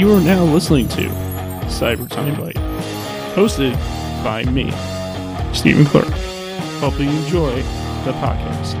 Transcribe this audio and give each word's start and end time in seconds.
You 0.00 0.14
are 0.14 0.20
now 0.22 0.44
listening 0.44 0.88
to 0.88 1.08
Cyber 1.66 2.08
Time 2.08 2.34
Bite, 2.40 2.54
hosted 3.34 3.74
by 4.24 4.44
me, 4.44 4.70
Stephen 5.52 5.84
Clark. 5.84 6.08
Hope 6.80 6.98
you 6.98 7.10
enjoy 7.10 7.54
the 8.06 8.12
podcast. 8.12 8.78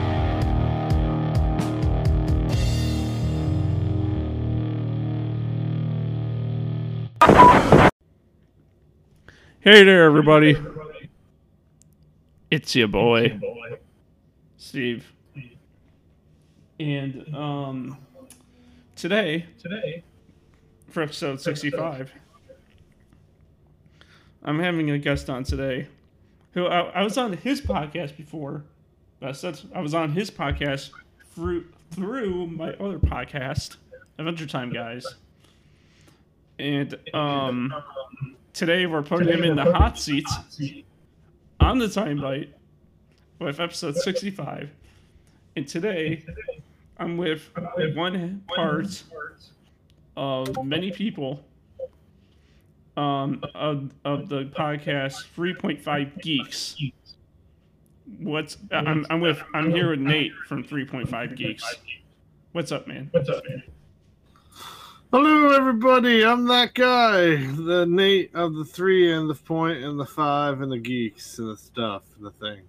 Hey 9.60 9.84
there, 9.84 10.04
everybody. 10.04 10.56
It's 12.50 12.74
your 12.74 12.88
boy, 12.88 13.38
Steve. 14.56 15.12
And 16.78 17.34
um, 17.34 17.98
today, 18.96 19.44
Today, 19.58 20.02
for 20.90 21.02
episode 21.02 21.40
65, 21.40 22.12
I'm 24.42 24.58
having 24.58 24.90
a 24.90 24.98
guest 24.98 25.30
on 25.30 25.44
today 25.44 25.86
who 26.52 26.66
I, 26.66 26.80
I 26.80 27.02
was 27.02 27.16
on 27.16 27.32
his 27.32 27.60
podcast 27.60 28.16
before. 28.16 28.64
That's, 29.20 29.40
that's, 29.40 29.66
I 29.74 29.80
was 29.80 29.94
on 29.94 30.10
his 30.10 30.30
podcast 30.30 30.90
through, 31.32 31.66
through 31.92 32.48
my 32.48 32.72
other 32.74 32.98
podcast, 32.98 33.76
Adventure 34.18 34.46
Time 34.46 34.72
Guys. 34.72 35.06
And 36.58 36.98
um, 37.14 37.72
today 38.52 38.86
we're 38.86 39.02
putting 39.02 39.28
him 39.28 39.44
in 39.44 39.56
the 39.56 39.72
hot 39.72 39.98
seat 39.98 40.26
on 41.60 41.78
the 41.78 41.88
time 41.88 42.20
bite 42.20 42.52
with 43.38 43.60
episode 43.60 43.96
65. 43.96 44.70
And 45.56 45.68
today 45.68 46.24
I'm 46.98 47.16
with 47.16 47.48
one 47.94 48.42
part 48.54 49.02
of 50.20 50.62
many 50.62 50.92
people 50.92 51.42
um, 52.98 53.42
of, 53.54 53.90
of 54.04 54.28
the 54.28 54.44
podcast 54.44 55.24
3.5 55.34 56.20
Geeks. 56.20 56.76
What's 58.18 58.58
I'm, 58.70 59.06
I'm 59.08 59.20
with 59.20 59.42
I'm 59.54 59.70
here 59.70 59.90
with 59.90 60.00
Nate 60.00 60.34
from 60.46 60.62
3.5 60.62 61.36
Geeks. 61.36 61.64
What's 62.52 62.70
up, 62.70 62.86
man? 62.86 63.08
what's 63.12 63.30
up, 63.30 63.42
man? 63.48 63.62
Hello, 65.10 65.52
everybody. 65.52 66.24
I'm 66.24 66.46
that 66.48 66.74
guy, 66.74 67.36
the 67.36 67.86
Nate 67.88 68.34
of 68.34 68.54
the 68.54 68.64
three 68.64 69.12
and 69.12 69.28
the 69.28 69.34
point 69.34 69.82
and 69.82 69.98
the 69.98 70.04
five 70.04 70.60
and 70.60 70.70
the 70.70 70.78
geeks 70.78 71.38
and 71.38 71.48
the 71.48 71.56
stuff 71.56 72.02
and 72.16 72.26
the 72.26 72.30
thing. 72.32 72.60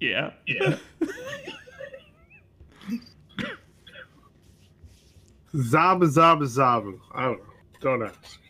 Yeah. 0.00 0.32
Yeah. 0.46 0.76
Zaba 5.54 6.04
zaba 6.06 6.42
zaba. 6.42 6.98
I 7.14 7.22
don't 7.26 7.38
know. 7.38 7.44
Don't 7.80 8.02
ask. 8.02 8.40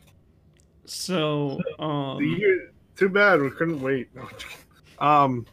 So 0.86 1.61
The 1.78 1.83
um 1.83 2.22
year- 2.24 2.72
too 2.96 3.08
bad 3.08 3.41
we 3.42 3.50
couldn't 3.50 3.80
wait. 3.83 4.14
No, 4.14 4.22
I'm 4.22 4.28
just 4.30 4.46
kidding. 4.46 4.64
um, 5.00 5.46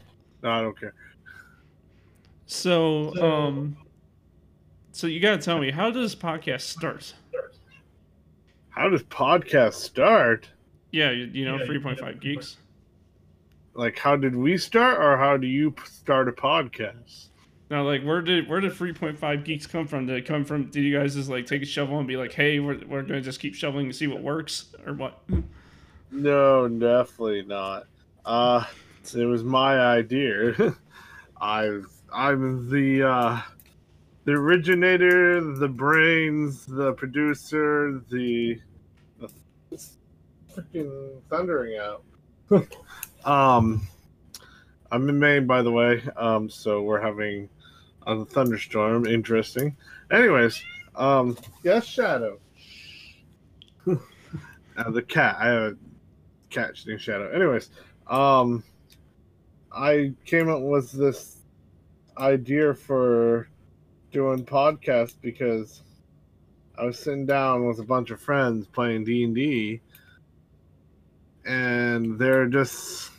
no, 0.44 0.50
I 0.50 0.62
don't 0.62 0.80
care. 0.80 0.94
so 2.46 3.14
um 3.24 3.78
so 4.92 5.08
you 5.08 5.20
gotta 5.20 5.42
tell 5.42 5.58
me 5.60 5.72
how 5.72 5.90
does 5.90 6.16
podcast 6.16 6.62
start? 6.62 7.14
How 8.70 8.90
does 8.90 9.04
podcast 9.04 9.74
start? 9.74 10.50
Yeah, 10.92 11.12
you, 11.12 11.26
you 11.26 11.46
know, 11.46 11.58
Yeah, 11.58 11.66
3.5 11.66 12.22
Geeks. 12.22 12.58
Like, 13.74 13.98
how 13.98 14.16
did 14.18 14.36
we 14.36 14.58
start, 14.58 15.00
or 15.02 15.18
how 15.18 15.38
do 15.38 15.48
you 15.48 15.74
start 15.86 16.28
a 16.28 16.32
podcast? 16.34 17.28
Now, 17.72 17.84
like, 17.84 18.04
where 18.04 18.22
did 18.22 18.50
where 18.50 18.60
did 18.60 18.74
3.5 18.74 19.46
geeks 19.46 19.66
come 19.66 19.88
from? 19.88 20.06
Did 20.06 20.18
it 20.18 20.26
come 20.26 20.44
from? 20.44 20.66
Did 20.66 20.84
you 20.84 21.00
guys 21.00 21.16
just 21.16 21.30
like 21.30 21.46
take 21.46 21.62
a 21.62 21.66
shovel 21.66 22.00
and 22.00 22.08
be 22.08 22.18
like, 22.18 22.34
"Hey, 22.34 22.60
we're, 22.60 22.78
we're 22.86 23.02
gonna 23.02 23.22
just 23.22 23.40
keep 23.40 23.56
shoveling 23.56 23.88
to 23.88 23.94
see 23.94 24.08
what 24.08 24.22
works," 24.22 24.76
or 24.86 24.94
what? 24.94 25.24
No, 26.12 26.68
definitely 26.68 27.44
not. 27.44 27.88
Uh, 28.26 28.66
it 29.16 29.24
was 29.24 29.46
my 29.46 29.80
idea. 29.80 30.76
I 31.42 31.80
I'm 32.14 32.70
the 32.70 33.04
uh, 33.08 33.42
the 34.26 34.34
originator, 34.34 35.40
the 35.40 35.70
brains, 35.70 36.66
the 36.66 36.92
producer, 36.92 38.04
the, 38.12 38.60
the 39.18 39.30
freaking 40.54 41.22
thundering 41.30 41.80
out. 41.80 42.04
um, 43.26 43.88
I'm 44.92 45.08
in 45.08 45.18
Maine, 45.18 45.48
by 45.48 45.62
the 45.62 45.72
way. 45.72 46.04
Um, 46.18 46.50
so 46.50 46.82
we're 46.82 47.00
having 47.00 47.48
a 48.08 48.26
thunderstorm. 48.26 49.06
Interesting. 49.06 49.76
Anyways, 50.12 50.62
um, 50.96 51.38
yes, 51.64 51.86
Shadow. 51.86 52.40
uh, 53.88 54.92
the 54.92 55.02
cat. 55.02 55.38
I 55.40 55.48
have 55.48 55.62
a 55.64 55.78
cat 56.50 56.76
named 56.86 57.02
Shadow. 57.02 57.30
Anyways, 57.32 57.70
um, 58.08 58.64
I 59.72 60.14
came 60.26 60.50
up 60.50 60.62
with 60.62 60.92
this 60.92 61.38
idea 62.18 62.74
for 62.74 63.48
doing 64.12 64.46
podcast 64.46 65.16
because 65.22 65.82
I 66.78 66.84
was 66.84 67.00
sitting 67.00 67.26
down 67.26 67.66
with 67.68 67.80
a 67.80 67.84
bunch 67.84 68.12
of 68.12 68.20
friends 68.20 68.68
playing 68.68 69.06
D 69.06 69.24
and 69.24 69.36
D, 69.36 69.82
and 71.46 72.20
they're 72.20 72.48
just 72.48 73.11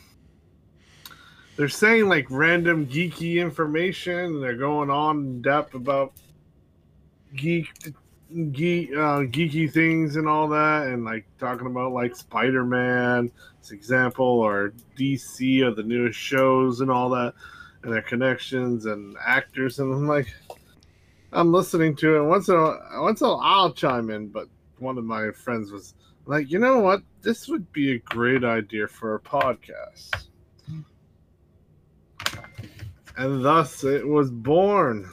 they're 1.57 1.69
saying 1.69 2.09
like 2.09 2.27
random 2.31 2.87
geeky 2.87 3.37
information. 3.37 4.41
They're 4.41 4.57
going 4.57 4.91
on 4.91 5.19
in 5.19 5.43
depth 5.43 5.75
about 5.75 6.13
geek 7.37 7.69
geek 8.53 8.91
uh, 8.93 9.25
geeky 9.29 9.71
things 9.71 10.17
and 10.17 10.29
all 10.29 10.49
that, 10.49 10.87
and 10.89 11.05
like 11.05 11.27
talking 11.39 11.67
about 11.67 11.93
like 11.93 12.17
Spider 12.17 12.65
Man, 12.65 13.31
example, 13.71 14.27
or 14.27 14.73
DC 14.97 15.63
or 15.63 15.73
the 15.73 15.83
newest 15.83 16.19
shows 16.19 16.81
and 16.81 16.91
all 16.91 17.11
that, 17.11 17.35
and 17.83 17.93
their 17.93 18.03
connections 18.03 18.87
and 18.87 19.17
actors. 19.25 19.79
And 19.79 19.93
I'm 19.93 20.09
like, 20.09 20.33
I'm 21.33 21.53
listening 21.53 21.95
to 21.97 22.17
it. 22.17 22.25
Once 22.25 22.49
in 22.49 22.57
a, 22.57 23.03
once 23.03 23.21
in 23.21 23.27
a, 23.27 23.37
I'll 23.37 23.73
chime 23.73 24.11
in, 24.11 24.29
but 24.29 24.49
one 24.79 24.99
of 24.99 25.05
my 25.05 25.31
friends 25.31 25.71
was 25.71 25.95
like, 26.27 26.51
you 26.51 26.59
know 26.59 26.81
what? 26.81 27.03
This 27.21 27.49
would 27.49 27.71
be 27.73 27.93
a 27.93 27.99
great 27.99 28.45
idea 28.45 28.89
for 28.89 29.15
a 29.15 29.21
podcast. 29.21 30.27
And 33.17 33.45
thus 33.45 33.85
it 33.85 34.07
was 34.07 34.31
born. 34.31 35.11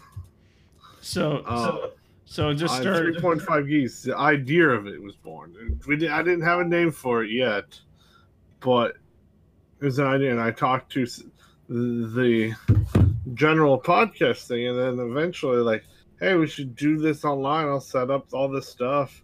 So, 1.01 1.37
Uh, 1.45 1.65
so, 1.65 1.91
so 2.25 2.53
just 2.53 2.77
started. 2.77 3.17
3.5 3.17 3.67
geese. 3.67 4.03
The 4.03 4.17
idea 4.17 4.69
of 4.69 4.87
it 4.87 5.01
was 5.01 5.15
born. 5.15 5.79
We 5.87 5.95
did, 5.97 6.11
I 6.11 6.21
didn't 6.21 6.41
have 6.41 6.59
a 6.59 6.63
name 6.63 6.91
for 6.91 7.23
it 7.23 7.31
yet, 7.31 7.79
but 8.59 8.97
it 9.81 9.85
was 9.85 9.99
an 9.99 10.07
idea. 10.07 10.31
And 10.31 10.41
I 10.41 10.51
talked 10.51 10.91
to 10.93 11.05
the 11.69 12.53
general 13.33 13.79
podcast 13.79 14.47
thing, 14.47 14.67
and 14.67 14.77
then 14.79 14.99
eventually, 14.99 15.57
like, 15.57 15.83
hey, 16.19 16.35
we 16.35 16.47
should 16.47 16.75
do 16.75 16.97
this 16.97 17.23
online. 17.23 17.67
I'll 17.67 17.79
set 17.79 18.09
up 18.09 18.27
all 18.33 18.49
this 18.49 18.67
stuff, 18.67 19.23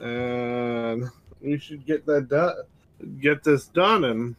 and 0.00 1.04
we 1.40 1.58
should 1.58 1.86
get 1.86 2.04
that 2.06 2.28
done. 2.28 2.54
Get 3.20 3.44
this 3.44 3.66
done, 3.68 4.04
and 4.04 4.34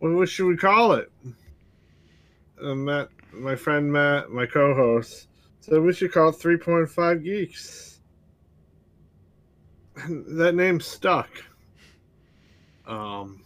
what 0.00 0.28
should 0.28 0.46
we 0.46 0.56
call 0.56 0.92
it? 0.92 1.10
And 2.60 2.84
Matt, 2.84 3.08
my 3.32 3.56
friend 3.56 3.92
Matt, 3.92 4.30
my 4.30 4.46
co-host, 4.46 5.28
said 5.60 5.80
we 5.80 5.92
should 5.92 6.12
call 6.12 6.28
it 6.28 6.36
3.5 6.36 7.24
Geeks. 7.24 8.00
That 10.08 10.54
name 10.56 10.80
stuck. 10.80 11.30
Um, 12.86 13.44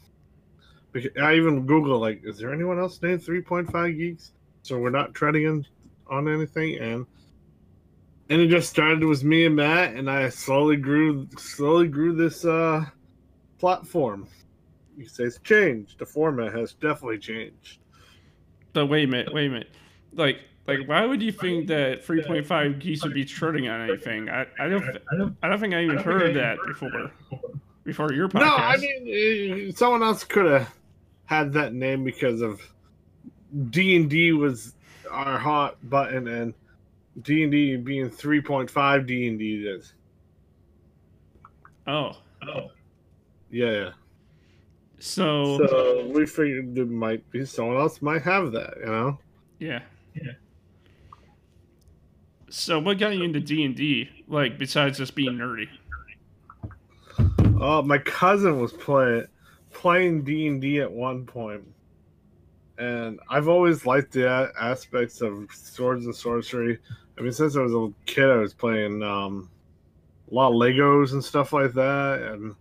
I 1.21 1.35
even 1.35 1.67
Google 1.67 1.99
like, 1.99 2.23
is 2.25 2.39
there 2.39 2.53
anyone 2.53 2.79
else 2.79 3.01
named 3.03 3.21
3.5 3.21 3.97
Geeks? 3.97 4.32
So 4.62 4.79
we're 4.79 4.91
not 4.91 5.15
treading 5.15 5.44
in, 5.44 5.67
on 6.09 6.29
anything, 6.29 6.79
and 6.79 7.06
and 8.31 8.41
it 8.43 8.49
just 8.49 8.69
started 8.69 9.05
with 9.05 9.25
me 9.25 9.47
and 9.47 9.56
Matt, 9.56 9.94
and 9.94 10.11
I 10.11 10.29
slowly 10.29 10.77
grew, 10.77 11.29
slowly 11.38 11.88
grew 11.88 12.15
this 12.15 12.44
uh 12.44 12.85
platform. 13.59 14.29
You 14.97 15.06
say 15.06 15.25
it's 15.25 15.38
changed. 15.38 15.99
The 15.99 16.06
format 16.06 16.53
has 16.55 16.75
definitely 16.75 17.19
changed. 17.19 17.81
But 18.73 18.87
wait 18.87 19.05
a 19.05 19.11
minute, 19.11 19.32
wait 19.32 19.47
a 19.47 19.50
minute. 19.50 19.70
Like, 20.12 20.41
like, 20.67 20.87
why 20.87 21.05
would 21.05 21.23
you 21.23 21.32
think 21.32 21.69
that 21.69 22.05
3.5 22.06 22.79
geese 22.79 23.03
would 23.03 23.15
be 23.15 23.25
trending 23.25 23.69
on 23.69 23.88
anything? 23.88 24.29
I, 24.29 24.47
I 24.61 24.69
don't, 24.69 24.85
I 24.85 25.17
don't, 25.17 25.37
I 25.43 25.49
don't 25.49 25.59
think 25.59 25.75
I 25.75 25.82
even 25.82 25.99
I 25.99 26.03
don't 26.03 26.05
think 26.05 26.20
heard 26.20 26.37
I 26.37 26.41
that 26.41 26.59
before. 26.67 27.11
Before 27.85 28.12
your 28.12 28.29
podcast. 28.29 28.41
No, 28.41 28.55
I 28.55 28.76
mean, 28.76 29.69
eh, 29.69 29.73
someone 29.75 30.03
else 30.03 30.23
could 30.23 30.44
have 30.44 30.75
had 31.25 31.55
that 31.55 31.73
name 31.73 32.05
because 32.05 32.43
of 32.43 32.61
D 33.70 33.97
and 33.97 34.11
D 34.11 34.32
was 34.32 34.75
our 35.11 35.38
hot 35.38 35.79
button, 35.88 36.29
and 36.29 36.53
D 37.23 37.44
and 37.44 37.50
D 37.50 37.76
being 37.76 38.11
three 38.11 38.43
point 38.43 38.70
five 38.70 39.06
D 39.06 39.26
and 39.26 39.38
D 39.38 39.67
is 39.67 39.94
oh, 41.87 42.12
oh, 42.47 42.70
yeah. 43.50 43.70
yeah. 43.70 43.91
So, 44.99 45.59
So 45.67 46.06
we 46.09 46.27
figured 46.27 46.75
there 46.75 46.85
might 46.87 47.29
be 47.31 47.45
someone 47.45 47.77
else 47.77 48.03
might 48.03 48.23
have 48.23 48.53
that, 48.53 48.75
you 48.81 48.87
know. 48.87 49.19
yeah. 49.59 49.81
Yeah. 50.15 50.33
So, 52.50 52.79
what 52.79 52.99
got 52.99 53.15
you 53.15 53.23
into 53.23 53.41
D 53.41 53.65
and 53.65 53.77
D? 53.77 54.09
Like, 54.27 54.59
besides 54.59 54.99
just 54.99 55.15
being 55.15 55.35
nerdy? 55.35 55.69
Oh, 57.61 57.83
my 57.83 57.99
cousin 57.99 58.61
was 58.61 58.73
playing 58.73 59.27
playing 59.73 60.25
D 60.25 60.47
and 60.47 60.61
D 60.61 60.81
at 60.81 60.91
one 60.91 61.27
point, 61.27 61.62
and 62.79 63.21
I've 63.29 63.49
always 63.49 63.85
liked 63.85 64.12
the 64.12 64.29
a- 64.29 64.53
aspects 64.61 65.21
of 65.21 65.49
swords 65.53 66.06
and 66.06 66.15
sorcery. 66.15 66.79
I 67.19 67.21
mean, 67.21 67.33
since 67.33 67.56
I 67.56 67.61
was 67.61 67.75
a 67.75 67.93
kid, 68.06 68.31
I 68.31 68.37
was 68.37 68.55
playing 68.55 69.03
um, 69.03 69.51
a 70.31 70.35
lot 70.35 70.49
of 70.49 70.55
Legos 70.55 71.12
and 71.12 71.23
stuff 71.23 71.53
like 71.53 71.73
that, 71.75 72.23
and 72.33 72.55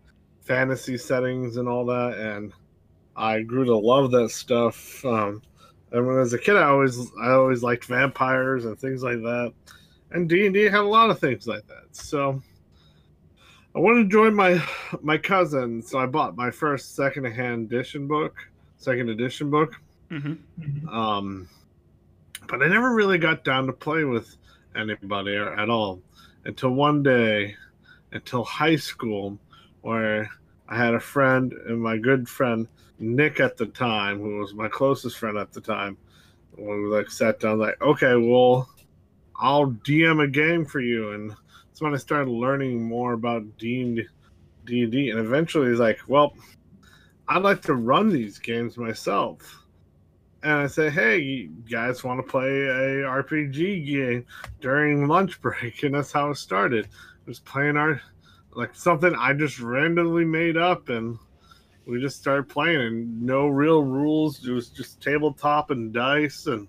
fantasy 0.48 0.98
settings 0.98 1.58
and 1.58 1.68
all 1.68 1.86
that, 1.86 2.18
and 2.18 2.54
I 3.16 3.42
grew 3.42 3.66
to 3.66 3.76
love 3.76 4.12
that 4.12 4.30
stuff. 4.30 5.04
Um, 5.04 5.42
and 5.92 6.06
when 6.06 6.16
I 6.16 6.20
was 6.20 6.34
a 6.34 6.38
kid, 6.38 6.56
I 6.56 6.70
always 6.70 7.12
I 7.22 7.32
always 7.32 7.64
liked 7.64 7.86
vampires 7.86 8.66
and 8.66 8.80
things 8.80 9.04
like 9.04 9.18
that, 9.18 9.54
and 10.12 10.30
D 10.30 10.46
and 10.46 10.54
D 10.54 10.64
had 10.64 10.82
a 10.82 10.82
lot 10.84 11.10
of 11.10 11.20
things 11.20 11.48
like 11.48 11.68
that. 11.68 11.96
So 11.96 12.42
I 13.76 13.80
wanted 13.80 14.04
to 14.04 14.10
join 14.10 14.34
my 14.34 14.62
my 15.02 15.18
cousin, 15.18 15.82
so 15.82 16.00
I 16.00 16.06
bought 16.06 16.36
my 16.36 16.50
first 16.50 16.96
second-hand 16.96 17.72
edition 17.72 18.08
book, 18.08 18.36
second 18.78 19.10
edition 19.10 19.50
book. 19.50 19.76
Mm-hmm. 20.10 20.88
Um, 20.88 21.50
but 22.48 22.64
I 22.64 22.68
never 22.68 22.94
really 22.94 23.18
got 23.18 23.44
down 23.44 23.68
to 23.68 23.74
play 23.74 24.06
with 24.06 24.38
anybody 24.76 25.36
or, 25.36 25.54
at 25.54 25.70
all 25.70 26.02
until 26.46 26.70
one 26.70 27.04
day, 27.04 27.56
until 28.14 28.44
high 28.44 28.78
school, 28.78 29.38
where 29.88 30.30
I 30.68 30.76
had 30.76 30.94
a 30.94 31.00
friend 31.00 31.54
and 31.54 31.82
my 31.82 31.98
good 31.98 32.28
friend 32.28 32.68
Nick 33.00 33.40
at 33.40 33.56
the 33.56 33.68
time, 33.68 34.20
who 34.20 34.40
was 34.40 34.54
my 34.54 34.68
closest 34.68 35.18
friend 35.18 35.38
at 35.38 35.54
the 35.54 35.62
time. 35.62 35.98
We 36.58 36.88
like 36.88 37.10
sat 37.10 37.40
down, 37.40 37.60
like, 37.60 37.82
okay, 37.82 38.16
well, 38.16 38.68
I'll 39.40 39.72
DM 39.72 40.22
a 40.22 40.28
game 40.28 40.66
for 40.66 40.82
you, 40.82 41.12
and 41.12 41.30
that's 41.30 41.80
when 41.80 41.94
I 41.94 41.98
started 41.98 42.30
learning 42.30 42.84
more 42.84 43.14
about 43.14 43.58
D 43.58 43.82
and 43.82 44.06
D, 44.66 45.10
and 45.10 45.20
eventually 45.20 45.70
he's 45.70 45.80
like, 45.80 46.00
well, 46.08 46.34
I'd 47.30 47.44
like 47.44 47.62
to 47.62 47.76
run 47.76 48.10
these 48.10 48.40
games 48.40 48.78
myself 48.78 49.64
and 50.44 50.52
I 50.52 50.68
say, 50.68 50.90
"Hey, 50.90 51.18
you 51.18 51.50
guys 51.70 52.04
want 52.04 52.20
to 52.20 52.32
play 52.32 52.48
a 52.48 53.04
RPG 53.04 53.86
game 53.86 54.26
during 54.62 55.08
lunch 55.08 55.42
break?" 55.42 55.82
And 55.84 55.96
that's 55.96 56.12
how 56.12 56.30
it 56.32 56.36
started. 56.36 56.88
Just 57.26 57.44
playing 57.46 57.78
our 57.78 58.02
like 58.58 58.74
something 58.74 59.14
I 59.16 59.34
just 59.34 59.60
randomly 59.60 60.26
made 60.26 60.58
up, 60.58 60.90
and 60.90 61.20
we 61.86 62.02
just 62.02 62.20
started 62.20 62.50
playing, 62.50 62.82
and 62.82 63.22
no 63.22 63.48
real 63.48 63.84
rules. 63.84 64.46
It 64.46 64.52
was 64.52 64.70
just 64.70 65.00
tabletop 65.00 65.70
and 65.70 65.94
dice, 65.94 66.48
and 66.48 66.68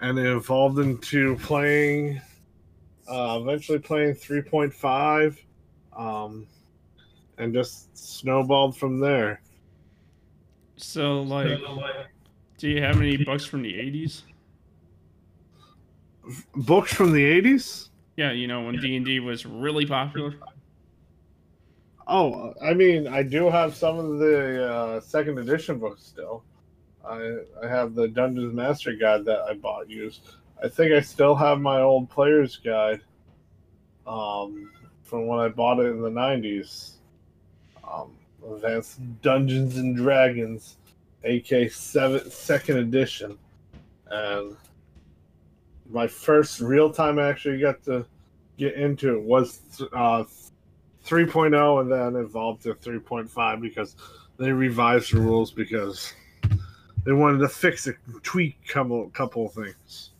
and 0.00 0.18
it 0.18 0.26
evolved 0.26 0.80
into 0.80 1.36
playing. 1.36 2.20
Uh, 3.08 3.38
eventually, 3.40 3.78
playing 3.78 4.14
three 4.14 4.42
point 4.42 4.74
five, 4.74 5.40
um, 5.96 6.48
and 7.38 7.54
just 7.54 7.96
snowballed 7.96 8.76
from 8.76 8.98
there. 8.98 9.42
So, 10.76 11.22
like, 11.22 11.60
do 12.58 12.68
you 12.68 12.82
have 12.82 12.96
any 12.96 13.16
books 13.16 13.44
from 13.44 13.62
the 13.62 13.74
'80s? 13.74 14.22
Books 16.56 16.92
from 16.92 17.12
the 17.12 17.24
eighties. 17.24 17.90
Yeah, 18.16 18.32
you 18.32 18.48
know 18.48 18.62
when 18.62 18.74
D 18.80 18.96
and 18.96 19.06
D 19.06 19.20
was 19.20 19.46
really 19.46 19.86
popular. 19.86 20.34
Oh, 22.12 22.52
I 22.60 22.74
mean, 22.74 23.06
I 23.06 23.22
do 23.22 23.48
have 23.48 23.76
some 23.76 23.96
of 23.96 24.18
the 24.18 24.68
uh, 24.68 25.00
second 25.00 25.38
edition 25.38 25.78
books 25.78 26.02
still. 26.02 26.42
I 27.06 27.36
I 27.62 27.68
have 27.68 27.94
the 27.94 28.08
Dungeons 28.08 28.52
Master 28.52 28.94
Guide 28.94 29.24
that 29.26 29.42
I 29.42 29.54
bought 29.54 29.88
used. 29.88 30.22
I 30.60 30.66
think 30.66 30.92
I 30.92 31.02
still 31.02 31.36
have 31.36 31.60
my 31.60 31.80
old 31.80 32.10
player's 32.10 32.56
guide 32.56 33.02
um, 34.08 34.72
from 35.04 35.28
when 35.28 35.38
I 35.38 35.50
bought 35.50 35.78
it 35.78 35.86
in 35.86 36.02
the 36.02 36.10
'90s. 36.10 36.94
Um, 37.88 38.10
Advanced 38.44 38.98
Dungeons 39.22 39.76
and 39.76 39.94
Dragons, 39.94 40.78
AK 41.22 41.70
seven 41.70 42.28
second 42.28 42.78
edition, 42.78 43.38
and 44.08 44.56
my 45.88 46.08
first 46.08 46.60
real 46.60 46.92
time 46.92 47.20
I 47.20 47.28
actually 47.28 47.60
got 47.60 47.84
to 47.84 48.04
get 48.58 48.74
into 48.74 49.14
it 49.14 49.22
was 49.22 49.60
uh, 49.92 50.24
3.0 51.06 51.80
and 51.80 51.90
then 51.90 52.22
evolved 52.22 52.62
to 52.62 52.74
3.5 52.74 53.60
because 53.60 53.96
they 54.38 54.52
revised 54.52 55.12
the 55.12 55.20
rules 55.20 55.50
because 55.50 56.14
they 57.04 57.12
wanted 57.12 57.38
to 57.38 57.48
fix 57.48 57.86
a 57.86 57.94
tweak 58.22 58.56
couple 58.66 59.08
couple 59.10 59.46
of 59.46 59.52
things. 59.52 60.10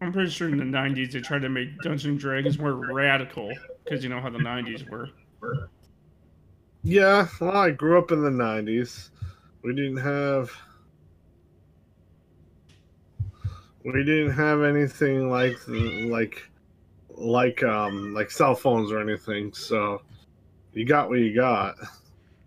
I'm 0.00 0.12
pretty 0.12 0.30
sure 0.30 0.48
in 0.48 0.58
the 0.58 0.64
'90s 0.64 1.12
they 1.12 1.20
tried 1.20 1.42
to 1.42 1.48
make 1.48 1.76
Dungeons 1.78 2.04
and 2.04 2.18
Dragons 2.18 2.58
more 2.58 2.72
radical 2.72 3.52
because 3.84 4.04
you 4.04 4.10
know 4.10 4.20
how 4.20 4.30
the 4.30 4.38
'90s 4.38 4.88
were. 4.88 5.08
Yeah, 6.84 7.26
well, 7.40 7.56
I 7.56 7.70
grew 7.70 7.98
up 7.98 8.12
in 8.12 8.22
the 8.22 8.30
90s. 8.30 9.10
We 9.62 9.74
didn't 9.74 9.96
have 9.98 10.52
we 13.84 14.04
didn't 14.04 14.30
have 14.32 14.62
anything 14.62 15.30
like 15.30 15.58
like 15.66 16.48
like 17.18 17.62
um 17.62 18.14
like 18.14 18.30
cell 18.30 18.54
phones 18.54 18.92
or 18.92 19.00
anything, 19.00 19.52
so 19.52 20.02
you 20.72 20.84
got 20.84 21.08
what 21.08 21.18
you 21.18 21.34
got. 21.34 21.76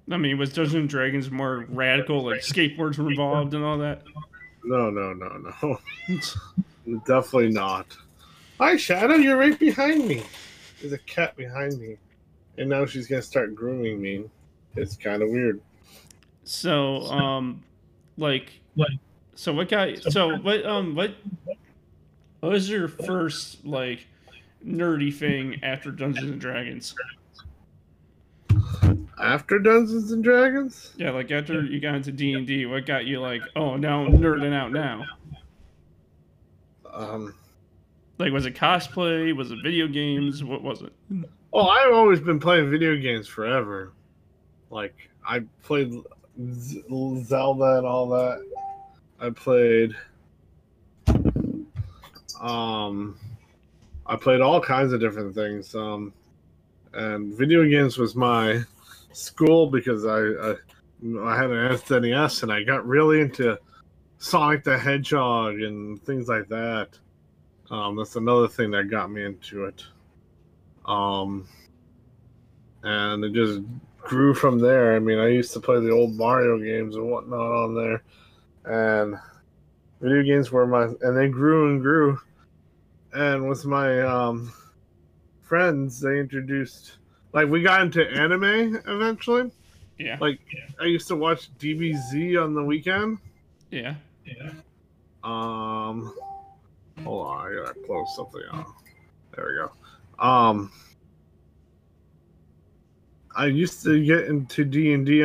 I 0.09 0.17
mean, 0.17 0.37
was 0.37 0.51
Dungeons 0.53 0.75
and 0.75 0.89
Dragons 0.89 1.29
more 1.29 1.65
radical, 1.69 2.23
like 2.23 2.41
skateboards 2.41 2.97
were 2.97 3.09
involved 3.09 3.53
and 3.53 3.63
all 3.63 3.77
that? 3.77 4.03
No, 4.63 4.89
no, 4.89 5.13
no, 5.13 5.53
no. 5.61 5.79
Definitely 7.05 7.51
not. 7.51 7.97
Hi, 8.59 8.75
Shadow, 8.75 9.15
you're 9.15 9.37
right 9.37 9.57
behind 9.57 10.07
me. 10.07 10.23
There's 10.79 10.93
a 10.93 10.97
cat 10.99 11.35
behind 11.35 11.79
me. 11.79 11.97
And 12.57 12.69
now 12.69 12.85
she's 12.85 13.07
gonna 13.07 13.21
start 13.21 13.55
grooming 13.55 14.01
me. 14.01 14.25
It's 14.75 14.95
kind 14.95 15.21
of 15.21 15.29
weird. 15.29 15.61
So, 16.43 17.03
um, 17.03 17.63
like, 18.17 18.51
so 19.35 19.53
what 19.53 19.69
got? 19.69 19.97
So 20.11 20.37
what? 20.37 20.65
Um, 20.65 20.95
what? 20.95 21.15
What 22.39 22.51
was 22.53 22.69
your 22.69 22.87
first 22.87 23.65
like 23.65 24.07
nerdy 24.65 25.13
thing 25.13 25.59
after 25.63 25.91
Dungeons 25.91 26.31
and 26.31 26.41
Dragons? 26.41 26.95
After 29.19 29.59
Dungeons 29.59 30.11
and 30.11 30.23
Dragons? 30.23 30.93
Yeah, 30.97 31.11
like 31.11 31.31
after 31.31 31.63
you 31.63 31.79
got 31.79 31.95
into 31.95 32.11
D 32.11 32.33
and 32.33 32.47
D, 32.47 32.65
what 32.65 32.85
got 32.85 33.05
you 33.05 33.19
like? 33.21 33.41
Oh, 33.55 33.75
now 33.75 34.03
I'm 34.03 34.17
nerding 34.17 34.53
out 34.53 34.71
now. 34.71 35.05
Um. 36.91 37.35
Like, 38.17 38.31
was 38.31 38.45
it 38.45 38.55
cosplay? 38.55 39.35
Was 39.35 39.51
it 39.51 39.59
video 39.63 39.87
games? 39.87 40.43
What 40.43 40.61
was 40.61 40.81
it? 40.81 40.93
Oh, 41.53 41.67
I've 41.67 41.93
always 41.93 42.19
been 42.19 42.39
playing 42.39 42.69
video 42.69 42.95
games 42.95 43.27
forever. 43.27 43.93
Like 44.69 44.95
I 45.25 45.41
played 45.63 45.93
Zelda 46.53 47.77
and 47.77 47.85
all 47.85 48.09
that. 48.09 48.43
I 49.19 49.29
played. 49.29 49.95
Um, 52.39 53.19
I 54.05 54.15
played 54.15 54.41
all 54.41 54.59
kinds 54.59 54.93
of 54.93 54.99
different 54.99 55.35
things. 55.35 55.73
Um, 55.75 56.13
and 56.93 57.33
video 57.33 57.67
games 57.67 57.97
was 57.97 58.15
my 58.15 58.61
school 59.13 59.67
because 59.67 60.05
I 60.05 60.19
I, 60.19 60.55
I 61.23 61.35
had 61.35 61.51
an 61.51 61.71
SNES 61.77 62.43
and 62.43 62.51
I 62.51 62.63
got 62.63 62.85
really 62.85 63.21
into 63.21 63.57
Sonic 64.17 64.63
the 64.63 64.77
Hedgehog 64.77 65.61
and 65.61 66.01
things 66.03 66.27
like 66.27 66.47
that. 66.49 66.89
Um, 67.71 67.95
that's 67.95 68.17
another 68.17 68.47
thing 68.47 68.69
that 68.71 68.89
got 68.89 69.09
me 69.09 69.23
into 69.23 69.65
it. 69.65 69.83
Um, 70.85 71.47
and 72.83 73.23
it 73.23 73.33
just 73.33 73.61
grew 73.97 74.33
from 74.33 74.59
there. 74.59 74.95
I 74.95 74.99
mean, 74.99 75.19
I 75.19 75.27
used 75.27 75.53
to 75.53 75.59
play 75.59 75.79
the 75.79 75.91
old 75.91 76.13
Mario 76.13 76.59
games 76.59 76.95
and 76.95 77.09
whatnot 77.09 77.39
on 77.39 77.75
there, 77.75 78.03
and 78.65 79.15
video 80.01 80.23
games 80.23 80.51
were 80.51 80.67
my, 80.67 80.83
and 81.01 81.17
they 81.17 81.29
grew 81.29 81.71
and 81.71 81.81
grew. 81.81 82.19
And 83.13 83.47
with 83.49 83.65
my 83.65 84.01
um, 84.01 84.53
friends, 85.41 85.99
they 85.99 86.19
introduced, 86.19 86.97
like, 87.33 87.47
we 87.49 87.61
got 87.61 87.81
into 87.81 88.07
anime 88.09 88.81
eventually. 88.87 89.51
Yeah. 89.97 90.17
Like, 90.19 90.39
I 90.79 90.85
used 90.85 91.07
to 91.09 91.15
watch 91.15 91.49
DBZ 91.59 92.41
on 92.41 92.53
the 92.53 92.63
weekend. 92.63 93.19
Yeah. 93.69 93.95
Yeah. 94.25 94.51
Um, 95.23 96.13
hold 97.03 97.27
on, 97.27 97.51
I 97.51 97.55
gotta 97.55 97.79
close 97.85 98.15
something 98.15 98.41
out. 98.51 98.67
There 99.35 99.45
we 99.45 99.55
go. 99.55 100.25
Um, 100.25 100.71
I 103.35 103.45
used 103.45 103.83
to 103.83 104.03
get 104.03 104.25
into 104.25 104.65
D 104.65 104.93
and 104.93 105.05
D. 105.05 105.23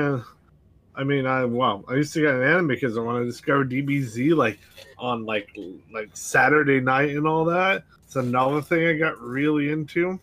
I 0.96 1.04
mean, 1.04 1.26
I 1.26 1.44
well, 1.44 1.84
I 1.88 1.94
used 1.94 2.14
to 2.14 2.22
get 2.22 2.34
an 2.34 2.42
anime 2.42 2.68
because 2.68 2.96
I 2.96 3.02
want 3.02 3.20
to 3.22 3.26
discover 3.26 3.64
DBZ 3.64 4.34
like 4.34 4.58
on 4.98 5.26
like 5.26 5.56
like 5.92 6.16
Saturday 6.16 6.80
night 6.80 7.10
and 7.10 7.26
all 7.26 7.44
that. 7.44 7.84
It's 8.04 8.16
another 8.16 8.62
thing 8.62 8.86
I 8.86 8.94
got 8.94 9.20
really 9.20 9.70
into, 9.70 10.18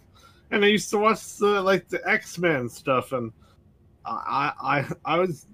and 0.50 0.66
I 0.66 0.70
used 0.70 0.90
to 0.90 0.98
watch 0.98 1.38
the 1.38 1.62
like 1.62 1.88
the 1.90 2.02
X 2.10 2.40
Men 2.40 2.68
stuff, 2.70 3.12
and 3.12 3.32
I 4.04 4.54
I 4.60 4.88
I 5.06 5.20
was 5.20 5.46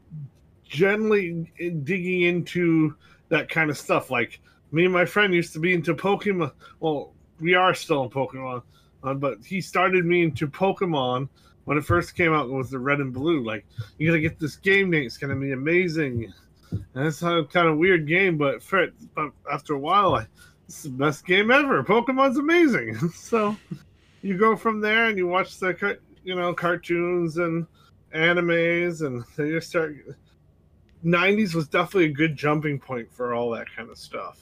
generally 0.64 1.52
digging 1.84 2.22
into 2.22 2.96
that 3.28 3.50
kind 3.50 3.70
of 3.70 3.78
stuff. 3.78 4.10
Like 4.10 4.40
me 4.72 4.86
and 4.86 4.94
my 4.94 5.06
friend 5.06 5.34
used 5.34 5.52
to 5.54 5.60
be 5.60 5.74
into 5.74 5.96
Pokemon. 5.96 6.54
Well, 6.80 7.14
we 7.42 7.56
are 7.56 7.74
still 7.74 8.04
in 8.04 8.10
Pokemon, 8.10 8.64
uh, 9.04 9.16
but 9.16 9.40
he 9.44 9.60
started 9.60 10.06
me 10.06 10.24
into 10.24 10.48
Pokemon 10.48 11.28
when 11.70 11.78
it 11.78 11.86
first 11.86 12.16
came 12.16 12.34
out 12.34 12.50
was 12.50 12.72
the 12.72 12.80
red 12.80 12.98
and 12.98 13.14
blue. 13.14 13.44
Like, 13.44 13.64
you 14.00 14.08
gotta 14.08 14.20
get 14.20 14.40
this 14.40 14.56
game, 14.56 14.90
Nate. 14.90 15.06
It's 15.06 15.20
gonna 15.20 15.36
be 15.36 15.52
amazing. 15.52 16.34
And 16.72 17.06
it's 17.06 17.22
a 17.22 17.46
kind 17.54 17.68
of 17.68 17.78
weird 17.78 18.08
game, 18.08 18.40
but 18.40 18.64
for, 18.64 18.88
but 19.14 19.30
after 19.54 19.76
a 19.76 19.78
while, 19.78 20.16
I, 20.16 20.26
it's 20.68 20.82
the 20.82 20.90
best 20.90 21.28
game 21.28 21.52
ever. 21.52 21.84
Pokemon's 21.84 22.40
amazing. 22.40 22.98
so 23.14 23.56
you 24.24 24.36
go 24.36 24.56
from 24.56 24.82
there 24.82 25.10
and 25.10 25.18
you 25.20 25.28
watch 25.28 25.60
the 25.60 26.00
you 26.24 26.34
know 26.34 26.56
cartoons 26.56 27.38
and 27.38 27.68
animes, 28.16 29.06
and 29.06 29.24
then 29.38 29.46
you 29.46 29.62
start. 29.62 29.96
90s 31.06 31.54
was 31.54 31.68
definitely 31.68 32.06
a 32.06 32.14
good 32.14 32.36
jumping 32.36 32.80
point 32.80 33.14
for 33.14 33.36
all 33.36 33.52
that 33.52 33.68
kind 33.76 33.92
of 33.92 33.98
stuff. 34.00 34.40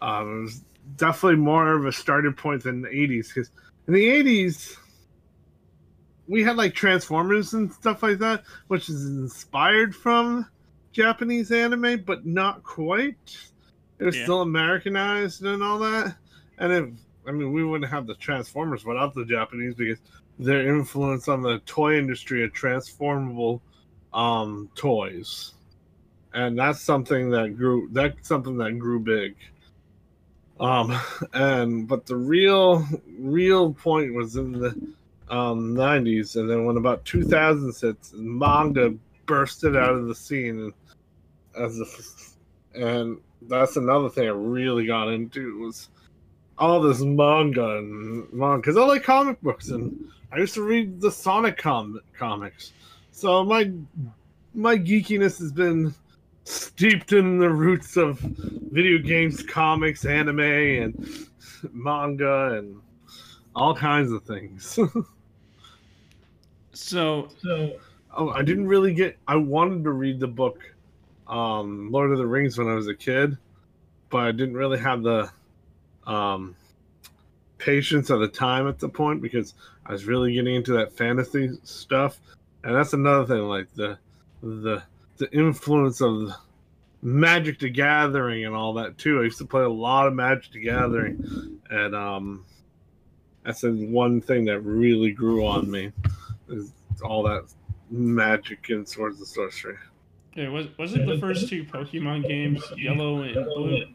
Um, 0.00 0.38
it 0.38 0.42
was 0.44 0.64
definitely 0.96 1.36
more 1.36 1.74
of 1.74 1.84
a 1.84 1.92
starting 1.92 2.32
point 2.32 2.62
than 2.62 2.80
the 2.80 2.88
80s 2.88 3.28
because 3.28 3.50
in 3.88 3.92
the 3.92 4.06
80s 4.06 4.78
we 6.28 6.42
had 6.42 6.56
like 6.56 6.74
Transformers 6.74 7.54
and 7.54 7.72
stuff 7.72 8.02
like 8.02 8.18
that, 8.18 8.42
which 8.68 8.88
is 8.88 9.06
inspired 9.06 9.94
from 9.94 10.46
Japanese 10.92 11.52
anime, 11.52 12.02
but 12.04 12.26
not 12.26 12.62
quite. 12.62 13.36
It 13.98 14.04
was 14.04 14.16
yeah. 14.16 14.24
still 14.24 14.42
Americanized 14.42 15.44
and 15.44 15.62
all 15.62 15.78
that. 15.78 16.16
And 16.58 16.72
if 16.72 16.88
I 17.28 17.32
mean, 17.32 17.52
we 17.52 17.64
wouldn't 17.64 17.90
have 17.90 18.06
the 18.06 18.14
Transformers 18.14 18.84
without 18.84 19.14
the 19.14 19.24
Japanese 19.24 19.74
because 19.74 19.98
their 20.38 20.68
influence 20.68 21.28
on 21.28 21.42
the 21.42 21.58
toy 21.60 21.98
industry 21.98 22.44
of 22.44 22.52
transformable 22.52 23.62
um, 24.12 24.70
toys, 24.74 25.54
and 26.34 26.58
that's 26.58 26.80
something 26.80 27.30
that 27.30 27.56
grew. 27.56 27.88
That's 27.92 28.28
something 28.28 28.56
that 28.58 28.78
grew 28.78 29.00
big. 29.00 29.34
Um, 30.60 30.98
and 31.34 31.88
but 31.88 32.06
the 32.06 32.16
real, 32.16 32.86
real 33.18 33.72
point 33.72 34.14
was 34.14 34.36
in 34.36 34.52
the 34.52 34.80
um 35.28 35.74
90s, 35.74 36.36
and 36.36 36.48
then 36.48 36.64
when 36.64 36.76
about 36.76 37.04
2000 37.04 37.74
hits, 37.80 38.12
manga 38.14 38.94
bursted 39.26 39.76
out 39.76 39.94
of 39.94 40.06
the 40.06 40.14
scene 40.14 40.72
as 41.58 41.80
a, 41.80 42.80
and 42.80 43.18
that's 43.42 43.76
another 43.76 44.08
thing 44.08 44.26
I 44.26 44.32
really 44.32 44.86
got 44.86 45.08
into 45.08 45.58
was 45.58 45.88
all 46.58 46.80
this 46.80 47.00
manga 47.00 47.78
and 47.78 48.32
manga 48.32 48.58
because 48.58 48.76
I 48.76 48.84
like 48.84 49.02
comic 49.02 49.40
books 49.42 49.70
and 49.70 50.08
I 50.32 50.38
used 50.38 50.54
to 50.54 50.62
read 50.62 51.00
the 51.00 51.10
Sonic 51.10 51.56
com- 51.56 52.00
comics, 52.16 52.72
so 53.10 53.44
my 53.44 53.72
my 54.54 54.76
geekiness 54.76 55.38
has 55.38 55.52
been 55.52 55.94
steeped 56.44 57.12
in 57.12 57.38
the 57.38 57.50
roots 57.50 57.96
of 57.96 58.18
video 58.20 58.98
games, 58.98 59.42
comics, 59.42 60.04
anime, 60.04 60.40
and 60.40 61.28
manga, 61.72 62.58
and 62.58 62.80
all 63.54 63.74
kinds 63.74 64.12
of 64.12 64.22
things. 64.24 64.78
so, 66.76 67.28
so, 67.42 67.78
oh, 68.16 68.30
I 68.30 68.42
didn't 68.42 68.68
really 68.68 68.92
get. 68.92 69.16
I 69.26 69.36
wanted 69.36 69.84
to 69.84 69.92
read 69.92 70.20
the 70.20 70.26
book, 70.26 70.60
um, 71.26 71.90
Lord 71.90 72.12
of 72.12 72.18
the 72.18 72.26
Rings, 72.26 72.58
when 72.58 72.68
I 72.68 72.74
was 72.74 72.88
a 72.88 72.94
kid, 72.94 73.36
but 74.10 74.18
I 74.18 74.32
didn't 74.32 74.56
really 74.56 74.78
have 74.78 75.02
the 75.02 75.30
um, 76.06 76.54
patience 77.58 78.10
at 78.10 78.18
the 78.18 78.28
time 78.28 78.68
at 78.68 78.78
the 78.78 78.88
point 78.88 79.22
because 79.22 79.54
I 79.86 79.92
was 79.92 80.04
really 80.04 80.34
getting 80.34 80.54
into 80.54 80.72
that 80.74 80.92
fantasy 80.92 81.50
stuff, 81.64 82.18
and 82.62 82.74
that's 82.74 82.92
another 82.92 83.26
thing. 83.26 83.42
Like 83.44 83.72
the 83.74 83.98
the 84.42 84.82
the 85.16 85.32
influence 85.32 86.02
of 86.02 86.30
Magic 87.02 87.58
the 87.58 87.70
Gathering 87.70 88.44
and 88.44 88.54
all 88.54 88.74
that 88.74 88.98
too. 88.98 89.20
I 89.20 89.24
used 89.24 89.38
to 89.38 89.46
play 89.46 89.62
a 89.62 89.68
lot 89.68 90.06
of 90.06 90.12
Magic 90.12 90.52
the 90.52 90.60
Gathering, 90.60 91.58
and 91.70 91.94
um, 91.94 92.44
that's 93.44 93.62
the 93.62 93.72
one 93.72 94.20
thing 94.20 94.44
that 94.44 94.60
really 94.60 95.12
grew 95.12 95.46
on 95.46 95.70
me. 95.70 95.92
Is 96.48 96.72
all 97.02 97.22
that 97.24 97.44
magic 97.90 98.68
and 98.70 98.88
swords 98.88 99.20
of 99.20 99.28
sorcery. 99.28 99.76
Yeah, 100.34 100.48
was 100.48 100.66
was 100.78 100.94
it 100.94 101.06
the 101.06 101.18
first 101.18 101.48
two 101.48 101.64
Pokemon 101.64 102.28
games, 102.28 102.62
Yellow 102.76 103.22
and 103.22 103.34
Blue? 103.34 103.86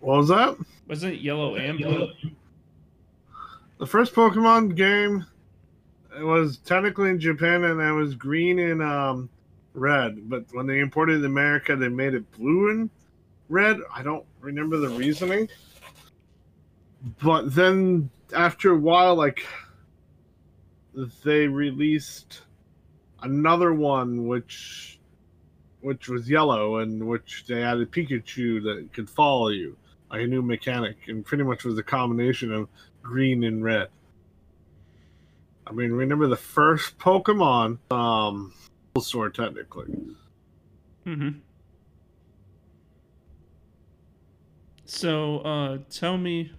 What 0.00 0.18
was 0.18 0.28
that? 0.28 0.56
Was 0.86 1.02
it 1.04 1.20
Yellow 1.20 1.56
and 1.56 1.78
Blue? 1.78 2.08
The 3.78 3.86
first 3.86 4.14
Pokemon 4.14 4.76
game 4.76 5.26
it 6.18 6.24
was 6.24 6.58
technically 6.58 7.10
in 7.10 7.20
Japan 7.20 7.64
and 7.64 7.80
it 7.80 7.92
was 7.92 8.14
green 8.14 8.58
and 8.58 8.82
um, 8.82 9.28
red, 9.74 10.28
but 10.28 10.44
when 10.52 10.66
they 10.66 10.80
imported 10.80 11.18
it 11.18 11.20
to 11.20 11.26
America, 11.26 11.76
they 11.76 11.88
made 11.88 12.14
it 12.14 12.30
blue 12.32 12.70
and 12.70 12.90
red. 13.48 13.78
I 13.94 14.02
don't 14.02 14.24
remember 14.40 14.78
the 14.78 14.88
reasoning. 14.88 15.48
But 17.22 17.54
then 17.54 18.10
after 18.34 18.72
a 18.72 18.78
while, 18.78 19.14
like 19.14 19.46
they 21.24 21.46
released 21.46 22.42
another 23.22 23.72
one 23.72 24.26
which 24.26 24.98
which 25.80 26.08
was 26.08 26.28
yellow 26.28 26.78
and 26.78 27.06
which 27.06 27.44
they 27.46 27.62
added 27.62 27.90
Pikachu 27.90 28.62
that 28.64 28.92
could 28.92 29.08
follow 29.08 29.48
you, 29.48 29.76
like 30.10 30.22
a 30.22 30.26
new 30.26 30.42
mechanic, 30.42 30.96
and 31.08 31.24
pretty 31.24 31.42
much 31.42 31.64
was 31.64 31.78
a 31.78 31.82
combination 31.82 32.52
of 32.52 32.68
green 33.02 33.44
and 33.44 33.64
red. 33.64 33.88
I 35.66 35.72
mean, 35.72 35.92
remember 35.92 36.26
the 36.26 36.36
first 36.36 36.98
Pokemon, 36.98 37.78
um, 37.90 38.52
Sword 39.00 39.34
technically. 39.34 39.86
Mm-hmm. 41.06 41.38
So, 44.84 45.38
uh, 45.38 45.78
tell 45.88 46.18
me. 46.18 46.52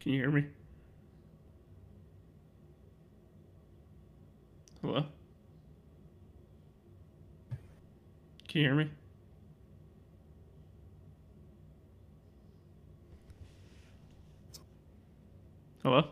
Can 0.00 0.12
you 0.12 0.18
hear 0.18 0.30
me? 0.30 0.46
Hello? 4.82 5.04
Can 8.48 8.60
you 8.60 8.66
hear 8.66 8.74
me? 8.74 8.90
Hello? 15.84 16.08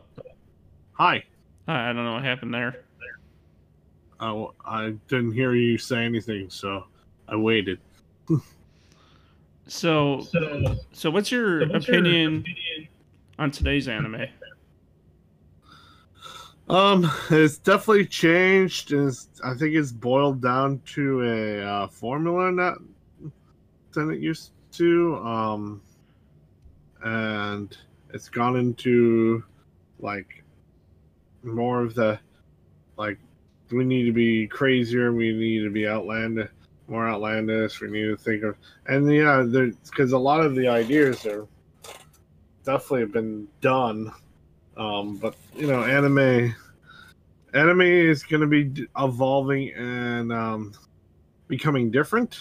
Hi. 0.92 1.24
Hi, 1.66 1.90
I 1.90 1.92
don't 1.92 2.04
know 2.04 2.12
what 2.14 2.22
happened 2.24 2.54
there. 2.54 2.84
I 4.20 4.94
didn't 5.08 5.32
hear 5.32 5.54
you 5.54 5.76
say 5.76 6.04
anything, 6.04 6.48
so 6.48 6.84
I 7.26 7.34
waited. 7.34 7.80
so, 9.66 10.26
so, 10.92 11.10
what's 11.10 11.32
your, 11.32 11.66
so 11.66 11.72
what's 11.72 11.88
opinion, 11.88 12.32
your 12.32 12.40
opinion 12.40 12.88
on 13.38 13.50
today's 13.50 13.88
anime? 13.88 14.26
Um, 16.70 17.10
it's 17.30 17.58
definitely 17.58 18.06
changed. 18.06 18.92
It's, 18.92 19.28
I 19.42 19.54
think 19.54 19.74
it's 19.74 19.90
boiled 19.90 20.40
down 20.40 20.80
to 20.94 21.22
a 21.24 21.66
uh, 21.66 21.86
formula 21.88 22.54
that 22.54 22.78
than 23.92 24.12
it 24.12 24.20
used 24.20 24.52
to. 24.74 25.16
Um, 25.16 25.82
and 27.02 27.76
it's 28.14 28.28
gone 28.28 28.56
into 28.56 29.42
like 29.98 30.44
more 31.42 31.82
of 31.82 31.96
the 31.96 32.20
like 32.96 33.18
we 33.72 33.84
need 33.84 34.04
to 34.04 34.12
be 34.12 34.46
crazier. 34.46 35.12
We 35.12 35.32
need 35.32 35.64
to 35.64 35.70
be 35.70 35.88
outlandish, 35.88 36.50
more 36.86 37.08
outlandish. 37.08 37.80
We 37.80 37.90
need 37.90 38.06
to 38.06 38.16
think 38.16 38.44
of, 38.44 38.56
and 38.86 39.12
yeah, 39.12 39.42
because 39.86 40.12
a 40.12 40.18
lot 40.18 40.46
of 40.46 40.54
the 40.54 40.68
ideas 40.68 41.26
are 41.26 41.48
definitely 42.64 43.00
have 43.00 43.12
been 43.12 43.48
done. 43.60 44.12
Um, 44.80 45.16
but 45.16 45.34
you 45.54 45.66
know, 45.66 45.84
anime, 45.84 46.54
anime 47.52 47.80
is 47.82 48.22
going 48.22 48.40
to 48.40 48.46
be 48.46 48.86
evolving 48.98 49.74
and 49.74 50.32
um, 50.32 50.72
becoming 51.48 51.90
different. 51.90 52.40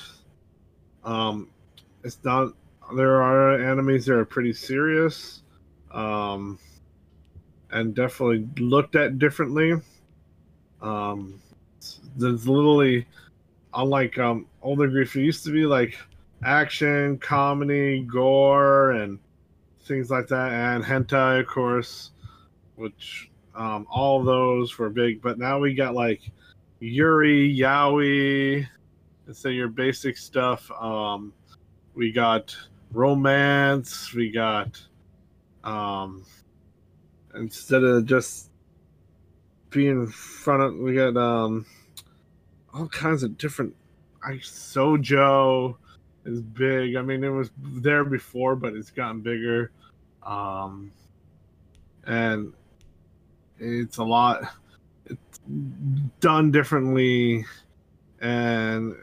Um, 1.03 1.50
it's 2.05 2.17
not. 2.24 2.53
There 2.96 3.22
are 3.22 3.58
animes 3.58 4.05
that 4.05 4.13
are 4.15 4.24
pretty 4.25 4.53
serious, 4.53 5.43
um, 5.91 6.58
and 7.72 7.93
definitely 7.93 8.48
looked 8.63 8.96
at 8.96 9.19
differently. 9.19 9.74
Um, 10.81 11.41
there's 12.15 12.48
literally, 12.48 13.05
unlike 13.74 14.17
um, 14.17 14.48
older 14.62 14.88
grief, 14.88 15.13
it 15.17 15.24
used 15.24 15.43
to 15.43 15.51
be 15.51 15.65
like 15.65 15.98
action, 16.41 17.17
comedy, 17.17 18.00
gore, 18.03 18.91
and 18.91 19.19
things 19.84 20.10
like 20.10 20.27
that, 20.27 20.53
and 20.53 20.86
hentai, 20.86 21.41
of 21.41 21.48
course, 21.48 22.12
which 22.79 23.29
um, 23.55 23.86
all 23.89 24.24
those 24.24 24.77
were 24.77 24.89
big. 24.89 25.21
But 25.21 25.38
now 25.38 25.59
we 25.59 25.74
got 25.74 25.93
like 25.93 26.21
Yuri, 26.79 27.55
Yaoi, 27.55 28.67
and 29.27 29.36
say 29.36 29.51
your 29.51 29.67
basic 29.67 30.17
stuff. 30.17 30.71
Um, 30.71 31.33
we 31.93 32.12
got 32.12 32.55
romance. 32.91 34.13
We 34.13 34.31
got 34.31 34.81
um, 35.63 36.25
instead 37.36 37.83
of 37.83 38.05
just 38.05 38.50
being 39.69 39.89
in 39.89 40.07
front 40.07 40.63
of 40.63 40.75
we 40.75 40.95
got 40.95 41.15
um 41.15 41.63
all 42.74 42.88
kinds 42.88 43.21
of 43.21 43.38
different 43.38 43.75
I 44.24 44.33
Sojo, 44.33 45.75
is 46.25 46.41
big. 46.41 46.95
I 46.95 47.01
mean, 47.01 47.24
it 47.24 47.29
was 47.29 47.51
there 47.57 48.03
before, 48.03 48.55
but 48.55 48.74
it's 48.74 48.91
gotten 48.91 49.21
bigger. 49.21 49.71
Um, 50.24 50.91
and 52.05 52.53
it's 53.60 53.98
a 53.98 54.04
lot 54.04 54.42
it's 55.06 55.39
done 56.20 56.51
differently 56.51 57.46
and 58.22 58.96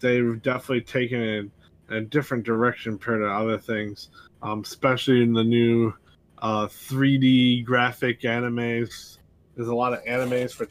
they've 0.00 0.40
definitely 0.42 0.80
taken 0.80 1.20
it 1.20 1.50
a 1.90 2.00
different 2.00 2.44
direction 2.44 2.92
compared 2.92 3.20
to 3.20 3.28
other 3.28 3.58
things 3.58 4.10
um, 4.42 4.60
especially 4.60 5.22
in 5.22 5.32
the 5.32 5.44
new 5.44 5.92
uh, 6.40 6.66
3d 6.66 7.64
graphic 7.64 8.22
animes. 8.22 9.18
There's 9.56 9.68
a 9.68 9.74
lot 9.74 9.92
of 9.92 10.04
animes 10.04 10.52
for 10.52 10.66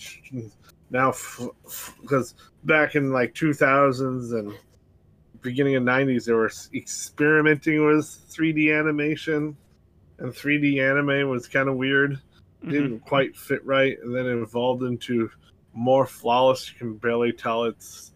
now 0.90 1.14
because 2.02 2.36
back 2.64 2.96
in 2.96 3.12
like 3.12 3.34
2000s 3.34 4.38
and 4.38 4.54
beginning 5.42 5.76
of 5.76 5.84
90s 5.84 6.26
they 6.26 6.34
were 6.34 6.50
experimenting 6.74 7.86
with 7.86 8.06
3d 8.06 8.78
animation 8.78 9.58
and 10.20 10.32
3d 10.32 10.82
anime 10.82 11.30
was 11.30 11.48
kind 11.48 11.68
of 11.68 11.76
weird 11.76 12.20
mm-hmm. 12.62 12.72
didn't 12.72 13.00
quite 13.02 13.36
fit 13.36 13.66
right, 13.66 13.98
and 14.02 14.16
then 14.16 14.26
it 14.26 14.42
evolved 14.42 14.84
into 14.84 15.30
more 15.74 16.06
flawless. 16.06 16.72
You 16.72 16.78
can 16.78 16.98
barely 16.98 17.32
tell 17.32 17.64
it's 17.66 18.14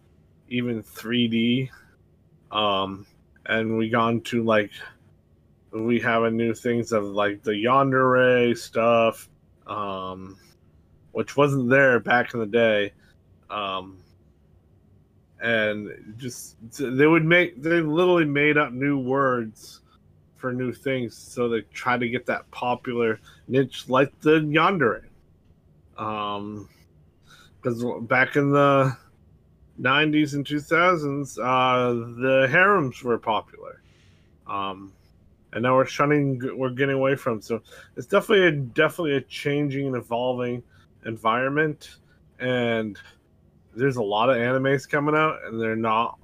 even 0.48 0.82
3D. 0.82 1.70
Um, 2.50 3.06
and 3.46 3.76
we 3.76 3.88
gone 3.88 4.20
to 4.22 4.42
like 4.42 4.70
we 5.72 5.98
have 6.00 6.24
a 6.24 6.30
new 6.30 6.54
things 6.54 6.92
of 6.92 7.04
like 7.04 7.42
the 7.42 7.52
yandere 7.52 8.56
stuff, 8.56 9.28
um, 9.66 10.36
which 11.12 11.36
wasn't 11.36 11.70
there 11.70 11.98
back 11.98 12.34
in 12.34 12.40
the 12.40 12.46
day. 12.46 12.92
Um, 13.50 13.98
and 15.40 16.14
just 16.18 16.56
they 16.78 17.06
would 17.06 17.24
make 17.24 17.60
they 17.60 17.80
literally 17.80 18.24
made 18.24 18.56
up 18.56 18.72
new 18.72 18.98
words 18.98 19.80
for 20.42 20.52
new 20.52 20.72
things, 20.72 21.16
so 21.16 21.48
they 21.48 21.60
try 21.72 21.96
to 21.96 22.08
get 22.08 22.26
that 22.26 22.50
popular 22.50 23.20
niche 23.46 23.88
like 23.88 24.12
the 24.22 24.40
yandere. 24.40 25.04
Um, 25.96 26.68
because 27.62 27.84
back 28.08 28.34
in 28.34 28.50
the 28.50 28.96
90s 29.80 30.34
and 30.34 30.44
2000s, 30.44 31.38
uh, 31.38 31.92
the 32.20 32.48
harems 32.48 33.04
were 33.04 33.18
popular. 33.18 33.80
Um, 34.48 34.92
and 35.52 35.62
now 35.62 35.76
we're 35.76 35.86
shunning, 35.86 36.40
we're 36.58 36.70
getting 36.70 36.96
away 36.96 37.14
from. 37.14 37.40
So 37.40 37.62
it's 37.96 38.08
definitely 38.08 38.48
a 38.48 38.50
definitely 38.50 39.16
a 39.16 39.20
changing 39.20 39.86
and 39.86 39.96
evolving 39.96 40.64
environment, 41.06 41.98
and 42.40 42.98
there's 43.76 43.96
a 43.96 44.02
lot 44.02 44.28
of 44.28 44.38
animes 44.38 44.88
coming 44.88 45.14
out, 45.14 45.38
and 45.44 45.60
they're 45.60 45.76
not. 45.76 46.18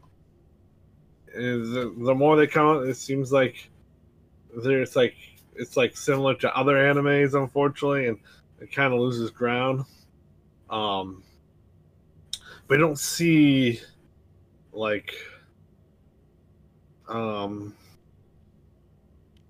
The, 1.35 1.95
the 1.97 2.15
more 2.17 2.37
they 2.37 2.49
come 2.49 2.67
out, 2.67 2.89
it 2.89 2.97
seems 2.97 3.31
like 3.31 3.71
there's 4.57 4.97
like 4.97 5.15
it's 5.55 5.77
like 5.77 5.97
similar 5.97 6.35
to 6.37 6.57
other 6.57 6.77
animes, 6.77 7.35
unfortunately, 7.35 8.07
and 8.07 8.19
it 8.61 8.73
kind 8.73 8.93
of 8.93 9.01
loses 9.01 9.31
ground. 9.31 9.85
Um, 10.71 11.23
we 12.69 12.77
don't 12.77 12.99
see 12.99 13.81
like 14.73 15.15
um 17.09 17.75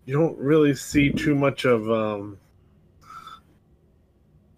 you 0.06 0.14
don't 0.14 0.38
really 0.38 0.74
see 0.74 1.10
too 1.10 1.34
much 1.34 1.64
of 1.64 1.90
um 1.90 2.38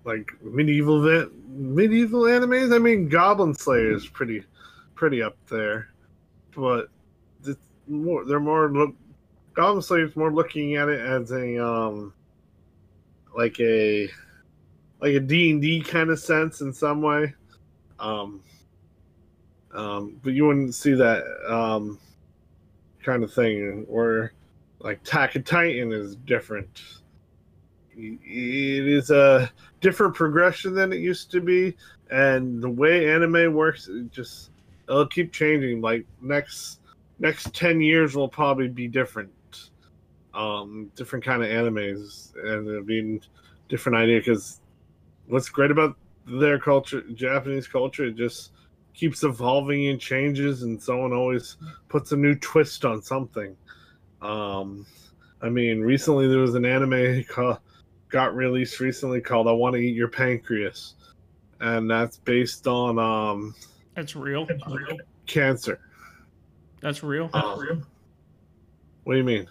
like 0.05 0.31
medieval 0.43 1.01
medieval 1.49 2.23
animes. 2.23 2.75
I 2.75 2.79
mean, 2.79 3.09
Goblin 3.09 3.55
Slayer 3.55 3.93
is 3.93 4.07
pretty 4.07 4.45
pretty 4.95 5.23
up 5.23 5.37
there, 5.49 5.89
but 6.55 6.89
more 7.91 8.25
they're 8.25 8.41
more 8.41 8.71
look 8.71 8.95
Slayer 9.57 10.05
is 10.05 10.17
more 10.17 10.33
looking 10.33 10.77
at 10.77 10.89
it 10.89 11.01
as 11.01 11.33
a 11.33 11.65
um 11.65 12.13
like 13.37 13.59
a 13.61 14.09
like 15.01 15.15
a 15.15 15.21
D 15.21 15.51
and 15.51 15.63
D 15.63 15.81
kind 15.81 16.11
of 16.11 16.19
sense 16.19 16.61
in 16.61 16.73
some 16.73 17.03
way. 17.03 17.35
Um, 17.99 18.43
um, 19.73 20.21
but 20.23 20.33
you 20.33 20.47
wouldn't 20.47 20.75
see 20.75 20.95
that 20.95 21.25
um, 21.49 21.99
kind 23.03 23.23
of 23.23 23.33
thing 23.33 23.85
where 23.89 24.33
like 24.81 24.99
Attack 25.03 25.37
on 25.37 25.43
Titan 25.43 25.93
is 25.93 26.17
different. 26.17 26.83
It 27.97 28.89
is 28.89 29.11
a 29.11 29.51
different 29.81 30.15
progression 30.15 30.75
than 30.75 30.93
it 30.93 31.01
used 31.01 31.31
to 31.33 31.41
be, 31.41 31.77
and 32.11 32.63
the 32.63 32.71
way 32.71 33.11
anime 33.11 33.53
works, 33.53 33.89
it 33.89 34.11
just 34.11 34.51
it'll 34.89 35.07
keep 35.07 35.33
changing. 35.33 35.81
Like 35.81 36.07
next 36.21 36.81
next 37.19 37.55
ten 37.55 37.81
years 37.81 38.17
will 38.17 38.29
probably 38.29 38.69
be 38.69 38.89
different 38.89 39.31
um, 40.35 40.91
different 40.95 41.25
kind 41.25 41.43
of 41.43 41.49
animes 41.49 42.33
and 42.45 42.69
it 42.69 42.87
being 42.87 43.21
different 43.69 43.97
idea 43.97 44.19
because 44.19 44.61
what's 45.27 45.49
great 45.49 45.71
about 45.71 45.97
their 46.27 46.59
culture, 46.59 47.03
Japanese 47.15 47.67
culture, 47.67 48.07
it 48.07 48.17
just 48.17 48.53
keeps 48.95 49.23
evolving 49.23 49.89
and 49.89 50.01
changes, 50.01 50.63
and 50.63 50.81
someone 50.81 51.13
always 51.13 51.57
puts 51.89 52.13
a 52.13 52.17
new 52.17 52.35
twist 52.35 52.85
on 52.85 53.03
something. 53.03 53.57
Um, 54.21 54.87
I 55.41 55.49
mean, 55.49 55.81
recently 55.81 56.29
there 56.29 56.39
was 56.39 56.55
an 56.55 56.65
anime 56.65 57.25
called, 57.29 57.59
got 58.09 58.35
released 58.35 58.81
recently 58.81 59.21
called 59.21 59.49
"I 59.49 59.53
Want 59.53 59.75
to 59.75 59.81
Eat 59.81 59.95
Your 59.95 60.09
Pancreas," 60.09 60.95
and 61.61 61.91
that's 61.91 62.19
based 62.19 62.67
on 62.67 62.99
um, 62.99 63.55
that's 63.95 64.15
real. 64.15 64.47
That's 64.47 64.67
real. 64.67 64.99
Cancer. 65.27 65.81
That's 66.81 67.03
real. 67.03 67.31
Um, 67.33 67.43
that's 67.43 67.61
real. 67.61 67.83
What 69.05 69.15
do 69.15 69.19
you 69.19 69.25
mean? 69.25 69.49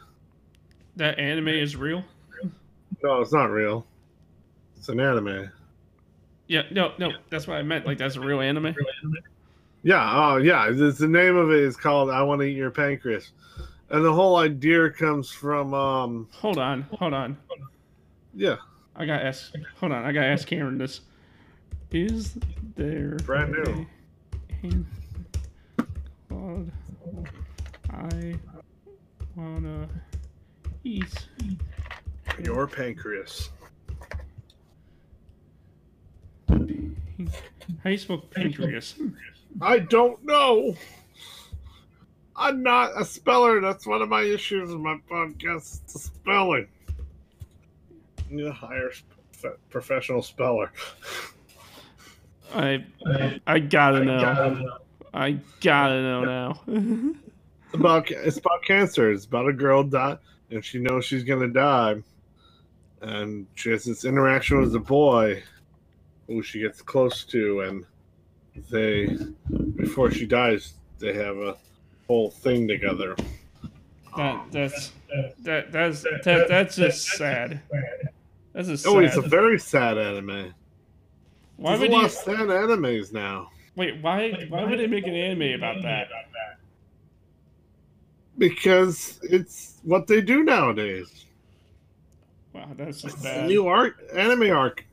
That 1.00 1.18
anime 1.18 1.48
is 1.48 1.78
real? 1.78 2.04
No, 3.02 3.22
it's 3.22 3.32
not 3.32 3.46
real. 3.46 3.88
It's 4.76 4.90
an 4.90 5.00
anime. 5.00 5.50
Yeah, 6.48 6.64
no, 6.72 6.92
no, 6.98 7.14
that's 7.30 7.48
what 7.48 7.56
I 7.56 7.64
meant. 7.64 7.86
Like 7.86 7.98
that's 7.98 8.18
a 8.18 8.20
real 8.20 8.42
anime. 8.42 8.76
Yeah, 9.82 10.12
oh 10.14 10.36
yeah. 10.36 10.70
It's, 10.70 10.98
the 10.98 11.08
name 11.08 11.38
of 11.38 11.52
it 11.52 11.60
is 11.60 11.78
called 11.78 12.10
"I 12.10 12.22
Want 12.22 12.42
to 12.42 12.48
Eat 12.48 12.58
Your 12.58 12.70
Pancreas," 12.70 13.32
and 13.90 14.04
the 14.04 14.12
whole 14.12 14.36
idea 14.36 14.90
comes 14.90 15.32
from. 15.32 15.74
um 15.74 16.28
Hold 16.34 16.58
on, 16.58 16.82
hold 16.82 17.14
on. 17.14 17.38
Yeah. 18.34 18.58
I 18.98 19.06
got 19.06 19.20
to 19.20 19.26
ask. 19.26 19.54
Hold 19.80 19.94
on, 19.94 20.04
I 20.04 20.12
got 20.12 20.24
to 20.24 20.28
ask 20.28 20.46
Cameron 20.46 20.80
this. 20.80 21.00
Is 21.92 22.38
there 22.76 23.16
brand 23.24 23.54
new? 23.54 23.88
Called 26.28 26.70
I 27.90 28.36
wanna 29.38 29.88
eat 30.84 31.28
your 32.44 32.68
pancreas. 32.68 33.50
How 36.48 36.56
do 36.58 37.92
you 37.92 37.98
spell 37.98 38.20
pancreas? 38.20 38.96
I 39.62 39.80
don't 39.80 40.24
know. 40.26 40.76
I'm 42.36 42.63
not 42.63 43.00
a 43.00 43.04
speller. 43.04 43.60
That's 43.60 43.86
one 43.86 44.02
of 44.02 44.10
my 44.10 44.22
issues 44.22 44.70
with 44.70 44.80
my 44.80 44.98
podcast. 45.10 45.82
It's 45.84 46.04
spelling. 46.04 46.68
I 48.20 48.34
need 48.34 48.46
a 48.46 48.54
hire 48.54 48.92
professional 49.70 50.22
speller. 50.22 50.72
I 52.54 52.86
I 53.46 53.60
gotta 53.60 54.04
know. 54.04 54.78
I 55.13 55.39
gotta 55.62 56.02
know 56.02 56.24
now. 56.24 56.62
it's 57.68 57.76
about 57.76 58.10
it's 58.10 58.38
about 58.38 58.63
cancer. 58.63 59.12
It's 59.12 59.26
about 59.26 59.50
a 59.50 59.54
girl 59.54 59.84
that 59.86 60.20
and 60.52 60.64
she 60.64 60.80
knows 60.80 61.06
she's 61.06 61.24
gonna 61.24 61.48
die, 61.48 61.96
and 63.02 63.48
she 63.56 63.72
has 63.72 63.86
this 63.86 64.06
interaction 64.06 64.60
with 64.60 64.72
the 64.72 64.80
boy, 64.80 65.42
who 66.28 66.42
she 66.42 66.60
gets 66.60 66.82
close 66.82 67.24
to, 67.26 67.62
and 67.62 67.86
they, 68.70 69.18
before 69.76 70.12
she 70.12 70.26
dies, 70.26 70.74
they 71.00 71.14
have 71.14 71.38
a 71.38 71.56
whole 72.08 72.30
thing 72.30 72.68
together. 72.68 73.16
That 74.18 74.36
um, 74.36 74.50
that's 74.52 74.92
that 75.44 75.72
that's 75.72 76.04
that, 76.24 76.48
that's 76.48 76.76
just 76.76 77.08
sad. 77.08 77.62
That's 78.54 78.68
a 78.68 78.78
sad. 78.78 78.90
Oh, 78.90 79.00
it's 79.00 79.18
a 79.18 79.22
very 79.22 79.60
sad 79.60 79.98
anime. 79.98 80.54
Why 81.58 81.72
There's 81.72 81.82
would 81.82 81.90
a 81.90 81.94
lot 81.94 82.00
you... 82.00 82.06
of 82.06 82.12
sad 82.12 82.40
animes 82.48 83.14
now? 83.14 83.50
Wait, 83.76 84.02
why 84.02 84.48
why 84.50 84.66
would 84.66 84.80
they 84.80 84.88
make 84.88 85.08
an 85.08 85.16
anime 85.16 85.54
about 85.54 85.82
that? 85.84 86.08
Because 88.39 89.19
it's 89.21 89.75
what 89.84 90.08
they 90.08 90.21
do 90.21 90.43
nowadays. 90.43 91.25
Wow, 92.54 92.69
that's 92.75 93.02
just 93.02 93.15
it's 93.15 93.23
bad. 93.23 93.47
new 93.47 93.67
art, 93.67 93.97
anime 94.13 94.49
arc, 94.49 94.86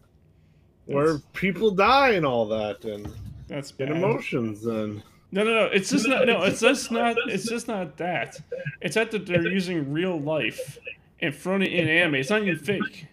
where 0.85 1.18
people 1.32 1.70
die 1.70 2.11
and 2.11 2.26
all 2.26 2.46
that, 2.48 2.85
and 2.85 3.11
that's 3.48 3.72
bad. 3.72 3.88
and 3.88 3.96
emotions 3.98 4.66
and. 4.66 5.02
No, 5.32 5.42
no, 5.42 5.54
no. 5.54 5.64
It's 5.66 5.90
just 5.90 6.06
not. 6.06 6.26
No, 6.26 6.42
it's 6.42 6.61
just 6.61 6.90
not. 6.90 7.16
It's 7.26 7.48
just 7.48 7.66
not 7.66 7.96
that. 7.96 8.37
It's 8.80 8.94
that 8.94 9.11
that 9.12 9.26
they're 9.26 9.48
using 9.48 9.90
real 9.92 10.20
life 10.20 10.78
and 11.20 11.35
throwing 11.35 11.62
it 11.62 11.72
in 11.72 11.88
anime. 11.88 12.16
It's 12.16 12.30
not 12.30 12.42
even 12.42 12.59
fake. 12.59 13.06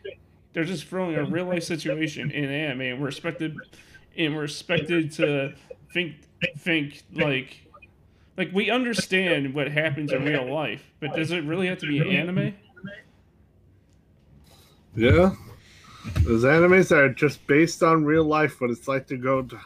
They're 0.53 0.63
just 0.63 0.85
throwing 0.85 1.15
a 1.15 1.23
real 1.23 1.45
life 1.45 1.63
situation 1.63 2.29
in 2.31 2.49
anime, 2.49 2.81
and 2.81 3.01
we're 3.01 3.07
expected, 3.07 3.57
and 4.17 4.35
we're 4.35 4.43
expected 4.43 5.11
to 5.13 5.53
think, 5.91 6.15
think 6.59 7.03
like 7.13 7.62
Like 8.37 8.51
we 8.51 8.69
understand 8.69 9.53
what 9.53 9.69
happens 9.71 10.11
in 10.11 10.25
real 10.25 10.51
life, 10.51 10.83
but 10.99 11.13
does 11.15 11.31
it 11.31 11.43
really 11.43 11.67
have 11.67 11.79
to 11.79 11.87
be 11.87 12.17
anime? 12.17 12.53
Yeah. 14.95 15.35
Those 16.21 16.43
animes 16.43 16.89
that 16.89 16.99
are 16.99 17.13
just 17.13 17.45
based 17.47 17.81
on 17.83 18.03
real 18.03 18.25
life, 18.25 18.59
what 18.59 18.69
it's 18.69 18.87
like 18.87 19.07
to 19.07 19.17
go 19.17 19.41
to 19.43 19.59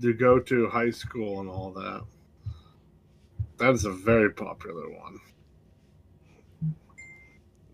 to 0.00 0.12
go 0.12 0.38
to 0.38 0.68
high 0.68 0.90
school 0.90 1.40
and 1.40 1.48
all 1.48 1.72
that. 1.72 2.04
That 3.58 3.74
is 3.74 3.84
a 3.84 3.92
very 3.92 4.30
popular 4.30 4.88
one. 4.88 5.20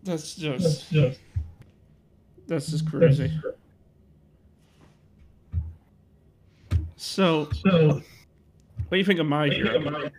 That's 0.03 0.35
just 0.35 0.63
that's 0.63 0.89
just 0.89 1.19
that's 2.47 2.67
just 2.67 2.89
crazy. 2.89 3.31
So, 6.97 7.49
So, 7.63 8.01
what 8.87 8.91
do 8.91 8.97
you 8.97 9.05
think 9.05 9.19
of 9.19 9.25
my 9.25 9.47
hero? 9.49 10.09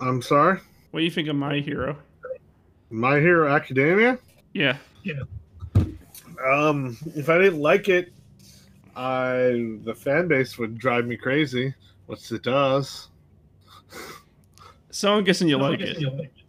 I'm 0.00 0.22
sorry. 0.22 0.60
What 0.90 1.00
do 1.00 1.04
you 1.04 1.10
think 1.10 1.28
of 1.28 1.36
my 1.36 1.58
hero? 1.60 1.96
My 2.90 3.18
Hero 3.20 3.52
Academia. 3.52 4.18
Yeah, 4.54 4.78
Yeah. 5.02 5.22
Um, 6.50 6.96
if 7.16 7.28
I 7.28 7.36
didn't 7.38 7.60
like 7.60 7.88
it, 7.88 8.12
I 8.96 9.76
the 9.84 9.94
fan 9.94 10.28
base 10.28 10.56
would 10.58 10.78
drive 10.78 11.06
me 11.06 11.16
crazy, 11.16 11.74
which 12.06 12.30
it 12.32 12.42
does. 12.42 13.08
so 14.90 15.14
I'm 15.14 15.24
guessing 15.24 15.48
you 15.48 15.58
like 15.58 15.80
it. 15.80 16.02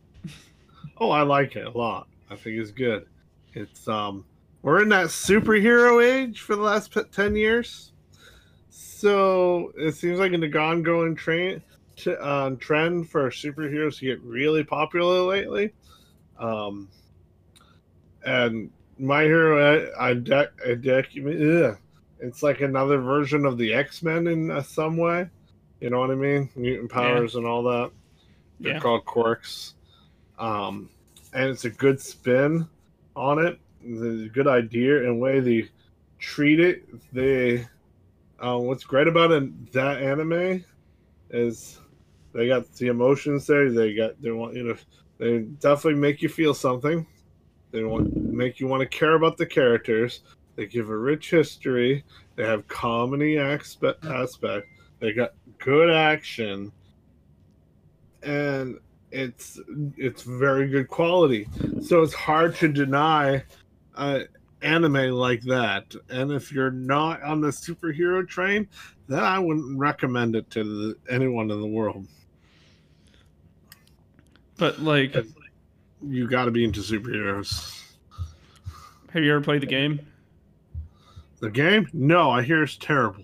Oh, 1.02 1.12
I 1.12 1.22
like 1.22 1.56
it 1.56 1.66
a 1.66 1.70
lot. 1.70 2.08
I 2.30 2.36
think 2.36 2.58
it's 2.58 2.72
good. 2.72 3.06
It's 3.54 3.88
um, 3.88 4.26
we're 4.64 4.82
in 4.82 4.90
that 4.90 5.08
superhero 5.08 6.04
age 6.06 6.42
for 6.42 6.58
the 6.58 6.62
last 6.62 6.96
ten 7.14 7.38
years, 7.38 7.94
so 9.00 9.72
it 9.78 9.96
seems 9.96 10.20
like 10.20 10.34
an 10.34 10.44
ongoing 10.58 11.16
train 11.16 11.62
t- 11.96 12.16
um, 12.16 12.58
trend 12.58 13.10
for 13.10 13.30
superheroes 13.30 13.98
to 14.00 14.06
get 14.06 14.22
really 14.22 14.64
popular 14.64 15.22
lately. 15.22 15.72
Um, 16.38 16.90
and 18.26 18.70
my 18.98 19.24
hero, 19.24 19.92
I, 19.98 20.10
I, 20.10 20.14
de- 20.16 20.52
I 20.70 20.74
de- 20.76 21.66
ugh. 21.70 21.78
it's 22.20 22.44
like 22.44 22.60
another 22.60 22.98
version 23.00 23.46
of 23.46 23.58
the 23.58 23.74
X 23.74 24.04
Men 24.04 24.28
in 24.28 24.52
uh, 24.52 24.62
some 24.62 24.98
way. 24.98 25.30
You 25.80 25.90
know 25.90 26.00
what 26.02 26.12
I 26.12 26.16
mean? 26.16 26.50
Mutant 26.58 26.92
powers 26.92 27.36
and 27.36 27.46
all 27.46 27.64
that. 27.64 27.92
They're 28.60 28.74
Yeah. 28.74 28.80
called 28.80 29.06
quirks. 29.06 29.76
Um, 30.38 30.90
and 31.34 31.50
it's 31.50 31.64
a 31.64 31.70
good 31.70 32.02
spin 32.02 32.68
on 33.16 33.40
it. 33.40 33.58
It's 33.82 34.26
a 34.26 34.30
good 34.30 34.48
idea 34.48 35.06
and 35.06 35.22
way 35.22 35.40
they 35.40 35.70
treat 36.20 36.60
it. 36.60 36.84
They, 37.14 37.66
uh, 38.44 38.58
what's 38.58 38.84
great 38.84 39.08
about 39.08 39.30
that 39.72 40.02
anime 40.02 40.64
is 41.30 41.80
they 42.34 42.48
got 42.48 42.72
the 42.74 42.88
emotions 42.88 43.48
there. 43.48 43.72
They 43.72 43.94
got 43.94 44.22
they 44.22 44.32
want 44.32 44.56
you 44.56 44.74
to 44.74 44.78
they 45.18 45.40
definitely 45.40 46.00
make 46.00 46.22
you 46.22 46.30
feel 46.30 46.54
something. 46.54 47.06
They 47.72 47.84
want 47.84 48.16
make 48.16 48.60
you 48.60 48.68
want 48.68 48.82
to 48.82 48.88
care 48.88 49.16
about 49.16 49.38
the 49.38 49.46
characters. 49.46 50.22
They 50.56 50.66
give 50.66 50.90
a 50.90 50.98
rich 50.98 51.30
history. 51.30 52.04
They 52.36 52.44
have 52.44 52.68
comedy 52.68 53.38
aspect. 53.38 54.06
aspect. 54.06 54.68
They 55.00 55.14
got 55.14 55.34
good 55.58 55.90
action, 55.90 56.72
and 58.24 58.80
it's 59.12 59.60
it's 59.98 60.24
very 60.24 60.68
good 60.68 60.88
quality. 60.88 61.48
So 61.82 62.02
it's 62.02 62.14
hard 62.14 62.56
to 62.58 62.68
deny 62.68 63.44
uh, 63.96 64.22
anime 64.62 65.12
like 65.12 65.42
that. 65.44 65.94
And 66.10 66.32
if 66.32 66.52
you're 66.52 66.72
not 66.72 67.22
on 67.24 67.42
the 67.42 67.50
superhero 67.50 68.28
train, 68.28 68.68
then 69.08 69.20
I 69.20 69.40
wouldn't 69.40 69.78
recommend 69.78 70.36
it 70.36 70.50
to 70.52 70.64
the, 70.64 70.96
anyone 71.14 71.50
in 71.52 71.60
the 71.62 71.68
world. 71.68 72.06
But 74.58 74.80
like, 74.80 75.16
You 76.06 76.28
got 76.28 76.46
to 76.46 76.52
be 76.52 76.64
into 76.64 76.82
superheroes. 76.82 77.82
have 79.12 79.24
you 79.24 79.32
ever 79.32 79.42
played 79.44 79.62
the 79.62 79.68
game? 79.68 80.00
The 81.40 81.50
game? 81.50 81.88
No, 81.94 82.30
I 82.30 82.42
hear 82.42 82.64
it's 82.64 82.76
terrible. 82.78 83.24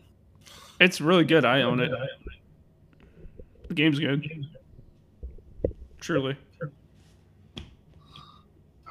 It's 0.79 1.01
really 1.01 1.25
good. 1.25 1.43
I 1.45 1.61
own 1.63 1.79
it. 1.81 1.91
The 3.67 3.73
game's 3.73 3.99
good. 3.99 4.47
Truly. 5.99 6.37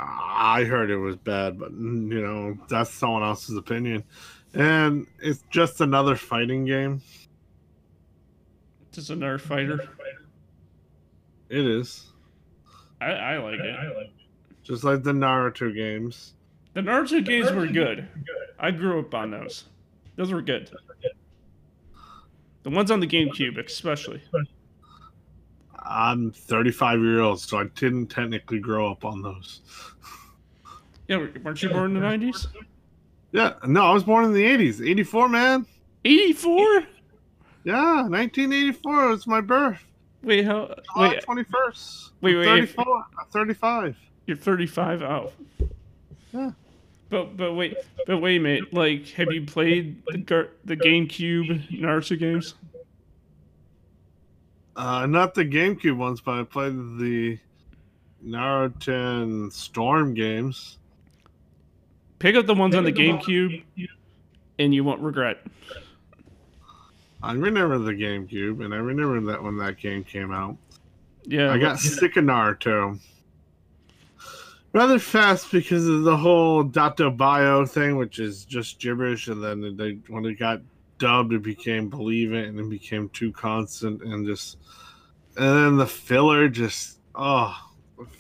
I 0.06 0.64
heard 0.64 0.90
it 0.90 0.96
was 0.96 1.16
bad, 1.16 1.58
but 1.58 1.72
mm, 1.72 2.10
you 2.12 2.20
know 2.20 2.58
that's 2.68 2.90
someone 2.90 3.22
else's 3.22 3.56
opinion, 3.56 4.04
and 4.52 5.06
it's 5.20 5.42
just 5.50 5.80
another 5.80 6.16
fighting 6.16 6.64
game. 6.64 7.00
Just 8.92 9.10
another 9.10 9.38
fighter. 9.38 9.88
It 11.48 11.66
is 11.66 12.12
I, 13.00 13.06
I 13.06 13.38
like 13.38 13.60
it. 13.60 14.10
just 14.62 14.84
like 14.84 15.02
the 15.02 15.12
Naruto 15.12 15.74
games. 15.74 16.34
The 16.72 16.80
Naruto 16.80 17.24
games 17.24 17.52
were 17.52 17.66
good. 17.66 18.08
I 18.58 18.70
grew 18.70 19.00
up 19.00 19.14
on 19.14 19.30
those. 19.30 19.64
Those 20.16 20.32
were 20.32 20.42
good. 20.42 20.70
The 22.62 22.70
ones 22.70 22.90
on 22.90 23.00
the 23.00 23.06
GameCube, 23.06 23.64
especially. 23.64 24.22
I'm 25.84 26.30
35 26.30 27.00
year 27.00 27.20
old, 27.20 27.40
so 27.40 27.58
I 27.58 27.64
didn't 27.74 28.06
technically 28.08 28.58
grow 28.58 28.90
up 28.90 29.04
on 29.04 29.22
those. 29.22 29.60
Yeah, 31.08 31.26
weren't 31.42 31.62
you 31.62 31.68
born 31.68 31.94
in 31.96 32.00
the 32.00 32.06
90s? 32.06 32.46
Yeah, 33.32 33.54
no, 33.66 33.84
I 33.84 33.92
was 33.92 34.04
born 34.04 34.24
in 34.24 34.32
the 34.32 34.44
80s, 34.44 34.86
84, 34.86 35.28
man. 35.28 35.66
84? 36.04 36.84
Yeah, 37.64 38.02
1984 38.02 39.08
was 39.08 39.26
my 39.26 39.40
birth. 39.40 39.82
Wait, 40.22 40.44
how? 40.44 40.74
July 40.94 41.08
Wait, 41.08 41.46
21st. 41.46 42.10
wait, 42.22 42.36
wait. 42.36 42.44
34, 42.44 43.04
I'm 43.18 43.26
35. 43.30 43.96
You're 44.26 44.36
35. 44.36 45.02
Oh. 45.02 45.32
Yeah. 46.32 46.50
But 47.10 47.36
but 47.36 47.52
wait 47.52 47.76
but 48.06 48.18
wait 48.18 48.38
a 48.38 48.40
minute. 48.40 48.72
Like, 48.72 49.08
have 49.10 49.30
you 49.30 49.44
played 49.44 50.02
the 50.06 50.48
the 50.64 50.76
GameCube 50.76 51.78
Naruto 51.78 52.18
games? 52.18 52.54
Uh, 54.76 55.06
not 55.06 55.34
the 55.34 55.44
GameCube 55.44 55.96
ones, 55.96 56.20
but 56.20 56.40
I 56.40 56.42
played 56.42 56.74
the 56.98 57.38
Naruto 58.24 59.22
and 59.22 59.52
Storm 59.52 60.14
games. 60.14 60.78
Pick 62.18 62.37
up 62.37 62.46
the 62.46 62.54
ones 62.54 62.74
on 62.74 62.84
the 62.84 62.92
GameCube, 62.92 63.62
and 64.58 64.74
you 64.74 64.84
won't 64.84 65.00
regret. 65.00 65.46
I 67.22 67.32
remember 67.32 67.78
the 67.78 67.92
GameCube, 67.92 68.64
and 68.64 68.74
I 68.74 68.78
remember 68.78 69.32
that 69.32 69.42
when 69.42 69.56
that 69.58 69.78
game 69.78 70.04
came 70.04 70.32
out. 70.32 70.56
Yeah, 71.24 71.52
I 71.52 71.58
got 71.58 71.78
sick 71.78 72.16
of 72.16 72.24
Naruto 72.24 72.98
rather 74.74 74.98
fast 74.98 75.50
because 75.50 75.87
of 75.87 76.02
the 76.02 76.16
whole 76.16 76.62
Dattebayo 76.62 77.66
thing, 77.66 77.96
which 77.96 78.18
is 78.18 78.44
just 78.44 78.78
gibberish. 78.78 79.28
And 79.28 79.42
then 79.42 79.76
they 79.76 79.92
when 80.12 80.26
it 80.26 80.34
got 80.34 80.60
dubbed, 80.98 81.33
it 81.33 81.42
became 81.42 81.88
Believe 81.88 82.33
It, 82.33 82.48
and 82.48 82.59
it 82.59 82.68
became 82.68 83.09
too 83.11 83.33
constant 83.33 84.02
and 84.02 84.26
just. 84.26 84.59
And 85.37 85.59
then 85.59 85.76
the 85.76 85.87
filler 85.87 86.48
just 86.48 87.00
oh, 87.14 87.57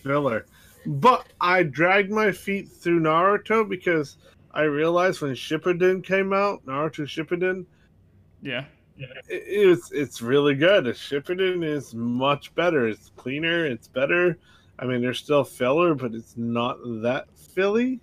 filler. 0.02 0.46
But 0.86 1.26
I 1.40 1.62
dragged 1.62 2.10
my 2.10 2.32
feet 2.32 2.68
through 2.68 3.00
Naruto 3.00 3.68
because 3.68 4.18
I 4.52 4.62
realized 4.62 5.22
when 5.22 5.32
Shippuden 5.32 6.04
came 6.04 6.32
out, 6.32 6.64
Naruto 6.66 7.04
Shippuden, 7.04 7.66
yeah. 8.42 8.64
it, 8.98 9.14
it's 9.28 9.90
it's 9.92 10.22
really 10.22 10.54
good. 10.54 10.84
Shippuden 10.84 11.64
is 11.64 11.94
much 11.94 12.54
better. 12.54 12.86
It's 12.86 13.10
cleaner. 13.16 13.66
It's 13.66 13.88
better. 13.88 14.38
I 14.78 14.86
mean, 14.86 15.00
there's 15.00 15.18
still 15.18 15.44
filler, 15.44 15.94
but 15.94 16.14
it's 16.14 16.36
not 16.36 16.78
that 17.02 17.26
filly. 17.54 18.00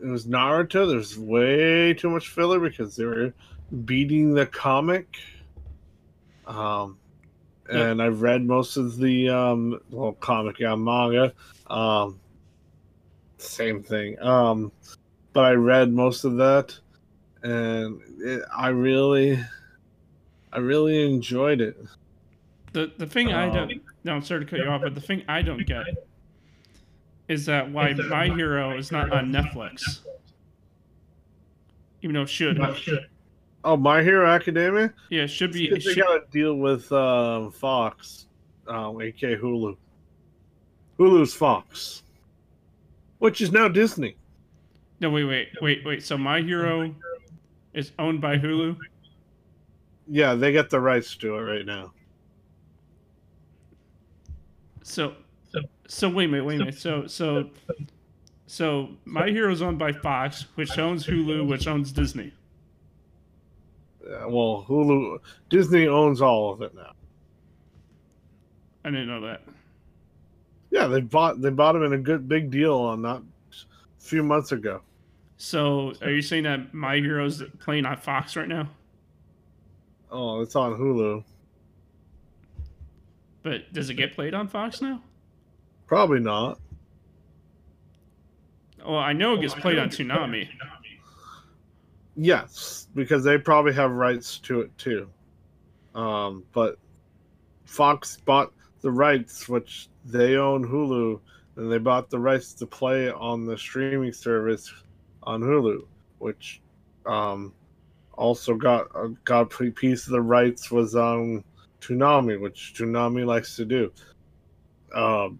It 0.00 0.06
was 0.06 0.26
Naruto. 0.26 0.88
There's 0.88 1.18
way 1.18 1.94
too 1.94 2.10
much 2.10 2.28
filler 2.28 2.60
because 2.60 2.96
they 2.96 3.04
were 3.04 3.32
beating 3.84 4.34
the 4.34 4.46
comic. 4.46 5.18
Um, 6.46 6.98
and 7.70 8.02
I've 8.02 8.22
read 8.22 8.44
most 8.44 8.76
of 8.76 8.96
the 8.96 9.28
um, 9.28 9.80
well, 9.90 10.12
comic, 10.12 10.58
yeah, 10.58 10.74
manga. 10.74 11.32
Um, 11.66 12.18
same 13.38 13.82
thing. 13.82 14.20
Um, 14.20 14.72
but 15.32 15.44
I 15.44 15.52
read 15.52 15.92
most 15.92 16.24
of 16.24 16.36
that, 16.36 16.78
and 17.42 18.00
it, 18.20 18.42
I 18.56 18.68
really, 18.68 19.38
I 20.52 20.58
really 20.58 21.04
enjoyed 21.04 21.60
it. 21.60 21.76
The 22.72 22.92
the 22.96 23.06
thing 23.06 23.32
I 23.32 23.48
Um, 23.48 23.54
don't 23.54 23.82
no, 24.04 24.14
I'm 24.14 24.22
sorry 24.22 24.44
to 24.44 24.50
cut 24.50 24.60
you 24.60 24.66
off, 24.66 24.82
but 24.82 24.94
the 24.94 25.00
thing 25.00 25.22
I 25.28 25.42
don't 25.42 25.66
get 25.66 25.86
is 27.28 27.44
that 27.46 27.70
why 27.70 27.92
My 27.92 28.26
Hero 28.28 28.76
is 28.76 28.90
not 28.90 29.12
on 29.12 29.30
Netflix, 29.30 30.00
even 32.02 32.14
though 32.14 32.22
it 32.22 32.28
should. 32.28 32.58
Oh, 33.64 33.76
My 33.76 34.02
Hero 34.02 34.26
Academia. 34.26 34.92
Yeah, 35.10 35.22
it 35.22 35.28
should 35.28 35.52
be. 35.52 35.66
It 35.68 35.74
They 35.74 35.80
should, 35.80 35.98
got 35.98 36.18
to 36.18 36.30
deal 36.30 36.54
with 36.54 36.90
um, 36.92 37.50
Fox, 37.52 38.26
um, 38.66 39.00
aka 39.02 39.36
Hulu. 39.36 39.76
Hulu's 40.98 41.34
Fox, 41.34 42.02
which 43.18 43.40
is 43.40 43.52
now 43.52 43.68
Disney. 43.68 44.16
no, 45.00 45.10
wait, 45.10 45.24
wait, 45.24 45.48
wait, 45.60 45.84
wait. 45.84 46.02
So 46.02 46.16
My 46.16 46.40
Hero 46.40 46.94
is 47.74 47.92
owned 47.98 48.20
by 48.20 48.36
Hulu. 48.38 48.76
Yeah, 50.08 50.34
they 50.34 50.52
get 50.52 50.70
the 50.70 50.80
rights 50.80 51.14
to 51.16 51.36
it 51.36 51.40
right 51.40 51.66
now. 51.66 51.92
So, 54.82 55.12
so 55.88 56.08
wait 56.08 56.26
a 56.26 56.28
minute, 56.28 56.44
wait 56.44 56.56
a 56.56 56.58
minute. 56.58 56.78
So, 56.78 57.06
so, 57.06 57.50
so 58.46 58.90
My 59.04 59.30
Hero's 59.30 59.62
owned 59.62 59.78
by 59.78 59.92
Fox, 59.92 60.46
which 60.54 60.78
owns 60.78 61.06
Hulu, 61.06 61.48
which 61.48 61.66
owns 61.66 61.90
Disney. 61.92 62.32
Uh, 64.04 64.28
well, 64.28 64.64
Hulu, 64.68 65.18
Disney 65.48 65.88
owns 65.88 66.20
all 66.20 66.52
of 66.52 66.62
it 66.62 66.74
now. 66.74 66.92
I 68.84 68.90
didn't 68.90 69.08
know 69.08 69.22
that. 69.22 69.42
Yeah, 70.70 70.86
they 70.86 71.00
bought 71.00 71.40
they 71.40 71.50
bought 71.50 71.74
him 71.74 71.82
in 71.82 71.94
a 71.94 71.98
good 71.98 72.28
big 72.28 72.50
deal 72.50 72.74
on 72.74 73.02
not 73.02 73.22
a 73.50 74.02
few 74.02 74.22
months 74.22 74.52
ago. 74.52 74.82
So, 75.38 75.94
are 76.02 76.10
you 76.10 76.20
saying 76.22 76.44
that 76.44 76.74
My 76.74 76.96
Hero's 76.96 77.42
playing 77.60 77.86
on 77.86 77.96
Fox 77.96 78.36
right 78.36 78.48
now? 78.48 78.68
Oh, 80.10 80.40
it's 80.40 80.56
on 80.56 80.74
Hulu. 80.74 81.24
But 83.42 83.72
does 83.72 83.88
it 83.88 83.94
get 83.94 84.14
played 84.14 84.34
on 84.34 84.48
Fox 84.48 84.82
now? 84.82 85.02
Probably 85.88 86.20
not. 86.20 86.60
Well, 88.84 88.98
I 88.98 89.12
know 89.14 89.34
it 89.34 89.40
gets 89.40 89.54
played 89.54 89.78
on 89.78 89.88
Toonami. 89.88 90.48
Yes, 92.14 92.88
because 92.94 93.24
they 93.24 93.38
probably 93.38 93.72
have 93.72 93.90
rights 93.90 94.38
to 94.40 94.60
it 94.60 94.76
too. 94.78 95.08
Um, 95.94 96.44
but 96.52 96.76
Fox 97.64 98.18
bought 98.24 98.52
the 98.82 98.90
rights, 98.90 99.48
which 99.48 99.88
they 100.04 100.36
own 100.36 100.66
Hulu, 100.66 101.20
and 101.56 101.72
they 101.72 101.78
bought 101.78 102.10
the 102.10 102.18
rights 102.18 102.52
to 102.54 102.66
play 102.66 103.10
on 103.10 103.46
the 103.46 103.56
streaming 103.56 104.12
service 104.12 104.72
on 105.22 105.40
Hulu, 105.40 105.86
which 106.18 106.60
um, 107.06 107.52
also 108.12 108.54
got 108.54 108.88
uh, 108.94 109.08
got 109.24 109.52
a 109.60 109.70
piece 109.70 110.06
of 110.06 110.12
the 110.12 110.20
rights 110.20 110.70
was 110.70 110.94
on 110.94 111.42
Toonami, 111.80 112.38
which 112.38 112.74
Toonami 112.76 113.24
likes 113.24 113.56
to 113.56 113.64
do. 113.64 113.92
Um, 114.94 115.38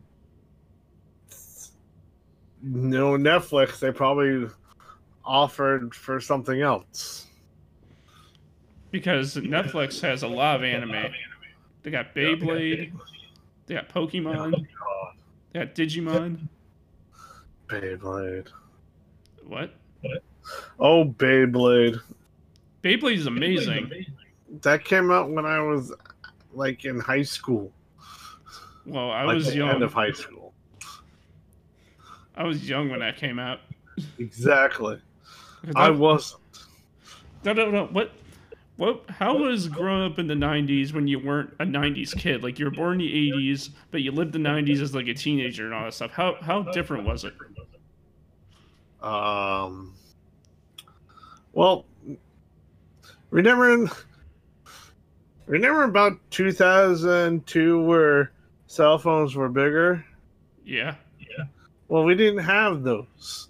no 2.63 3.13
Netflix, 3.13 3.79
they 3.79 3.93
probably 3.93 4.49
offered 5.25 5.95
for 5.95 6.21
something 6.21 6.61
else. 6.61 7.27
Because 8.91 9.37
Netflix 9.37 10.01
has 10.01 10.23
a 10.23 10.29
lot 10.29 10.57
of 10.57 10.65
anime. 10.65 11.13
They 11.83 11.91
got 11.91 12.15
Beyblade, 12.15 12.93
they 13.67 13.75
got 13.75 13.89
Pokemon, 13.89 14.67
they 15.53 15.61
got 15.61 15.75
Digimon. 15.75 16.49
Beyblade. 17.69 18.49
What? 19.47 19.75
Oh, 20.79 21.05
Beyblade. 21.05 22.01
Beyblade 22.83 23.17
is 23.17 23.27
amazing. 23.27 24.07
That 24.63 24.85
came 24.85 25.11
out 25.11 25.31
when 25.31 25.45
I 25.45 25.61
was 25.61 25.93
like 26.55 26.85
in 26.85 26.99
high 26.99 27.23
school. 27.23 27.71
Well, 28.87 29.11
I 29.11 29.25
like 29.25 29.35
was 29.35 29.47
the 29.49 29.57
young. 29.57 29.69
end 29.69 29.83
of 29.83 29.93
high 29.93 30.13
school. 30.13 30.48
I 32.39 32.45
was 32.45 32.69
young 32.69 32.89
when 32.89 33.01
that 33.01 33.17
came 33.17 33.41
out. 33.41 33.59
Exactly. 34.19 35.01
I 35.75 35.91
wasn't. 35.91 36.41
No, 37.45 37.53
no, 37.53 37.71
no. 37.71 37.87
What? 37.87 38.13
What? 38.77 39.03
How 39.09 39.37
was 39.37 39.67
growing 39.67 40.09
up 40.09 40.21
in 40.21 40.29
the 40.29 40.35
'90s 40.35 40.93
when 40.93 41.09
you 41.09 41.19
weren't 41.19 41.53
a 41.59 41.65
'90s 41.65 42.17
kid? 42.17 42.45
Like 42.45 42.61
you 42.61 42.67
were 42.67 42.71
born 42.71 43.01
in 43.01 43.09
the 43.09 43.33
'80s, 43.33 43.71
but 43.91 44.03
you 44.03 44.13
lived 44.13 44.33
the 44.33 44.39
'90s 44.39 44.81
as 44.81 44.95
like 44.95 45.09
a 45.09 45.15
teenager 45.15 45.65
and 45.65 45.75
all 45.75 45.85
that 45.85 45.95
stuff. 45.95 46.13
How 46.13 46.37
how 46.41 46.63
different 46.63 47.05
was 47.05 47.25
it? 47.25 47.35
Um. 49.03 49.95
Well, 51.53 51.87
remember, 53.31 53.91
remember 55.47 55.83
about 55.83 56.21
2002 56.31 57.83
where 57.83 58.31
cell 58.69 58.97
phones 58.97 59.35
were 59.35 59.49
bigger. 59.49 60.05
Yeah. 60.65 60.95
Well, 61.89 62.05
we 62.05 62.15
didn't 62.15 62.45
have 62.45 62.83
those. 62.83 63.49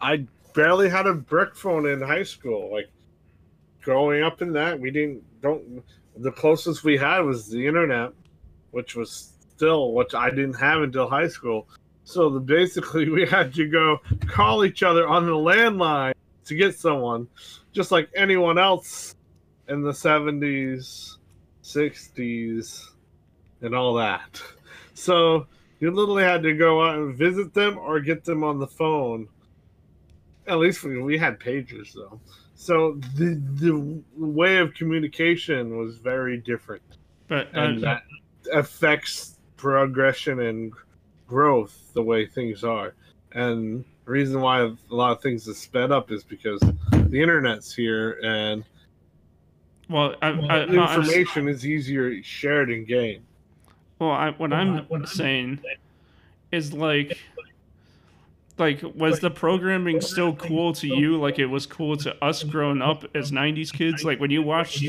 I 0.00 0.26
barely 0.54 0.88
had 0.88 1.06
a 1.06 1.12
brick 1.12 1.54
phone 1.54 1.86
in 1.86 2.00
high 2.00 2.22
school. 2.22 2.72
Like 2.72 2.88
growing 3.82 4.22
up 4.22 4.42
in 4.42 4.52
that, 4.54 4.80
we 4.80 4.90
didn't 4.90 5.22
don't. 5.42 5.82
The 6.16 6.32
closest 6.32 6.82
we 6.82 6.96
had 6.96 7.20
was 7.20 7.48
the 7.48 7.66
internet, 7.66 8.12
which 8.70 8.96
was 8.96 9.34
still 9.54 9.92
which 9.92 10.14
I 10.14 10.30
didn't 10.30 10.54
have 10.54 10.82
until 10.82 11.08
high 11.08 11.28
school. 11.28 11.68
So 12.04 12.30
the, 12.30 12.40
basically, 12.40 13.10
we 13.10 13.26
had 13.26 13.52
to 13.54 13.68
go 13.68 13.98
call 14.26 14.64
each 14.64 14.82
other 14.82 15.06
on 15.06 15.26
the 15.26 15.32
landline 15.32 16.14
to 16.46 16.54
get 16.54 16.78
someone, 16.78 17.28
just 17.72 17.90
like 17.90 18.08
anyone 18.14 18.58
else 18.58 19.14
in 19.68 19.82
the 19.82 19.92
seventies, 19.92 21.18
sixties, 21.60 22.92
and 23.60 23.74
all 23.74 23.94
that. 23.94 24.40
So 24.94 25.46
you 25.80 25.90
literally 25.90 26.22
had 26.22 26.42
to 26.42 26.54
go 26.54 26.82
out 26.82 26.96
and 26.96 27.16
visit 27.16 27.52
them 27.52 27.78
or 27.78 28.00
get 28.00 28.24
them 28.24 28.42
on 28.42 28.58
the 28.58 28.66
phone. 28.66 29.28
At 30.46 30.58
least 30.58 30.82
we, 30.82 31.00
we 31.00 31.18
had 31.18 31.38
pagers 31.38 31.92
though. 31.92 32.20
So 32.54 32.98
the 33.16 33.40
the 33.54 34.02
way 34.16 34.56
of 34.58 34.72
communication 34.74 35.76
was 35.76 35.98
very 35.98 36.38
different, 36.38 36.82
But 37.28 37.48
uh, 37.54 37.60
and 37.60 37.82
that 37.82 38.04
affects 38.52 39.38
progression 39.56 40.40
and 40.40 40.72
growth 41.26 41.90
the 41.92 42.02
way 42.02 42.26
things 42.26 42.64
are. 42.64 42.94
And 43.32 43.84
the 44.06 44.10
reason 44.10 44.40
why 44.40 44.60
a 44.60 44.74
lot 44.88 45.12
of 45.12 45.20
things 45.20 45.46
is 45.48 45.58
sped 45.58 45.92
up 45.92 46.10
is 46.10 46.24
because 46.24 46.60
the 46.60 47.20
internet's 47.20 47.74
here 47.74 48.18
and 48.22 48.64
well, 49.88 50.14
I, 50.22 50.28
I, 50.30 50.62
information 50.64 51.48
is 51.48 51.66
easier 51.66 52.22
shared 52.22 52.70
and 52.70 52.86
gained. 52.86 53.25
Well, 53.98 54.10
I, 54.10 54.30
what 54.30 54.52
I'm 54.52 55.06
saying 55.06 55.60
is 56.52 56.72
like, 56.72 57.18
like, 58.58 58.82
was 58.94 59.20
the 59.20 59.30
programming 59.30 60.00
still 60.00 60.34
cool 60.34 60.72
to 60.74 60.86
you? 60.86 61.18
Like 61.18 61.38
it 61.38 61.46
was 61.46 61.66
cool 61.66 61.96
to 61.98 62.24
us 62.24 62.42
growing 62.42 62.82
up 62.82 63.04
as 63.14 63.30
'90s 63.30 63.72
kids. 63.72 64.04
Like 64.04 64.20
when 64.20 64.30
you 64.30 64.42
watched 64.42 64.84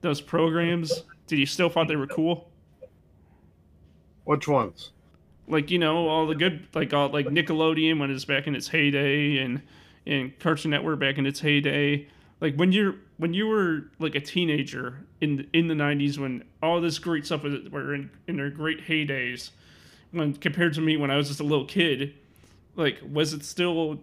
those 0.00 0.20
programs, 0.20 1.04
did 1.26 1.38
you 1.38 1.46
still 1.46 1.68
thought 1.68 1.88
they 1.88 1.96
were 1.96 2.06
cool? 2.06 2.48
Which 4.24 4.48
ones? 4.48 4.90
Like 5.48 5.70
you 5.70 5.78
know 5.78 6.08
all 6.08 6.26
the 6.26 6.34
good, 6.34 6.66
like 6.74 6.92
all 6.92 7.08
like 7.08 7.26
Nickelodeon 7.26 8.00
when 8.00 8.10
it's 8.10 8.24
back 8.24 8.48
in 8.48 8.56
its 8.56 8.68
heyday, 8.68 9.38
and 9.38 9.62
and 10.04 10.36
Cartoon 10.40 10.72
Network 10.72 10.98
back 10.98 11.18
in 11.18 11.26
its 11.26 11.40
heyday. 11.40 12.08
Like 12.40 12.56
when 12.56 12.72
you're 12.72 12.96
when 13.16 13.32
you 13.34 13.46
were 13.46 13.84
like 13.98 14.14
a 14.14 14.20
teenager 14.20 15.06
in 15.20 15.48
in 15.52 15.68
the 15.68 15.74
'90s, 15.74 16.18
when 16.18 16.44
all 16.62 16.80
this 16.80 16.98
great 16.98 17.24
stuff 17.26 17.42
was 17.42 17.68
were 17.70 17.94
in, 17.94 18.10
in 18.26 18.36
their 18.36 18.50
great 18.50 18.86
heydays, 18.86 19.50
when 20.10 20.34
compared 20.34 20.74
to 20.74 20.80
me 20.80 20.96
when 20.96 21.10
I 21.10 21.16
was 21.16 21.28
just 21.28 21.40
a 21.40 21.44
little 21.44 21.64
kid, 21.64 22.14
like 22.76 23.00
was 23.10 23.32
it 23.32 23.44
still 23.44 23.98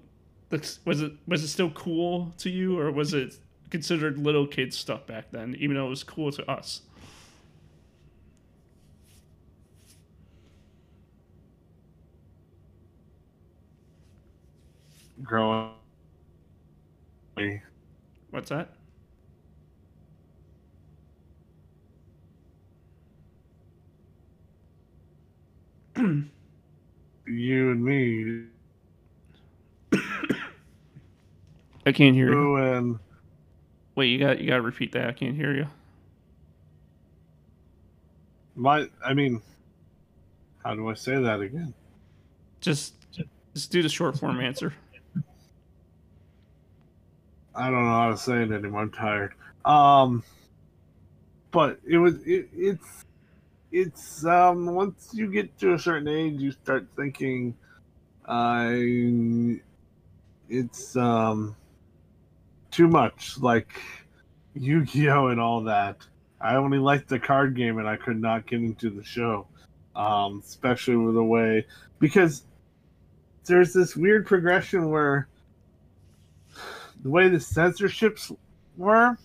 was 0.51 1.01
it 1.01 1.13
was 1.27 1.43
it 1.43 1.47
still 1.47 1.71
cool 1.71 2.33
to 2.37 2.49
you 2.49 2.79
or 2.79 2.91
was 2.91 3.13
it 3.13 3.37
considered 3.69 4.17
little 4.17 4.45
kid 4.45 4.73
stuff 4.73 5.07
back 5.07 5.31
then 5.31 5.55
even 5.59 5.75
though 5.75 5.87
it 5.87 5.89
was 5.89 6.03
cool 6.03 6.31
to 6.31 6.49
us 6.49 6.81
Growing. 15.23 15.73
What's 18.33 18.49
that 18.49 18.69
You 27.25 27.71
and 27.71 27.83
me. 27.85 28.45
i 31.85 31.91
can't 31.91 32.15
hear 32.15 32.31
you 32.31 32.55
and 32.55 32.97
wait 33.95 34.07
you 34.07 34.17
got 34.17 34.39
you 34.39 34.47
got 34.47 34.55
to 34.55 34.61
repeat 34.61 34.91
that 34.93 35.07
i 35.07 35.11
can't 35.11 35.35
hear 35.35 35.53
you 35.53 35.67
my. 38.55 38.87
I 39.03 39.13
mean, 39.13 39.41
how 40.63 40.75
do 40.75 40.89
I 40.89 40.93
say 40.93 41.19
that 41.21 41.39
again? 41.41 41.73
just 42.61 42.93
just 43.53 43.71
do 43.71 43.81
the 43.83 43.89
short 43.89 44.17
form 44.17 44.39
answer 44.39 44.73
I 47.55 47.69
don't 47.69 47.85
know 47.85 47.91
how 47.91 48.09
to 48.09 48.17
say 48.17 48.43
it 48.43 48.51
anymore. 48.51 48.81
I'm 48.81 48.91
tired. 48.91 49.33
Um, 49.65 50.23
but 51.51 51.79
it 51.87 51.97
was 51.97 52.15
it, 52.25 52.49
it's 52.53 53.05
it's 53.71 54.25
um 54.25 54.73
once 54.73 55.11
you 55.13 55.31
get 55.31 55.57
to 55.59 55.73
a 55.73 55.79
certain 55.79 56.07
age, 56.07 56.39
you 56.39 56.51
start 56.51 56.87
thinking, 56.95 57.55
I 58.27 59.59
it's 60.49 60.95
um 60.95 61.55
too 62.71 62.87
much 62.87 63.37
like 63.39 63.81
Yu-Gi-Oh 64.55 65.27
and 65.27 65.39
all 65.39 65.61
that. 65.63 65.97
I 66.41 66.55
only 66.55 66.79
liked 66.79 67.07
the 67.07 67.19
card 67.19 67.55
game, 67.55 67.77
and 67.77 67.87
I 67.87 67.95
could 67.95 68.19
not 68.19 68.47
get 68.47 68.59
into 68.59 68.89
the 68.89 69.03
show, 69.03 69.47
um, 69.95 70.41
especially 70.43 70.97
with 70.97 71.15
the 71.15 71.23
way 71.23 71.65
because 71.99 72.43
there's 73.45 73.73
this 73.73 73.95
weird 73.95 74.25
progression 74.25 74.89
where 74.89 75.27
the 77.03 77.09
way 77.09 77.29
the 77.29 77.39
censorships 77.39 78.31
were, 78.77 79.17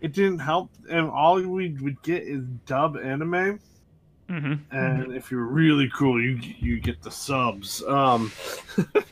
it 0.00 0.12
didn't 0.12 0.40
help, 0.40 0.70
and 0.90 1.08
all 1.08 1.40
we 1.40 1.70
would 1.80 2.00
get 2.02 2.22
is 2.22 2.44
dub 2.66 2.96
anime. 2.96 3.60
Mm-hmm. 4.28 4.76
And 4.76 5.12
if 5.14 5.30
you're 5.30 5.46
really 5.46 5.90
cool, 5.94 6.22
you 6.22 6.38
you 6.60 6.80
get 6.80 7.02
the 7.02 7.10
subs. 7.10 7.82
Um, 7.84 8.30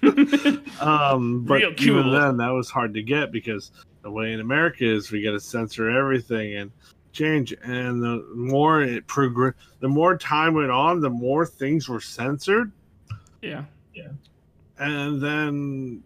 um, 0.81 1.45
but 1.45 1.61
Real 1.61 1.73
even 1.79 2.13
then, 2.13 2.37
that 2.37 2.51
was 2.51 2.69
hard 2.69 2.93
to 2.95 3.03
get 3.03 3.33
because 3.33 3.71
the 4.03 4.11
way 4.11 4.33
in 4.33 4.41
America 4.41 4.85
is, 4.85 5.11
we 5.11 5.23
got 5.23 5.31
to 5.33 5.41
censor 5.41 5.91
everything 5.91 6.57
and 6.57 6.71
change. 7.13 7.55
And 7.63 8.03
the 8.03 8.27
more 8.35 8.83
it 8.83 9.07
progress, 9.07 9.55
the 9.81 9.89
more 9.89 10.19
time 10.19 10.53
went 10.53 10.71
on, 10.71 11.01
the 11.01 11.11
more 11.11 11.47
things 11.47 11.89
were 11.89 12.01
censored. 12.01 12.71
Yeah, 13.41 13.65
yeah. 13.95 14.11
And 14.79 15.21
then 15.21 16.03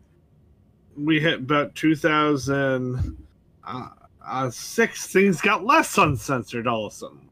we 1.05 1.21
hit 1.21 1.41
about 1.41 1.75
2000 1.75 3.17
uh, 3.65 3.89
uh, 4.25 4.51
six. 4.51 5.07
Things 5.07 5.41
got 5.41 5.65
less 5.65 5.97
uncensored 5.99 6.67
all 6.67 6.87
of 6.87 6.93
a 6.93 6.97
sudden, 6.97 7.31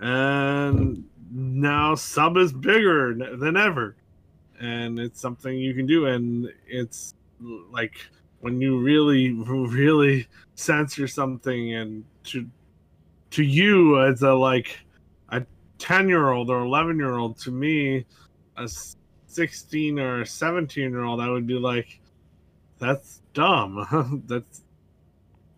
and 0.00 1.04
now 1.30 1.94
sub 1.94 2.36
is 2.36 2.52
bigger 2.52 3.14
than 3.36 3.56
ever, 3.56 3.96
and 4.60 4.98
it's 4.98 5.20
something 5.20 5.56
you 5.56 5.74
can 5.74 5.86
do. 5.86 6.06
And 6.06 6.52
it's 6.66 7.14
like 7.70 7.94
when 8.40 8.60
you 8.60 8.78
really, 8.80 9.32
really 9.32 10.26
censor 10.54 11.08
something, 11.08 11.74
and 11.74 12.04
to 12.24 12.46
to 13.30 13.42
you 13.42 14.02
as 14.02 14.22
a 14.22 14.32
like 14.32 14.78
a 15.30 15.44
ten 15.78 16.08
year 16.08 16.30
old 16.30 16.50
or 16.50 16.60
eleven 16.60 16.98
year 16.98 17.16
old, 17.16 17.38
to 17.38 17.50
me, 17.50 18.04
a 18.56 18.68
sixteen 19.26 19.98
or 19.98 20.24
seventeen 20.24 20.90
year 20.90 21.04
old, 21.04 21.20
I 21.20 21.28
would 21.28 21.46
be 21.46 21.54
like, 21.54 22.00
that's 22.82 23.20
dumb. 23.32 24.22
that's 24.26 24.62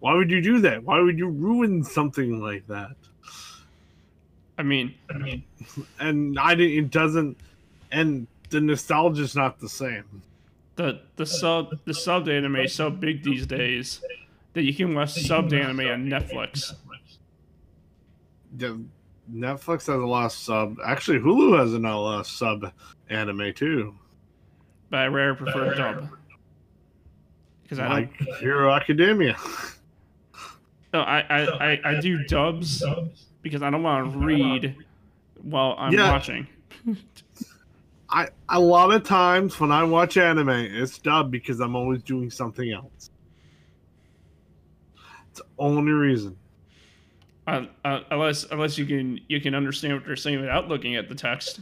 why 0.00 0.14
would 0.14 0.30
you 0.30 0.42
do 0.42 0.60
that? 0.60 0.84
Why 0.84 1.00
would 1.00 1.18
you 1.18 1.28
ruin 1.28 1.82
something 1.82 2.38
like 2.40 2.66
that? 2.66 2.94
I 4.58 4.62
mean, 4.62 4.94
And 5.98 6.38
I 6.38 6.54
didn't. 6.54 6.78
It 6.78 6.90
doesn't. 6.90 7.38
And 7.90 8.26
the 8.50 8.60
nostalgia's 8.60 9.34
not 9.34 9.58
the 9.58 9.68
same. 9.68 10.22
the 10.76 11.00
the 11.16 11.24
sub 11.26 11.70
the 11.87 11.92
subbed 11.92 12.28
anime 12.28 12.56
is 12.56 12.74
so 12.74 12.90
big 12.90 13.22
these 13.24 13.46
days 13.46 14.02
that 14.52 14.62
you 14.64 14.74
can 14.74 14.94
watch 14.94 15.14
subbed 15.14 15.52
anime 15.52 15.80
on 15.80 16.06
Netflix. 16.06 16.74
The, 18.56 18.80
Netflix 19.32 19.87
has 19.87 19.88
a 19.88 20.06
lot 20.06 20.26
of 20.26 20.32
sub. 20.32 20.76
Actually, 20.84 21.18
Hulu 21.20 21.58
has 21.58 21.72
a 21.72 21.78
lot 21.78 22.20
of 22.20 22.26
sub 22.26 22.70
anime 23.08 23.54
too, 23.54 23.94
But 24.90 24.98
I 25.00 25.06
rarely 25.06 25.37
prefer 25.37 25.74
dub. 25.74 26.10
Because 27.64 27.79
I 27.81 27.88
like 27.88 28.16
don't 28.18 28.38
Hero 28.38 28.70
Academia. 28.72 29.37
no, 30.92 31.00
I, 31.00 31.20
I, 31.29 31.72
I, 31.72 31.81
I 31.85 32.00
do 32.00 32.22
dubs 32.24 32.85
because 33.42 33.62
I 33.62 33.70
don't 33.70 33.83
want 33.83 34.12
to 34.12 34.18
read 34.18 34.77
while 35.42 35.74
I'm 35.79 35.92
Yeah. 35.92 36.11
watching. 36.12 36.46
I 38.11 38.29
a 38.48 38.61
lot 38.61 38.92
of 38.92 39.03
times 39.03 39.59
when 39.59 39.72
I 39.72 39.83
watch 39.83 40.16
anime, 40.16 40.50
it's 40.50 40.98
dubbed 40.98 41.31
because 41.33 41.61
I'm 41.61 41.74
always 41.74 42.03
doing 42.03 42.31
something 42.31 42.70
else. 42.70 43.11
It's 45.31 45.40
the 45.40 45.46
only 45.59 45.90
reason. 45.92 46.37
Uh, 47.46 47.66
uh, 47.85 48.00
unless 48.11 48.44
unless 48.50 48.79
you 48.79 48.87
can 48.87 49.18
you 49.29 49.40
can 49.40 49.55
understand 49.55 49.94
what 49.94 50.07
they're 50.07 50.16
saying 50.16 50.40
without 50.40 50.68
looking 50.68 50.96
at 50.96 51.09
the 51.09 51.14
text. 51.14 51.61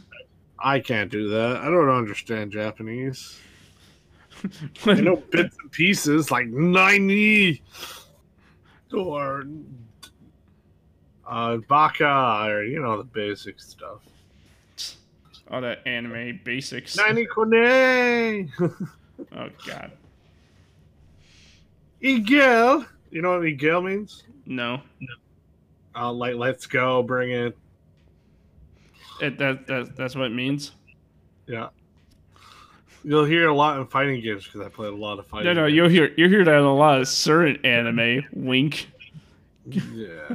I 0.59 0.79
can't 0.79 1.09
do 1.11 1.29
that. 1.29 1.57
I 1.57 1.65
don't 1.65 1.89
understand 1.89 2.51
Japanese. 2.51 3.39
I 4.85 4.93
know 4.95 5.15
bits 5.31 5.55
and 5.61 5.71
pieces 5.71 6.31
like 6.31 6.47
ninety 6.47 7.61
or 8.93 9.45
uh, 11.27 11.57
baka 11.67 12.45
or 12.49 12.63
you 12.63 12.81
know 12.81 12.97
the 12.97 13.03
basic 13.03 13.59
stuff. 13.59 14.01
All 15.49 15.61
that 15.61 15.85
anime 15.85 16.39
basics. 16.43 16.95
Nani 16.97 17.25
kone 17.27 18.49
Oh 19.31 19.49
god, 19.65 19.91
igel. 22.01 22.85
You 23.11 23.21
know 23.21 23.37
what 23.37 23.45
igel 23.45 23.81
means? 23.81 24.23
no. 24.45 24.81
Uh, 25.95 26.11
like 26.11 26.35
let's 26.35 26.65
go, 26.65 27.03
bring 27.03 27.31
it. 27.31 27.57
It, 29.21 29.37
that, 29.37 29.67
that 29.67 29.95
that's 29.95 30.15
what 30.15 30.25
it 30.25 30.33
means. 30.33 30.71
Yeah. 31.47 31.69
You'll 33.03 33.25
hear 33.25 33.47
a 33.47 33.53
lot 33.55 33.79
in 33.79 33.85
fighting 33.87 34.21
games 34.21 34.45
because 34.45 34.61
I 34.61 34.69
played 34.69 34.93
a 34.93 34.95
lot 34.95 35.19
of 35.19 35.27
fighting. 35.27 35.47
No, 35.47 35.53
no, 35.53 35.67
games. 35.67 35.75
you'll 35.75 35.89
hear 35.89 36.13
you 36.15 36.29
hear 36.29 36.45
that 36.45 36.55
in 36.55 36.63
a 36.63 36.73
lot 36.75 37.01
of 37.01 37.07
certain 37.07 37.63
anime. 37.65 38.25
Wink. 38.33 38.87
Yeah. 39.65 40.27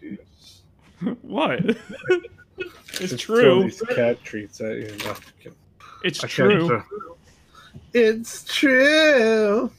Jeez. 0.00 0.18
what? 1.22 1.60
it's 2.58 2.98
Just 2.98 3.20
true. 3.20 3.64
These 3.64 3.82
cat 3.94 4.22
treats 4.24 4.60
at 4.60 4.76
you. 4.76 4.96
No, 5.04 5.14
It's 6.04 6.22
I 6.22 6.26
true. 6.28 6.82
It's 7.94 8.44
true. 8.44 9.70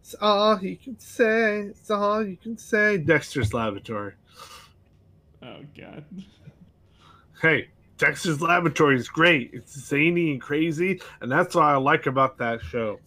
It's 0.00 0.14
all 0.20 0.58
you 0.62 0.76
can 0.76 0.98
say. 0.98 1.60
It's 1.62 1.90
all 1.90 2.24
you 2.24 2.36
can 2.36 2.56
say. 2.56 2.98
Dexter's 2.98 3.52
Laboratory. 3.52 4.12
Oh 5.42 5.56
god. 5.76 6.04
Hey, 7.42 7.68
Dexter's 7.98 8.40
Laboratory 8.40 8.96
is 8.96 9.08
great. 9.08 9.50
It's 9.52 9.78
zany 9.78 10.32
and 10.32 10.40
crazy, 10.40 11.00
and 11.20 11.30
that's 11.30 11.54
what 11.54 11.64
I 11.64 11.76
like 11.76 12.06
about 12.06 12.36
that 12.38 12.60
show. 12.62 13.00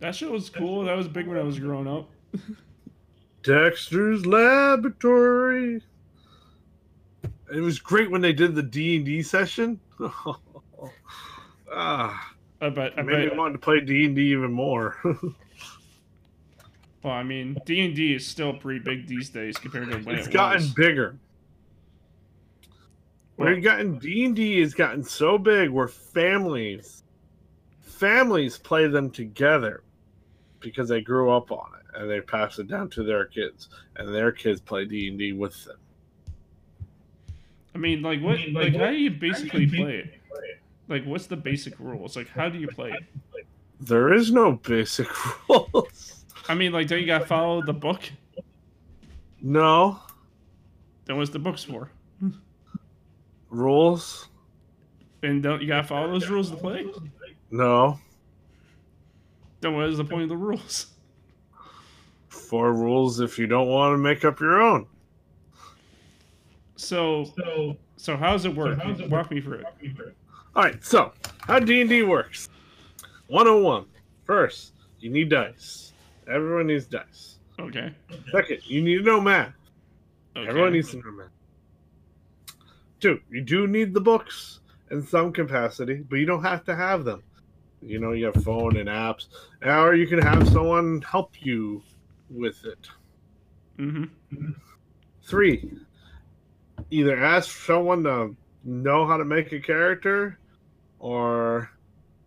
That 0.00 0.14
show 0.14 0.30
was 0.30 0.50
cool. 0.50 0.84
That 0.84 0.96
was 0.96 1.08
big 1.08 1.26
when 1.26 1.38
I 1.38 1.42
was 1.42 1.58
growing 1.58 1.88
up. 1.88 2.10
Dexter's 3.42 4.26
Laboratory. 4.26 5.82
It 7.52 7.60
was 7.60 7.78
great 7.78 8.10
when 8.10 8.20
they 8.20 8.32
did 8.34 8.54
the 8.54 8.62
D 8.62 8.96
and 8.96 9.06
D 9.06 9.22
session. 9.22 9.80
ah, 11.72 12.34
I 12.60 12.68
bet. 12.68 12.92
I 12.98 13.02
made 13.02 13.18
me 13.18 13.28
bet. 13.28 13.36
want 13.38 13.54
to 13.54 13.58
play 13.58 13.80
D 13.80 14.04
and 14.04 14.14
D 14.14 14.32
even 14.32 14.52
more. 14.52 14.96
Well, 17.02 17.12
I 17.12 17.22
mean, 17.22 17.56
D 17.64 17.80
and 17.84 17.94
D 17.94 18.14
is 18.14 18.26
still 18.26 18.52
pretty 18.52 18.80
big 18.80 19.06
these 19.06 19.30
days 19.30 19.56
compared 19.56 19.88
to 19.92 19.98
when 19.98 20.16
it's 20.16 20.26
it 20.26 20.32
gotten 20.32 20.62
was. 20.62 20.74
bigger. 20.74 21.16
We've 23.38 23.62
gotten 23.62 23.98
D 23.98 24.24
and 24.24 24.34
D 24.34 24.60
has 24.60 24.74
gotten 24.74 25.04
so 25.04 25.38
big 25.38 25.70
where 25.70 25.86
families, 25.86 27.04
families 27.80 28.58
play 28.58 28.88
them 28.88 29.10
together 29.10 29.84
because 30.58 30.88
they 30.88 31.00
grew 31.00 31.30
up 31.30 31.52
on 31.52 31.70
it 31.78 32.00
and 32.00 32.10
they 32.10 32.20
pass 32.20 32.58
it 32.58 32.66
down 32.66 32.90
to 32.90 33.04
their 33.04 33.26
kids, 33.26 33.68
and 33.96 34.12
their 34.12 34.32
kids 34.32 34.60
play 34.60 34.84
D 34.84 35.08
and 35.08 35.18
D 35.18 35.32
with 35.32 35.64
them. 35.64 35.78
I 37.76 37.78
mean, 37.78 38.02
like 38.02 38.20
what? 38.20 38.40
Like 38.50 38.74
how 38.74 38.90
do 38.90 38.96
you 38.96 39.10
basically 39.10 39.68
play 39.68 39.98
it? 39.98 40.14
Like, 40.88 41.04
what's 41.04 41.26
the 41.26 41.36
basic 41.36 41.78
rules? 41.78 42.16
Like, 42.16 42.28
how 42.30 42.48
do 42.48 42.58
you 42.58 42.66
play 42.66 42.90
it? 42.90 43.46
There 43.80 44.12
is 44.12 44.32
no 44.32 44.52
basic 44.52 45.06
rules. 45.48 46.24
I 46.48 46.54
mean, 46.54 46.72
like, 46.72 46.88
don't 46.88 47.00
you 47.00 47.06
gotta 47.06 47.26
follow 47.26 47.62
the 47.62 47.74
book? 47.74 48.02
No 49.40 50.00
Then 51.04 51.18
what's 51.18 51.30
the 51.30 51.38
books 51.38 51.62
for? 51.62 51.90
Rules. 53.50 54.28
And 55.22 55.42
don't 55.42 55.60
you 55.60 55.68
gotta 55.68 55.86
follow 55.86 56.10
those 56.12 56.28
rules 56.28 56.50
to 56.50 56.56
play? 56.56 56.86
No 57.50 57.98
Then 59.60 59.74
what 59.74 59.88
is 59.88 59.96
the 59.96 60.04
point 60.04 60.22
of 60.24 60.28
the 60.28 60.36
rules? 60.36 60.86
four 62.28 62.72
rules 62.72 63.20
if 63.20 63.38
you 63.38 63.46
don't 63.46 63.68
want 63.68 63.92
to 63.92 63.98
make 63.98 64.24
up 64.24 64.40
your 64.40 64.60
own. 64.62 64.86
So, 66.76 67.24
so 67.36 67.76
so 67.96 68.16
how 68.16 68.32
does 68.32 68.44
it 68.44 68.54
work? 68.54 68.78
Walk 69.08 69.30
me 69.30 69.40
through 69.40 69.64
it. 69.80 70.14
All 70.54 70.62
right, 70.64 70.82
so 70.84 71.12
how 71.40 71.58
D 71.58 71.80
and 71.80 71.90
D 71.90 72.02
works? 72.02 72.48
101. 73.26 73.86
First, 74.24 74.72
you 75.00 75.10
need 75.10 75.28
dice. 75.28 75.92
Everyone 76.26 76.68
needs 76.68 76.86
dice. 76.86 77.38
Okay. 77.58 77.92
Second, 78.32 78.60
you 78.64 78.80
need 78.82 78.98
to 78.98 79.02
know 79.02 79.20
math. 79.20 79.52
okay. 80.36 80.48
Everyone 80.48 80.72
needs 80.72 80.90
to 80.92 80.98
know 80.98 81.10
math. 81.12 81.28
Two, 83.00 83.20
you 83.30 83.42
do 83.42 83.66
need 83.66 83.94
the 83.94 84.00
books 84.00 84.60
in 84.90 85.06
some 85.06 85.32
capacity, 85.32 86.04
but 86.08 86.16
you 86.16 86.26
don't 86.26 86.42
have 86.42 86.64
to 86.64 86.74
have 86.74 87.04
them. 87.04 87.22
You 87.80 88.00
know, 88.00 88.12
you 88.12 88.26
have 88.26 88.42
phone 88.42 88.76
and 88.76 88.88
apps, 88.88 89.26
or 89.64 89.94
you 89.94 90.06
can 90.06 90.20
have 90.20 90.48
someone 90.48 91.00
help 91.02 91.32
you 91.40 91.82
with 92.30 92.64
it. 92.64 92.88
Mm-hmm. 93.78 94.50
Three, 95.22 95.70
either 96.90 97.22
ask 97.22 97.64
someone 97.64 98.02
to 98.04 98.34
know 98.64 99.06
how 99.06 99.16
to 99.16 99.24
make 99.24 99.52
a 99.52 99.60
character 99.60 100.38
or 100.98 101.70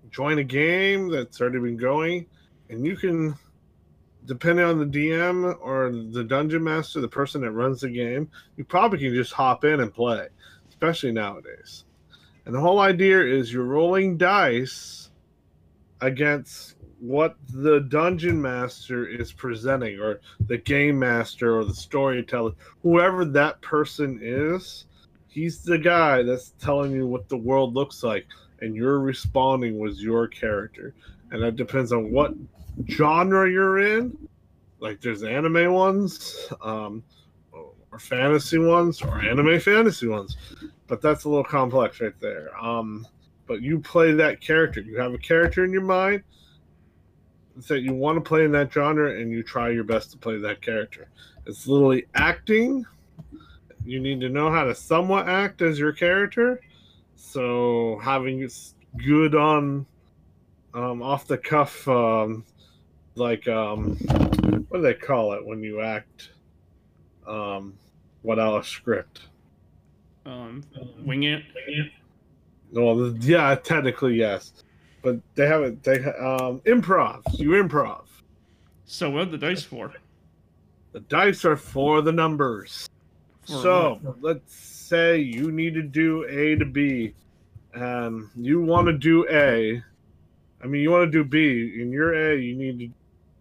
join 0.10 0.40
a 0.40 0.44
game 0.44 1.10
that's 1.10 1.42
already 1.42 1.60
been 1.60 1.78
going. 1.78 2.26
And 2.70 2.86
you 2.86 2.96
can, 2.96 3.36
depending 4.26 4.66
on 4.66 4.80
the 4.80 4.86
DM 4.86 5.58
or 5.62 5.92
the 5.92 6.24
dungeon 6.24 6.64
master, 6.64 7.02
the 7.02 7.08
person 7.08 7.42
that 7.42 7.52
runs 7.52 7.82
the 7.82 7.90
game, 7.90 8.30
you 8.56 8.64
probably 8.64 9.00
can 9.00 9.14
just 9.14 9.34
hop 9.34 9.66
in 9.66 9.82
and 9.82 9.94
play, 9.94 10.28
especially 10.82 11.12
nowadays. 11.12 11.86
And 12.46 12.56
the 12.56 12.60
whole 12.60 12.80
idea 12.80 13.22
is 13.24 13.54
you're 13.54 13.64
rolling 13.64 14.18
dice 14.18 15.12
against 16.02 16.74
what 17.00 17.36
the 17.54 17.82
dungeon 17.82 18.42
master 18.42 19.06
is 19.06 19.32
presenting 19.32 20.00
or 20.00 20.20
the 20.48 20.58
game 20.58 20.98
master 20.98 21.58
or 21.58 21.66
the 21.66 21.74
storyteller 21.74 22.52
whoever 22.84 23.26
that 23.26 23.60
person 23.62 24.20
is 24.22 24.86
he's 25.28 25.64
the 25.64 25.78
guy 25.80 26.22
that's 26.22 26.52
telling 26.60 26.92
you 26.92 27.08
what 27.08 27.28
the 27.28 27.38
world 27.38 27.74
looks 27.74 28.04
like 28.04 28.28
and 28.60 28.76
you're 28.76 29.00
responding 29.00 29.80
with 29.80 29.98
your 29.98 30.28
character 30.28 30.94
and 31.32 31.42
that 31.42 31.56
depends 31.56 31.92
on 31.92 32.12
what 32.12 32.36
genre 32.88 33.50
you're 33.50 33.80
in 33.80 34.16
like 34.80 35.02
there's 35.02 35.24
anime 35.24 35.74
ones 35.74 36.48
um, 36.62 37.04
or 37.92 38.00
fantasy 38.00 38.58
ones 38.58 39.02
or 39.02 39.20
anime 39.20 39.60
fantasy 39.60 40.08
ones 40.08 40.38
but 40.88 41.02
that's 41.02 41.26
a 41.26 41.30
little 41.30 41.44
complex 41.44 42.00
right 42.02 42.20
there 42.20 42.50
um, 42.62 43.06
but 43.48 43.62
you 43.62 43.80
play 43.80 44.12
that 44.14 44.42
character 44.42 44.82
you 44.82 44.98
have 44.98 45.14
a 45.14 45.18
character 45.18 45.64
in 45.66 45.72
your 45.72 45.82
mind 45.82 46.24
that 47.68 47.82
you 47.82 47.94
want 47.94 48.18
to 48.18 48.22
play 48.22 48.44
in 48.46 48.52
that 48.52 48.72
genre 48.72 49.20
and 49.20 49.32
you 49.32 49.44
try 49.44 49.70
your 49.70 49.84
best 49.84 50.12
to 50.12 50.18
play 50.18 50.38
that 50.38 50.62
character. 50.62 51.10
It's 51.46 51.68
literally 51.68 52.06
acting. 52.16 52.86
You 53.84 54.00
need 54.00 54.22
to 54.22 54.30
know 54.30 54.52
how 54.52 54.64
to 54.64 54.76
somewhat 54.76 55.28
act 55.28 55.62
as 55.62 55.80
your 55.80 55.92
character. 55.92 56.62
So 57.16 58.00
having 58.04 58.48
good 58.98 59.36
on 59.36 59.86
um, 60.74 61.02
off 61.02 61.28
the 61.28 61.38
cuff 61.38 61.88
um, 61.88 62.46
like 63.16 63.48
um, 63.48 63.96
what 64.70 64.78
do 64.78 64.82
they 64.82 64.94
call 64.94 65.34
it 65.34 65.46
when 65.46 65.62
you 65.62 65.82
act 65.82 66.32
um, 67.28 67.74
without 68.24 68.60
a 68.60 68.64
script? 68.64 69.22
Um, 70.26 70.64
wing 71.04 71.24
it. 71.24 71.44
Well, 72.72 73.16
yeah, 73.20 73.56
technically 73.56 74.16
yes 74.16 74.64
but 75.02 75.20
they 75.36 75.48
haven't. 75.48 75.84
They 75.84 75.96
um, 75.96 76.62
improv. 76.66 77.22
You 77.34 77.52
improv. 77.52 78.04
So 78.86 79.10
what 79.10 79.22
are 79.24 79.32
the 79.32 79.38
dice 79.38 79.64
for? 79.64 79.94
The 80.92 81.00
dice 81.02 81.46
are 81.46 81.58
for 81.58 82.02
the 82.02 82.12
numbers. 82.12 82.90
For 83.42 83.52
so 83.52 84.00
what? 84.02 84.22
let's 84.22 84.54
say 84.56 85.18
you 85.18 85.52
need 85.52 85.74
to 85.74 85.82
do 85.82 86.26
A 86.30 86.56
to 86.58 86.66
B, 86.66 87.14
and 87.74 88.30
you 88.36 88.62
want 88.62 88.88
to 88.88 88.94
do 88.94 89.28
A. 89.30 89.82
I 90.64 90.68
mean, 90.68 90.82
you 90.82 90.92
want 90.92 91.12
to 91.12 91.24
do 91.24 91.24
B. 91.24 91.82
In 91.82 91.92
your 91.92 92.14
A, 92.14 92.38
you 92.38 92.56
need 92.56 92.94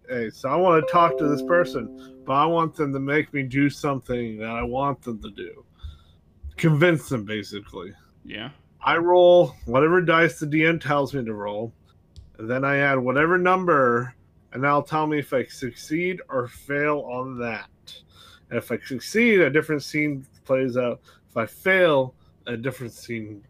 to 0.08 0.26
A. 0.26 0.30
So 0.30 0.48
I 0.48 0.56
want 0.56 0.86
to 0.86 0.92
talk 0.92 1.18
to 1.18 1.28
this 1.28 1.42
person, 1.42 2.19
but 2.24 2.32
I 2.32 2.46
want 2.46 2.74
them 2.74 2.92
to 2.92 3.00
make 3.00 3.32
me 3.32 3.42
do 3.42 3.70
something 3.70 4.38
that 4.38 4.50
I 4.50 4.62
want 4.62 5.02
them 5.02 5.20
to 5.22 5.30
do. 5.30 5.64
Convince 6.56 7.08
them, 7.08 7.24
basically. 7.24 7.92
Yeah. 8.24 8.50
I 8.82 8.96
roll 8.96 9.54
whatever 9.66 10.00
dice 10.00 10.38
the 10.38 10.46
DM 10.46 10.80
tells 10.80 11.14
me 11.14 11.24
to 11.24 11.34
roll, 11.34 11.72
and 12.38 12.50
then 12.50 12.64
I 12.64 12.78
add 12.78 12.98
whatever 12.98 13.36
number, 13.36 14.14
and 14.52 14.64
that'll 14.64 14.82
tell 14.82 15.06
me 15.06 15.18
if 15.18 15.32
I 15.32 15.44
succeed 15.44 16.20
or 16.28 16.48
fail 16.48 17.00
on 17.10 17.38
that. 17.38 17.68
And 18.48 18.58
if 18.58 18.72
I 18.72 18.78
succeed, 18.78 19.40
a 19.40 19.50
different 19.50 19.82
scene 19.82 20.26
plays 20.44 20.76
out. 20.76 21.00
If 21.28 21.36
I 21.36 21.46
fail, 21.46 22.14
a 22.46 22.56
different 22.56 22.92
scene 22.92 23.44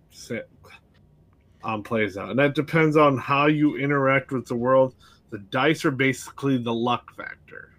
um, 1.64 1.82
plays 1.82 2.16
out. 2.16 2.30
And 2.30 2.38
that 2.38 2.54
depends 2.54 2.96
on 2.96 3.16
how 3.16 3.46
you 3.46 3.76
interact 3.76 4.32
with 4.32 4.46
the 4.46 4.56
world. 4.56 4.94
The 5.30 5.38
dice 5.38 5.84
are 5.84 5.90
basically 5.90 6.58
the 6.58 6.74
luck 6.74 7.14
factor. 7.16 7.69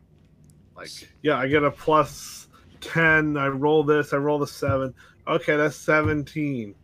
Like, 0.81 1.09
yeah, 1.21 1.37
I 1.37 1.47
get 1.47 1.63
a 1.63 1.71
plus 1.71 2.47
10. 2.81 3.37
I 3.37 3.47
roll 3.47 3.83
this, 3.83 4.13
I 4.13 4.17
roll 4.17 4.39
the 4.39 4.47
7. 4.47 4.93
Okay, 5.27 5.55
that's 5.55 5.75
17 5.75 6.75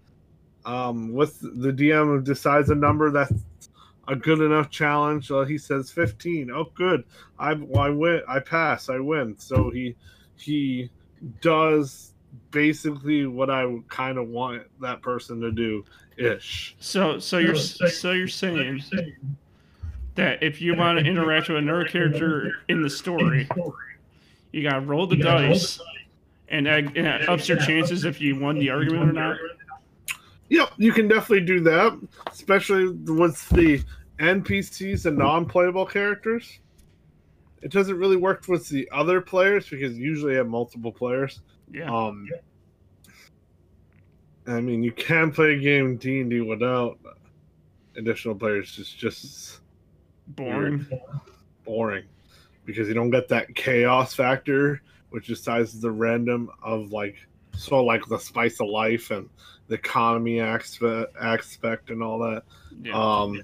um, 0.68 1.14
with 1.14 1.40
the 1.40 1.72
DM 1.72 2.24
decides 2.24 2.70
a 2.70 2.76
number 2.76 3.10
that's 3.10 3.34
a 4.08 4.16
good 4.16 4.42
enough 4.42 4.70
challenge. 4.70 5.32
Uh, 5.32 5.46
he 5.46 5.58
says 5.58 5.90
15. 5.90 6.52
Oh, 6.52 6.66
good. 6.76 7.06
I, 7.40 7.52
I 7.52 7.90
win. 7.90 8.22
I 8.28 8.40
pass. 8.40 8.90
I 8.90 9.00
win. 9.00 9.36
So 9.40 9.72
he 9.72 9.96
he 10.36 10.92
does 11.42 12.14
basically 12.52 13.26
what 13.26 13.50
I 13.50 13.66
kind 13.88 14.18
of 14.18 14.28
want 14.28 14.64
that 14.82 15.02
person 15.02 15.40
to 15.42 15.52
do 15.52 15.86
ish. 16.18 16.76
So 16.80 17.18
so 17.18 17.38
you're 17.38 17.56
so 17.56 18.12
you're 18.12 18.28
saying 18.28 18.84
that 20.16 20.44
if 20.44 20.62
you 20.62 20.76
want 20.76 21.00
to 21.00 21.06
interact 21.06 21.48
with 21.48 21.58
another 21.58 21.86
character 21.86 22.52
in 22.68 22.82
the 22.82 22.90
story, 22.90 23.48
you 24.52 24.64
gotta 24.64 24.82
roll 24.82 25.08
the 25.08 25.18
dice, 25.18 25.80
and 26.50 26.66
that, 26.66 26.96
and 26.96 27.06
that 27.06 27.30
ups 27.30 27.48
your 27.48 27.58
chances 27.58 28.06
if 28.06 28.22
you 28.22 28.40
won 28.40 28.58
the 28.58 28.70
argument 28.70 29.10
or 29.10 29.14
not. 29.14 29.38
Yep, 30.50 30.72
you 30.78 30.92
can 30.94 31.08
definitely 31.08 31.46
do 31.46 31.60
that, 31.62 32.00
especially 32.32 32.88
with 32.90 33.48
the 33.50 33.84
NPCs 34.20 35.06
and 35.06 35.18
non-playable 35.18 35.86
characters. 35.86 36.60
It 37.62 37.72
doesn't 37.72 37.98
really 37.98 38.16
work 38.16 38.48
with 38.48 38.70
the 38.70 38.90
other 38.92 39.20
players 39.20 39.68
because 39.68 39.98
you 39.98 40.06
usually 40.06 40.36
have 40.36 40.48
multiple 40.48 40.92
players. 40.92 41.42
Yeah. 41.72 41.94
Um, 41.94 42.30
I 44.46 44.62
mean, 44.62 44.84
you 44.84 44.92
can 44.94 45.32
play 45.32 45.56
a 45.56 45.60
game 45.60 45.98
D 45.98 46.22
and 46.22 46.30
D 46.30 46.40
without 46.40 46.98
additional 47.98 48.36
players. 48.36 48.78
It's 48.80 48.92
just 48.92 49.60
boring. 50.28 50.86
Boring, 51.66 52.06
because 52.68 52.88
you 52.90 52.94
don't 52.94 53.10
get 53.10 53.30
that 53.30 53.56
chaos 53.56 54.14
factor, 54.14 54.82
which 55.10 55.26
decides 55.26 55.80
the 55.80 55.90
random 55.90 56.52
of 56.62 56.92
like 56.92 57.16
so 57.56 57.84
like 57.84 58.06
the 58.06 58.20
spice 58.20 58.60
of 58.60 58.68
life 58.68 59.10
and 59.10 59.28
the 59.68 59.76
economy 59.76 60.40
aspect, 60.40 61.16
aspect 61.20 61.90
and 61.90 62.04
all 62.04 62.20
that. 62.20 62.44
Yeah. 62.84 62.94
Um, 62.94 63.42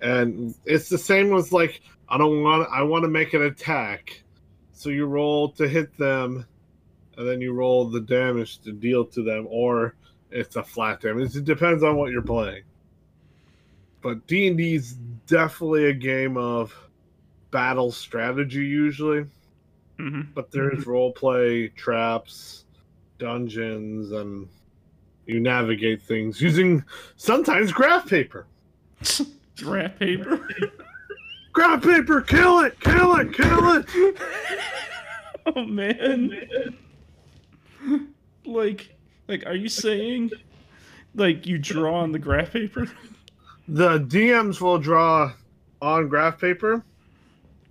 and 0.00 0.54
it's 0.66 0.88
the 0.88 0.98
same 0.98 1.30
with 1.30 1.50
like 1.50 1.80
I 2.08 2.18
don't 2.18 2.42
want 2.42 2.68
I 2.70 2.82
want 2.82 3.02
to 3.04 3.08
make 3.08 3.32
an 3.32 3.42
attack, 3.42 4.22
so 4.72 4.90
you 4.90 5.06
roll 5.06 5.48
to 5.52 5.66
hit 5.66 5.96
them, 5.96 6.46
and 7.16 7.26
then 7.26 7.40
you 7.40 7.54
roll 7.54 7.86
the 7.86 8.02
damage 8.02 8.58
to 8.60 8.72
deal 8.72 9.06
to 9.06 9.24
them, 9.24 9.46
or 9.48 9.96
it's 10.30 10.56
a 10.56 10.62
flat 10.62 11.00
damage. 11.00 11.34
It 11.34 11.44
depends 11.44 11.82
on 11.82 11.96
what 11.96 12.12
you're 12.12 12.22
playing. 12.22 12.64
But 14.02 14.26
D 14.26 14.48
and 14.48 14.58
D 14.58 14.74
is 14.74 14.92
definitely 15.26 15.86
a 15.86 15.94
game 15.94 16.36
of 16.36 16.76
battle 17.54 17.92
strategy 17.92 18.66
usually. 18.66 19.20
Mm-hmm. 20.00 20.22
But 20.34 20.50
there's 20.50 20.80
mm-hmm. 20.80 20.90
role 20.90 21.12
play, 21.12 21.68
traps, 21.68 22.64
dungeons, 23.18 24.10
and 24.10 24.48
you 25.26 25.38
navigate 25.38 26.02
things 26.02 26.40
using 26.40 26.84
sometimes 27.16 27.70
graph 27.70 28.08
paper. 28.08 28.48
graph 29.56 29.96
paper? 30.00 30.48
graph 31.52 31.84
paper, 31.84 32.20
kill 32.22 32.58
it, 32.58 32.78
kill 32.80 33.14
it, 33.14 33.32
kill 33.32 33.76
it. 33.76 33.86
oh 35.46 35.64
man. 35.64 36.36
like 38.44 38.96
like 39.28 39.46
are 39.46 39.54
you 39.54 39.68
saying 39.68 40.32
like 41.14 41.46
you 41.46 41.58
draw 41.58 42.00
on 42.00 42.10
the 42.10 42.18
graph 42.18 42.52
paper? 42.52 42.90
The 43.68 44.00
DMs 44.00 44.60
will 44.60 44.78
draw 44.78 45.32
on 45.80 46.08
graph 46.08 46.40
paper 46.40 46.84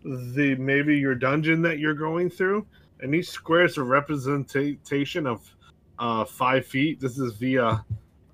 the 0.03 0.55
maybe 0.55 0.97
your 0.97 1.15
dungeon 1.15 1.61
that 1.61 1.79
you're 1.79 1.93
going 1.93 2.29
through 2.29 2.65
and 3.03 3.13
each 3.13 3.29
square 3.29 3.65
is 3.65 3.77
a 3.77 3.83
representation 3.83 5.27
of 5.27 5.55
uh, 5.99 6.23
five 6.23 6.65
feet. 6.65 6.99
This 7.01 7.19
is 7.19 7.33
via 7.33 7.83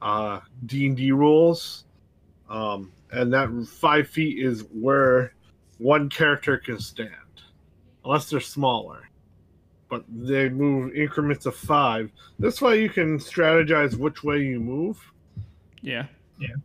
uh, 0.01 0.39
D 0.67 0.85
and 0.85 0.95
D 0.95 1.11
rules, 1.11 1.85
um, 2.49 2.91
and 3.11 3.33
that 3.33 3.49
five 3.67 4.07
feet 4.07 4.37
is 4.37 4.65
where 4.71 5.33
one 5.79 6.07
character 6.07 6.57
can 6.57 6.79
stand, 6.79 7.09
unless 8.05 8.29
they're 8.29 8.39
smaller. 8.39 9.09
But 9.89 10.03
they 10.07 10.49
move 10.49 10.95
increments 10.95 11.47
of 11.47 11.55
five. 11.55 12.11
This 12.37 12.61
way, 12.61 12.79
you 12.79 12.89
can 12.89 13.17
strategize 13.17 13.95
which 13.95 14.23
way 14.23 14.43
you 14.43 14.59
move. 14.59 14.99
Yeah, 15.81 16.05
yeah. 16.39 16.55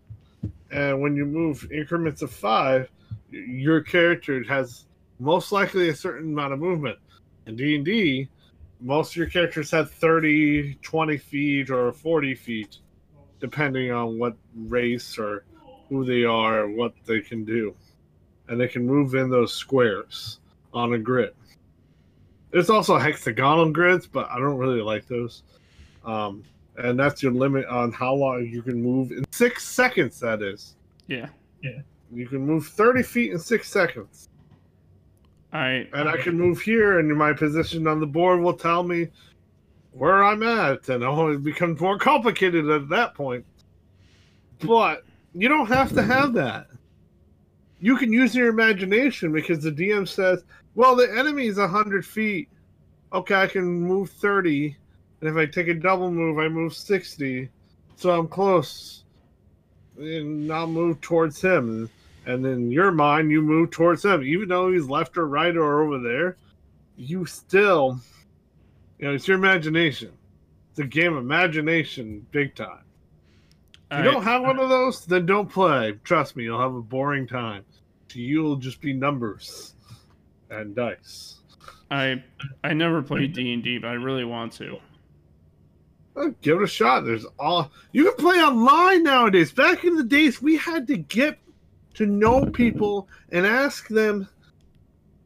And 0.70 1.00
when 1.00 1.16
you 1.16 1.24
move 1.24 1.66
increments 1.72 2.20
of 2.20 2.30
five, 2.30 2.90
your 3.30 3.80
character 3.80 4.44
has 4.44 4.84
most 5.18 5.52
likely 5.52 5.88
a 5.88 5.94
certain 5.94 6.32
amount 6.32 6.52
of 6.52 6.58
movement. 6.58 6.98
In 7.46 7.56
D 7.56 7.76
and 7.76 7.84
D, 7.84 8.28
most 8.80 9.12
of 9.12 9.16
your 9.16 9.26
characters 9.28 9.70
have 9.70 9.90
30, 9.90 10.74
20 10.82 11.18
feet, 11.18 11.70
or 11.70 11.92
40 11.92 12.34
feet, 12.34 12.78
depending 13.40 13.90
on 13.90 14.18
what 14.18 14.36
race 14.54 15.18
or 15.18 15.44
who 15.88 16.04
they 16.04 16.24
are, 16.24 16.60
or 16.60 16.68
what 16.70 16.94
they 17.06 17.20
can 17.20 17.44
do. 17.44 17.74
And 18.48 18.60
they 18.60 18.68
can 18.68 18.86
move 18.86 19.14
in 19.14 19.30
those 19.30 19.52
squares 19.52 20.40
on 20.72 20.92
a 20.94 20.98
grid. 20.98 21.34
There's 22.50 22.70
also 22.70 22.98
hexagonal 22.98 23.70
grids, 23.70 24.06
but 24.06 24.28
I 24.30 24.38
don't 24.38 24.58
really 24.58 24.80
like 24.80 25.06
those. 25.08 25.42
Um, 26.04 26.44
and 26.76 26.98
that's 26.98 27.22
your 27.22 27.32
limit 27.32 27.66
on 27.66 27.92
how 27.92 28.14
long 28.14 28.46
you 28.46 28.62
can 28.62 28.82
move 28.82 29.12
in 29.12 29.24
six 29.32 29.66
seconds, 29.66 30.20
that 30.20 30.42
is. 30.42 30.76
Yeah. 31.06 31.28
Yeah. 31.62 31.80
You 32.12 32.26
can 32.26 32.46
move 32.46 32.66
30 32.66 33.02
feet 33.02 33.32
in 33.32 33.38
six 33.38 33.68
seconds. 33.68 34.28
I 35.54 35.88
and 35.92 36.08
I 36.08 36.16
can 36.16 36.36
move 36.36 36.60
here, 36.60 36.98
and 36.98 37.16
my 37.16 37.32
position 37.32 37.86
on 37.86 38.00
the 38.00 38.06
board 38.06 38.40
will 38.40 38.56
tell 38.56 38.82
me 38.82 39.08
where 39.92 40.24
I'm 40.24 40.42
at, 40.42 40.88
and 40.88 41.04
oh, 41.04 41.28
it 41.28 41.44
becomes 41.44 41.80
more 41.80 41.96
complicated 41.96 42.68
at 42.68 42.88
that 42.88 43.14
point. 43.14 43.46
But 44.58 45.04
you 45.32 45.48
don't 45.48 45.68
have 45.68 45.92
to 45.94 46.02
have 46.02 46.32
that. 46.34 46.66
you 47.80 47.96
can 47.96 48.12
use 48.12 48.34
your 48.34 48.48
imagination 48.48 49.30
because 49.32 49.62
the 49.62 49.70
DM 49.70 50.08
says, 50.08 50.44
"Well, 50.74 50.96
the 50.96 51.08
enemy 51.16 51.46
is 51.46 51.58
hundred 51.58 52.04
feet. 52.04 52.48
Okay, 53.12 53.34
I 53.36 53.46
can 53.46 53.64
move 53.64 54.10
thirty, 54.10 54.76
and 55.20 55.30
if 55.30 55.36
I 55.36 55.46
take 55.46 55.68
a 55.68 55.74
double 55.74 56.10
move, 56.10 56.38
I 56.38 56.48
move 56.48 56.74
sixty, 56.74 57.48
so 57.94 58.10
I'm 58.10 58.26
close, 58.26 59.04
and 59.98 60.52
I'll 60.52 60.66
move 60.66 61.00
towards 61.00 61.40
him." 61.40 61.88
And 62.26 62.44
in 62.46 62.70
your 62.70 62.90
mind, 62.90 63.30
you 63.30 63.42
move 63.42 63.70
towards 63.70 64.04
him, 64.04 64.22
even 64.22 64.48
though 64.48 64.72
he's 64.72 64.88
left 64.88 65.16
or 65.18 65.26
right 65.26 65.54
or 65.56 65.82
over 65.82 65.98
there. 65.98 66.36
You 66.96 67.26
still, 67.26 68.00
you 68.98 69.06
know, 69.08 69.14
it's 69.14 69.28
your 69.28 69.36
imagination. 69.36 70.12
It's 70.70 70.78
a 70.78 70.84
game 70.84 71.12
of 71.16 71.22
imagination, 71.22 72.26
big 72.30 72.54
time. 72.54 72.84
If 73.90 74.04
you 74.04 74.10
I- 74.10 74.12
don't 74.12 74.22
have 74.24 74.42
one 74.42 74.58
of 74.58 74.68
those, 74.68 75.04
then 75.04 75.26
don't 75.26 75.50
play. 75.50 75.98
Trust 76.04 76.36
me, 76.36 76.44
you'll 76.44 76.60
have 76.60 76.74
a 76.74 76.82
boring 76.82 77.26
time. 77.26 77.64
You'll 78.12 78.56
just 78.56 78.80
be 78.80 78.92
numbers 78.92 79.74
and 80.50 80.74
dice. 80.74 81.40
I 81.90 82.22
I 82.62 82.72
never 82.72 83.02
played 83.02 83.32
D 83.34 83.52
and 83.52 83.62
D, 83.62 83.78
but 83.78 83.88
I 83.88 83.94
really 83.94 84.24
want 84.24 84.52
to. 84.54 84.78
Give 86.42 86.58
it 86.58 86.62
a 86.62 86.68
shot. 86.68 87.04
There's 87.04 87.26
all 87.40 87.72
you 87.92 88.04
can 88.04 88.14
play 88.14 88.36
online 88.36 89.02
nowadays. 89.02 89.50
Back 89.52 89.84
in 89.84 89.96
the 89.96 90.04
days, 90.04 90.40
we 90.40 90.56
had 90.56 90.86
to 90.86 90.96
get 90.96 91.38
to 91.94 92.06
know 92.06 92.44
people 92.46 93.08
and 93.30 93.46
ask 93.46 93.88
them, 93.88 94.28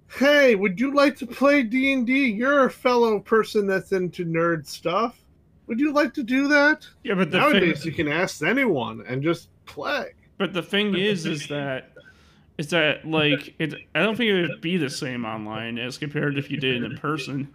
"Hey, 0.08 0.54
would 0.54 0.80
you 0.80 0.94
like 0.94 1.16
to 1.16 1.26
play 1.26 1.62
D 1.62 1.92
and 1.92 2.06
D? 2.06 2.30
You're 2.30 2.66
a 2.66 2.70
fellow 2.70 3.18
person 3.20 3.66
that's 3.66 3.92
into 3.92 4.24
nerd 4.24 4.66
stuff. 4.66 5.18
Would 5.66 5.80
you 5.80 5.92
like 5.92 6.14
to 6.14 6.22
do 6.22 6.48
that?" 6.48 6.86
Yeah, 7.04 7.14
but 7.14 7.30
the 7.30 7.38
nowadays, 7.38 7.82
thing, 7.82 7.86
you 7.90 7.92
can 7.92 8.08
ask 8.08 8.42
anyone 8.42 9.04
and 9.06 9.22
just 9.22 9.48
play. 9.66 10.12
but 10.38 10.52
the 10.52 10.62
thing 10.62 10.96
is, 10.96 11.26
is 11.26 11.48
that 11.48 11.92
is 12.58 12.68
that 12.70 13.08
like 13.08 13.54
it? 13.58 13.74
I 13.94 14.02
don't 14.02 14.16
think 14.16 14.30
it 14.30 14.48
would 14.48 14.60
be 14.60 14.76
the 14.76 14.90
same 14.90 15.24
online 15.24 15.78
as 15.78 15.96
compared 15.96 16.34
to 16.34 16.40
if 16.40 16.50
you 16.50 16.58
did 16.58 16.82
it 16.82 16.90
in 16.90 16.98
person. 16.98 17.48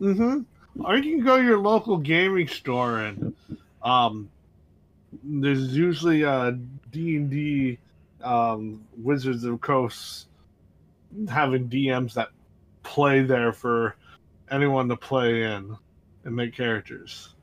Mm-hmm. 0.00 0.84
Or 0.84 0.96
you 0.96 1.16
can 1.16 1.24
go 1.24 1.36
to 1.36 1.42
your 1.44 1.58
local 1.58 1.98
gaming 1.98 2.48
store 2.48 3.00
and 3.00 3.34
um, 3.82 4.30
there's 5.22 5.76
usually 5.76 6.22
a 6.22 6.58
D 6.90 7.16
and 7.16 7.30
D 7.30 7.78
um, 8.22 8.84
Wizards 8.96 9.44
of 9.44 9.60
Coast 9.60 10.28
having 11.28 11.68
DMs 11.68 12.14
that 12.14 12.28
play 12.82 13.22
there 13.22 13.52
for 13.52 13.96
anyone 14.50 14.88
to 14.88 14.96
play 14.96 15.44
in 15.44 15.76
and 16.24 16.36
make 16.36 16.54
characters. 16.54 17.34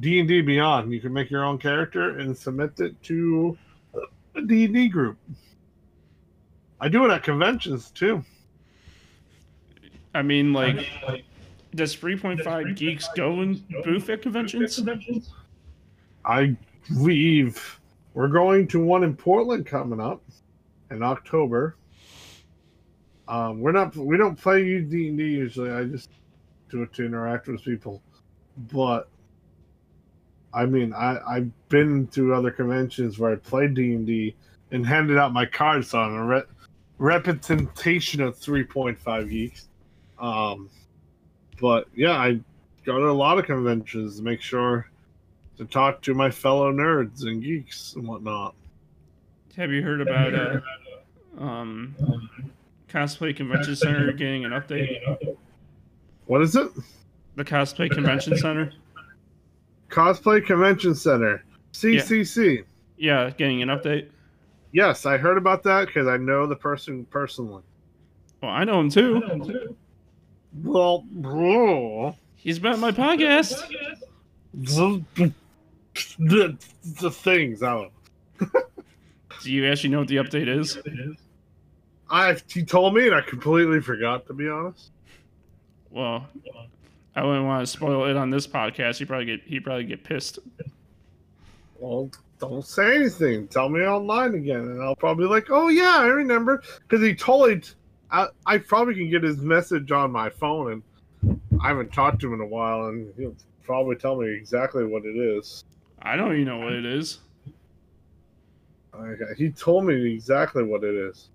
D 0.00 0.20
and 0.20 0.28
D 0.28 0.40
Beyond, 0.40 0.92
you 0.92 1.00
can 1.00 1.12
make 1.12 1.30
your 1.30 1.44
own 1.44 1.58
character 1.58 2.18
and 2.18 2.36
submit 2.36 2.78
it 2.78 3.00
to 3.04 3.58
a 4.36 4.42
D 4.42 4.64
and 4.64 4.74
D 4.74 4.88
group. 4.88 5.18
I 6.80 6.88
do 6.88 7.04
it 7.04 7.10
at 7.10 7.22
conventions 7.22 7.90
too. 7.90 8.24
I 10.14 10.22
mean, 10.22 10.52
like, 10.52 10.86
does 11.74 11.94
3.5 11.94 12.76
geeks 12.76 13.08
go 13.14 13.40
and 13.40 13.62
booth 13.84 14.08
at 14.08 14.22
conventions? 14.22 14.80
I 16.24 16.56
believe 16.88 17.77
we're 18.18 18.26
going 18.26 18.66
to 18.66 18.84
one 18.84 19.04
in 19.04 19.14
Portland 19.14 19.64
coming 19.64 20.00
up 20.00 20.24
in 20.90 21.04
October. 21.04 21.76
Um, 23.28 23.60
we're 23.60 23.70
not 23.70 23.94
we 23.94 24.16
don't 24.16 24.34
play 24.34 24.80
D 24.80 25.10
and 25.10 25.18
D 25.18 25.24
usually. 25.24 25.70
I 25.70 25.84
just 25.84 26.10
do 26.68 26.82
it 26.82 26.92
to 26.94 27.06
interact 27.06 27.46
with 27.46 27.62
people. 27.62 28.02
But 28.72 29.08
I 30.52 30.66
mean, 30.66 30.92
I 30.94 31.20
I've 31.30 31.68
been 31.68 32.08
to 32.08 32.34
other 32.34 32.50
conventions 32.50 33.20
where 33.20 33.30
I 33.30 33.36
played 33.36 33.74
D 33.74 33.94
and 33.94 34.04
D 34.04 34.34
and 34.72 34.84
handed 34.84 35.16
out 35.16 35.32
my 35.32 35.46
cards 35.46 35.94
on 35.94 36.12
a 36.12 36.24
re- 36.24 36.42
representation 36.98 38.20
of 38.20 38.36
three 38.36 38.64
point 38.64 38.98
five 38.98 39.30
geeks. 39.30 39.68
Um, 40.18 40.68
but 41.60 41.86
yeah, 41.94 42.14
I 42.14 42.40
go 42.84 42.98
to 42.98 43.10
a 43.10 43.12
lot 43.12 43.38
of 43.38 43.46
conventions 43.46 44.16
to 44.16 44.24
make 44.24 44.40
sure 44.40 44.90
to 45.58 45.64
talk 45.66 46.00
to 46.02 46.14
my 46.14 46.30
fellow 46.30 46.72
nerds 46.72 47.22
and 47.22 47.42
geeks 47.42 47.94
and 47.96 48.06
whatnot. 48.06 48.54
Have 49.56 49.72
you 49.72 49.82
heard 49.82 50.00
about 50.00 50.34
uh, 50.34 50.60
um, 51.38 51.94
cosplay 52.88 53.36
convention 53.36 53.74
center 53.74 54.12
getting 54.12 54.44
an 54.44 54.52
update? 54.52 55.36
What 56.26 56.42
is 56.42 56.54
it? 56.54 56.70
The 57.34 57.44
cosplay 57.44 57.90
convention 57.90 58.36
center, 58.36 58.72
Cosplay 59.90 60.44
Convention 60.44 60.94
Center, 60.94 61.44
CCC. 61.72 62.64
yeah, 62.96 63.30
getting 63.30 63.62
an 63.62 63.68
update. 63.68 64.08
Yes, 64.72 65.06
I 65.06 65.16
heard 65.16 65.38
about 65.38 65.62
that 65.62 65.86
because 65.86 66.06
I 66.06 66.18
know 66.18 66.46
the 66.46 66.56
person 66.56 67.04
personally. 67.06 67.62
Well, 68.42 68.50
I 68.50 68.64
know 68.64 68.80
him 68.80 68.90
too. 68.90 69.76
Well, 70.62 71.04
bro, 71.10 72.16
He's 72.36 72.58
been 72.58 72.72
on 72.74 72.80
my 72.80 72.92
podcast. 72.92 73.54
The, 76.18 76.56
the, 77.00 77.10
things 77.10 77.62
I 77.62 77.74
don't. 77.74 77.92
Do 79.42 79.52
you 79.52 79.66
actually 79.66 79.90
know 79.90 80.00
what 80.00 80.08
the 80.08 80.16
update 80.16 80.48
is? 80.48 80.78
I 82.10 82.36
he 82.52 82.62
told 82.62 82.94
me 82.94 83.06
and 83.06 83.14
I 83.14 83.20
completely 83.20 83.80
forgot 83.80 84.26
to 84.26 84.34
be 84.34 84.48
honest. 84.48 84.90
Well, 85.90 86.26
I 87.14 87.24
wouldn't 87.24 87.46
want 87.46 87.66
to 87.66 87.66
spoil 87.66 88.06
it 88.06 88.16
on 88.16 88.30
this 88.30 88.46
podcast. 88.46 88.98
He 88.98 89.04
probably 89.04 89.26
get 89.26 89.42
he 89.44 89.60
probably 89.60 89.84
get 89.84 90.04
pissed. 90.04 90.38
Well, 91.78 92.10
don't 92.38 92.64
say 92.64 92.96
anything. 92.96 93.48
Tell 93.48 93.68
me 93.68 93.80
online 93.80 94.34
again, 94.34 94.60
and 94.60 94.82
I'll 94.82 94.96
probably 94.96 95.24
be 95.24 95.30
like, 95.30 95.50
"Oh 95.50 95.68
yeah, 95.68 95.96
I 95.98 96.06
remember," 96.06 96.62
because 96.80 97.04
he 97.04 97.14
totally. 97.14 97.62
I, 98.10 98.28
I 98.46 98.58
probably 98.58 98.94
can 98.94 99.10
get 99.10 99.22
his 99.22 99.38
message 99.38 99.92
on 99.92 100.10
my 100.10 100.30
phone, 100.30 100.82
and 101.22 101.40
I 101.60 101.68
haven't 101.68 101.92
talked 101.92 102.20
to 102.20 102.28
him 102.28 102.34
in 102.34 102.40
a 102.40 102.46
while, 102.46 102.86
and 102.86 103.12
he'll 103.18 103.36
probably 103.64 103.96
tell 103.96 104.16
me 104.16 104.30
exactly 104.30 104.86
what 104.86 105.04
it 105.04 105.16
is. 105.16 105.64
I 106.02 106.16
don't 106.16 106.32
even 106.32 106.44
know 106.44 106.58
what 106.58 106.72
it 106.72 106.84
is. 106.84 107.18
Okay, 108.94 109.34
he 109.36 109.50
told 109.50 109.84
me 109.84 110.12
exactly 110.12 110.62
what 110.62 110.82
it 110.82 110.94
is. 110.94 111.28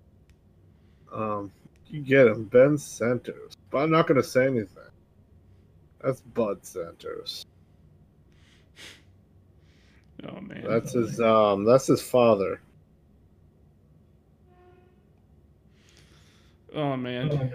Um, 1.12 1.50
you 1.88 2.00
get 2.00 2.26
him, 2.26 2.44
Ben 2.44 2.76
Santos, 2.76 3.54
but 3.70 3.78
I'm 3.78 3.90
not 3.90 4.06
going 4.06 4.20
to 4.20 4.26
say 4.26 4.46
anything. 4.46 4.82
That's 6.02 6.20
Bud 6.20 6.64
Santos. 6.66 7.46
Oh 10.28 10.40
man, 10.40 10.64
That's 10.66 10.92
his. 10.92 11.20
Um, 11.20 11.64
that's 11.64 11.86
his 11.86 12.02
father. 12.02 12.60
oh 16.74 16.96
man. 16.96 17.52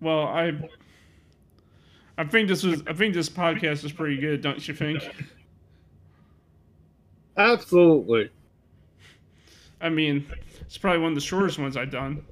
Well, 0.00 0.26
I 0.26 0.52
I 2.16 2.24
think 2.24 2.48
this 2.48 2.62
was 2.62 2.82
I 2.86 2.92
think 2.92 3.14
this 3.14 3.28
podcast 3.28 3.84
is 3.84 3.92
pretty 3.92 4.16
good, 4.16 4.40
don't 4.40 4.66
you 4.66 4.74
think? 4.74 5.02
Absolutely. 7.36 8.30
I 9.80 9.88
mean, 9.88 10.24
it's 10.60 10.78
probably 10.78 11.00
one 11.00 11.10
of 11.12 11.14
the 11.16 11.20
shortest 11.20 11.58
ones 11.58 11.76
I've 11.76 11.90
done. 11.90 12.24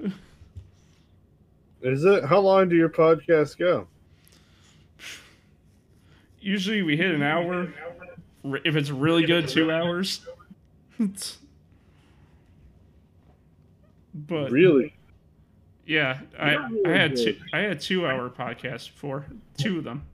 Is 1.82 2.04
it? 2.04 2.24
How 2.24 2.38
long 2.38 2.68
do 2.68 2.76
your 2.76 2.88
podcasts 2.88 3.58
go? 3.58 3.88
Usually 6.40 6.82
we 6.82 6.96
hit 6.96 7.12
an 7.14 7.22
hour. 7.22 7.72
If 8.64 8.76
it's 8.76 8.90
really 8.90 9.24
good, 9.26 9.48
two 9.48 9.70
hours. 9.70 10.26
but 14.14 14.50
Really? 14.50 14.94
yeah, 15.86 16.20
I 16.38 16.56
I 16.86 16.90
had 16.90 17.16
two 17.16 17.36
I 17.52 17.58
had 17.60 17.80
two 17.80 18.06
hour 18.06 18.28
podcasts 18.30 18.86
before, 18.92 19.26
two 19.56 19.78
of 19.78 19.84
them. 19.84 20.04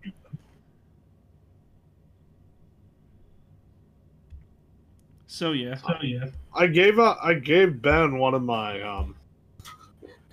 So 5.38 5.52
yeah, 5.52 5.76
So 5.76 5.94
yeah. 6.02 6.24
I 6.52 6.66
gave 6.66 6.98
a, 6.98 7.16
I 7.22 7.34
gave 7.34 7.80
Ben 7.80 8.18
one 8.18 8.34
of 8.34 8.42
my 8.42 8.82
um 8.82 9.14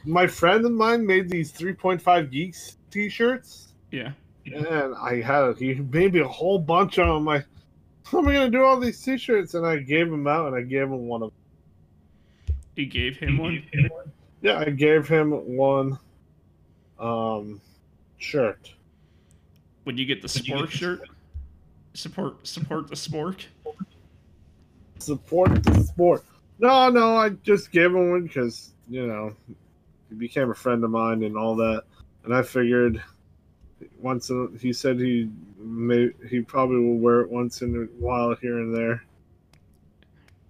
my 0.03 0.25
friend 0.25 0.65
of 0.65 0.71
mine 0.71 1.05
made 1.05 1.29
these 1.29 1.53
3.5 1.53 2.31
geeks 2.31 2.77
t-shirts 2.89 3.73
yeah. 3.91 4.13
and 4.45 4.95
I 4.95 5.21
had 5.21 5.57
he 5.57 5.75
made 5.75 6.13
me 6.13 6.21
a 6.21 6.27
whole 6.27 6.57
bunch 6.57 6.97
of 6.97 7.05
them. 7.05 7.23
Like, 7.25 7.45
how 8.03 8.17
am 8.17 8.27
I 8.29 8.33
gonna 8.33 8.49
do 8.49 8.63
all 8.63 8.79
these 8.79 8.99
t-shirts? 8.99 9.53
And 9.53 9.63
I 9.63 9.77
gave 9.77 10.07
him 10.07 10.25
out 10.25 10.47
and 10.47 10.55
I 10.55 10.61
gave 10.61 10.83
him 10.83 11.07
one 11.07 11.21
of 11.21 11.31
Them. 12.47 12.55
He 12.75 12.87
gave 12.87 13.15
him 13.17 13.37
one. 13.37 13.63
yeah 14.41 14.57
I 14.57 14.71
gave 14.71 15.07
him 15.07 15.29
one 15.55 15.99
um 16.97 17.61
shirt. 18.17 18.73
When 19.83 19.99
you 19.99 20.05
get 20.07 20.23
the 20.23 20.29
sport 20.29 20.71
shirt, 20.71 21.07
support 21.93 22.47
support 22.47 22.87
the 22.87 22.95
spork. 22.95 23.45
Support 24.99 25.63
the 25.63 25.83
sport. 25.83 26.23
No, 26.59 26.89
no, 26.89 27.17
I 27.17 27.29
just 27.29 27.71
gave 27.71 27.87
him 27.87 28.11
one 28.11 28.23
because 28.23 28.73
you 28.89 29.05
know 29.05 29.35
he 30.09 30.15
became 30.15 30.51
a 30.51 30.55
friend 30.55 30.83
of 30.83 30.91
mine 30.91 31.23
and 31.23 31.37
all 31.37 31.55
that, 31.57 31.83
and 32.23 32.33
I 32.33 32.41
figured 32.41 33.03
once 33.99 34.29
in, 34.29 34.57
he 34.61 34.71
said 34.71 34.99
he 34.99 35.29
may 35.59 36.09
he 36.29 36.41
probably 36.41 36.79
will 36.79 36.97
wear 36.97 37.21
it 37.21 37.29
once 37.29 37.61
in 37.61 37.75
a 37.75 38.01
while 38.01 38.35
here 38.35 38.59
and 38.59 38.73
there. 38.73 39.03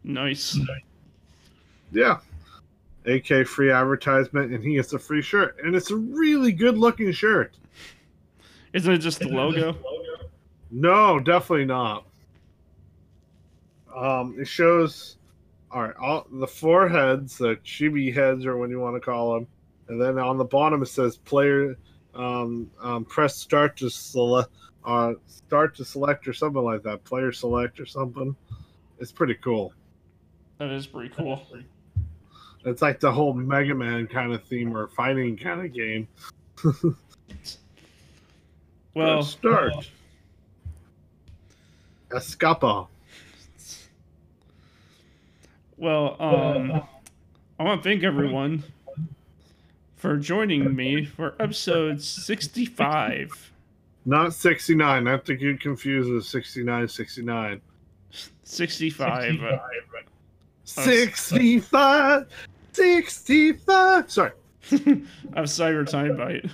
Nice. 0.04 0.60
Yeah, 1.92 2.20
AK 3.06 3.48
free 3.48 3.72
advertisement, 3.72 4.52
and 4.52 4.64
he 4.64 4.76
gets 4.76 4.94
a 4.94 5.00
free 5.00 5.22
shirt. 5.22 5.58
And 5.64 5.76
it's 5.76 5.92
a 5.92 5.96
really 5.96 6.52
good 6.52 6.78
looking 6.78 7.12
shirt. 7.12 7.56
Isn't 8.74 8.94
it 8.94 8.98
just 9.00 9.20
the 9.20 9.30
logo? 9.30 9.76
No, 10.70 11.20
definitely 11.20 11.66
not. 11.66 12.06
Um, 13.96 14.36
it 14.40 14.48
shows 14.48 15.18
all 15.72 15.84
right, 15.84 15.96
all 15.98 16.26
the 16.32 16.48
four 16.48 16.88
heads, 16.88 17.38
the 17.38 17.56
chibi 17.58 18.14
heads, 18.14 18.46
or 18.46 18.58
what 18.58 18.70
you 18.70 18.80
want 18.80 18.96
to 18.96 19.00
call 19.00 19.34
them, 19.34 19.48
and 19.88 20.02
then 20.02 20.18
on 20.18 20.38
the 20.38 20.46
bottom 20.46 20.82
it 20.82 20.88
says 20.88 21.18
player. 21.18 21.78
Um, 22.14 22.72
um, 22.82 23.04
press 23.04 23.36
start 23.36 23.76
to 23.78 23.90
select, 23.90 24.50
uh, 24.86 25.14
start 25.28 25.76
to 25.76 25.84
select 25.84 26.28
or 26.30 26.34
something 26.34 26.64
like 26.64 26.82
that. 26.84 27.04
Player 27.04 27.34
select 27.34 27.80
or 27.80 27.86
something. 27.86 28.34
It's 29.00 29.12
pretty 29.12 29.36
cool. 29.36 29.74
That 30.60 30.70
is 30.70 30.88
pretty 30.88 31.14
cool. 31.14 31.46
It's 32.64 32.82
like 32.82 33.02
the 33.02 33.12
whole 33.12 33.34
Mega 33.34 33.76
Man 33.76 34.08
kind 34.08 34.32
of 34.32 34.44
theme 34.46 34.76
or 34.76 34.88
fighting 34.88 35.38
kind 35.38 35.66
of 35.66 35.74
game. 35.74 36.08
Well, 38.96 39.18
Press 39.18 39.28
start. 39.30 39.92
Escapa. 42.12 42.88
Well, 45.78 46.16
um, 46.20 46.84
I 47.60 47.64
want 47.64 47.84
to 47.84 47.90
thank 47.90 48.04
everyone 48.04 48.64
for 49.96 50.18
joining 50.18 50.76
me 50.76 51.06
for 51.06 51.36
episode 51.40 52.02
65. 52.02 53.52
Not 54.06 54.34
69. 54.34 55.04
Not 55.04 55.26
to 55.26 55.36
get 55.36 55.60
confused 55.60 56.12
with 56.12 56.26
69, 56.26 56.88
69. 56.88 57.62
65. 58.44 59.44
uh, 59.44 59.58
65, 60.64 62.28
65. 62.74 64.12
Sorry. 64.12 64.32
of 64.72 65.46
Cyber 65.46 65.88
Time 65.88 66.18
Bite. 66.18 66.46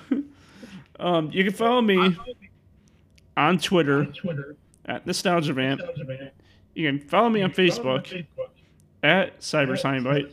um, 1.00 1.30
you 1.32 1.44
can 1.44 1.54
follow 1.54 1.82
me 1.82 2.18
on 3.38 3.58
Twitter 3.58 4.08
at 4.86 5.06
Nostalgia 5.08 5.54
Vamp. 5.54 5.82
You 6.74 6.88
can 6.88 7.00
follow 7.08 7.30
me 7.30 7.42
on 7.42 7.52
Facebook 7.52 8.26
at 9.04 9.40
Cyber 9.40 9.80
Time 9.80 10.04
Bite. 10.04 10.32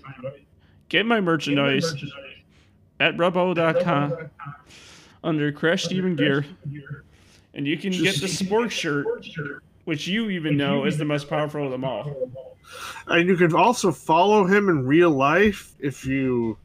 Get 0.89 1.07
my 1.07 1.21
merchandise 1.21 1.95
at 3.01 3.16
rubbo.com 3.16 4.31
under 5.25 5.53
Crash 5.53 5.85
Steven 5.85 6.16
Gear. 6.16 6.47
And 7.55 7.66
you 7.66 7.77
can 7.77 7.93
get 7.93 8.21
the 8.21 8.29
sports 8.29 8.75
shirt, 8.75 9.07
which 9.85 10.07
you 10.07 10.31
even 10.31 10.57
know 10.57 10.85
is 10.85 10.97
the 10.99 11.05
most 11.05 11.29
powerful 11.29 11.64
of 11.64 11.71
them 11.71 11.85
all. 11.85 12.31
And 13.07 13.29
you 13.29 13.37
can 13.37 13.55
also 13.55 13.91
follow 13.91 14.45
him 14.45 14.69
in 14.69 14.87
real 14.87 15.11
life 15.11 15.75
if 15.81 16.05
you 16.05 16.59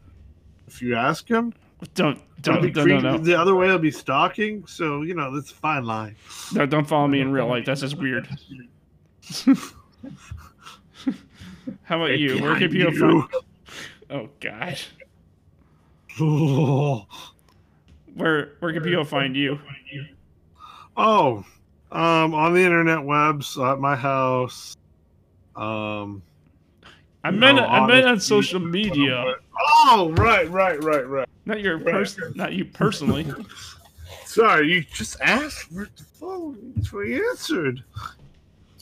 if 0.67 0.81
you 0.81 0.95
ask 0.95 1.27
him. 1.27 1.53
Don't 1.95 2.19
It'll 2.39 2.61
be 2.61 2.71
don't 2.71 2.87
no, 2.87 2.95
no, 2.95 3.01
creepy. 3.01 3.17
no, 3.17 3.23
The 3.23 3.39
other 3.39 3.55
way 3.55 3.69
I'll 3.69 3.77
be 3.79 3.91
stalking. 3.91 4.65
So 4.67 5.01
you 5.03 5.15
know 5.15 5.33
that's 5.33 5.51
a 5.51 5.55
fine 5.55 5.85
line. 5.85 6.15
no 6.53 6.65
don't 6.65 6.85
follow 6.85 7.07
me 7.07 7.21
in 7.21 7.31
real 7.31 7.47
life. 7.47 7.65
That's 7.65 7.81
just 7.81 7.97
weird. 7.97 8.27
How 11.83 11.97
about 12.03 12.17
you? 12.19 12.41
Where 12.41 12.55
can 12.57 12.69
people 12.69 12.91
find? 12.93 13.23
Oh 14.09 14.29
gosh, 14.39 14.89
where 18.15 18.51
where 18.59 18.73
can 18.73 18.83
people 18.83 19.05
find 19.05 19.35
you? 19.35 19.59
Oh, 20.95 21.43
um, 21.91 22.33
on 22.35 22.53
the 22.53 22.61
internet 22.61 23.03
webs 23.03 23.57
at 23.57 23.79
my 23.79 23.95
house. 23.95 24.75
Um, 25.55 26.21
I 27.23 27.31
meant 27.31 27.57
No, 27.57 27.65
I 27.65 27.87
meant 27.87 28.05
on 28.05 28.19
social 28.19 28.59
media, 28.59 29.35
Oh, 29.85 30.11
right, 30.17 30.49
right, 30.51 30.83
right, 30.83 31.07
right. 31.07 31.27
not 31.45 31.61
your 31.61 31.79
pers- 31.79 32.19
not 32.35 32.53
you 32.53 32.65
personally. 32.65 33.25
Sorry, 34.25 34.67
you 34.73 34.81
just 34.81 35.19
asked 35.21 35.63
for 35.71 35.87
the 35.95 36.03
phone. 36.19 36.73
That's 36.75 36.91
what 36.91 37.07
you 37.07 37.27
answered. 37.29 37.83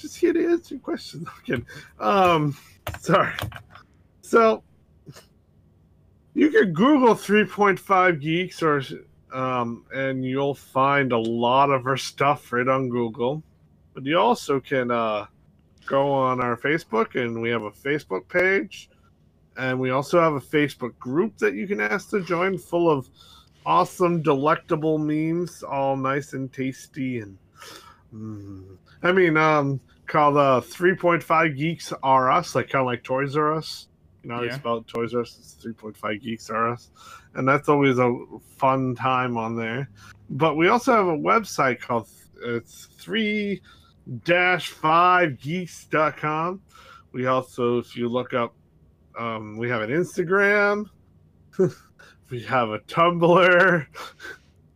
Just 0.01 0.17
here 0.17 0.33
to 0.33 0.51
answer 0.51 0.77
questions. 0.79 1.27
I'm. 1.47 1.65
Um, 1.99 2.57
sorry. 2.99 3.33
So, 4.21 4.63
you 6.33 6.49
can 6.49 6.73
Google 6.73 7.13
3.5 7.13 8.19
Geeks 8.19 8.63
or 8.63 8.81
um, 9.31 9.85
and 9.93 10.25
you'll 10.25 10.55
find 10.55 11.11
a 11.11 11.17
lot 11.17 11.69
of 11.69 11.85
our 11.85 11.97
stuff 11.97 12.51
right 12.51 12.67
on 12.67 12.89
Google. 12.89 13.43
But 13.93 14.05
you 14.05 14.17
also 14.17 14.59
can 14.59 14.91
uh, 14.91 15.27
go 15.85 16.11
on 16.11 16.41
our 16.41 16.57
Facebook, 16.57 17.15
and 17.15 17.41
we 17.41 17.49
have 17.49 17.63
a 17.63 17.71
Facebook 17.71 18.27
page. 18.27 18.89
And 19.57 19.79
we 19.79 19.91
also 19.91 20.19
have 20.19 20.33
a 20.33 20.41
Facebook 20.41 20.97
group 20.97 21.37
that 21.37 21.53
you 21.53 21.67
can 21.67 21.79
ask 21.79 22.09
to 22.09 22.23
join, 22.23 22.57
full 22.57 22.89
of 22.89 23.09
awesome, 23.65 24.21
delectable 24.21 24.97
memes, 24.97 25.61
all 25.63 25.95
nice 25.95 26.33
and 26.33 26.51
tasty. 26.51 27.19
And 27.19 27.37
mm, 28.13 28.77
I 29.03 29.11
mean, 29.11 29.37
um, 29.37 29.79
called 30.07 30.37
uh, 30.37 30.61
3.5 30.63 31.57
Geeks 31.57 31.93
Are 32.03 32.31
Us, 32.31 32.55
like 32.55 32.69
kind 32.69 32.81
of 32.81 32.85
like 32.87 33.03
Toys 33.03 33.35
R 33.35 33.53
Us. 33.53 33.87
You 34.23 34.29
know, 34.29 34.35
how 34.35 34.41
Yeah. 34.41 34.47
it's 34.49 34.57
about 34.57 34.87
Toys 34.87 35.13
R 35.13 35.21
Us. 35.21 35.37
It's 35.39 35.65
3.5 35.65 36.21
Geeks 36.21 36.49
Are 36.49 36.69
Us, 36.69 36.91
and 37.35 37.47
that's 37.47 37.69
always 37.69 37.97
a 37.97 38.13
fun 38.57 38.95
time 38.95 39.37
on 39.37 39.55
there. 39.55 39.89
But 40.29 40.55
we 40.55 40.67
also 40.67 40.93
have 40.93 41.07
a 41.07 41.17
website 41.17 41.79
called 41.79 42.07
it's 42.43 42.85
three 42.97 43.61
dash 44.23 44.69
five 44.69 45.39
geeks.com. 45.39 46.61
We 47.11 47.27
also, 47.27 47.77
if 47.79 47.95
you 47.95 48.09
look 48.09 48.33
up, 48.33 48.55
um, 49.19 49.57
we 49.57 49.69
have 49.69 49.81
an 49.81 49.89
Instagram. 49.89 50.85
we 52.29 52.41
have 52.43 52.69
a 52.69 52.79
Tumblr. 52.79 53.85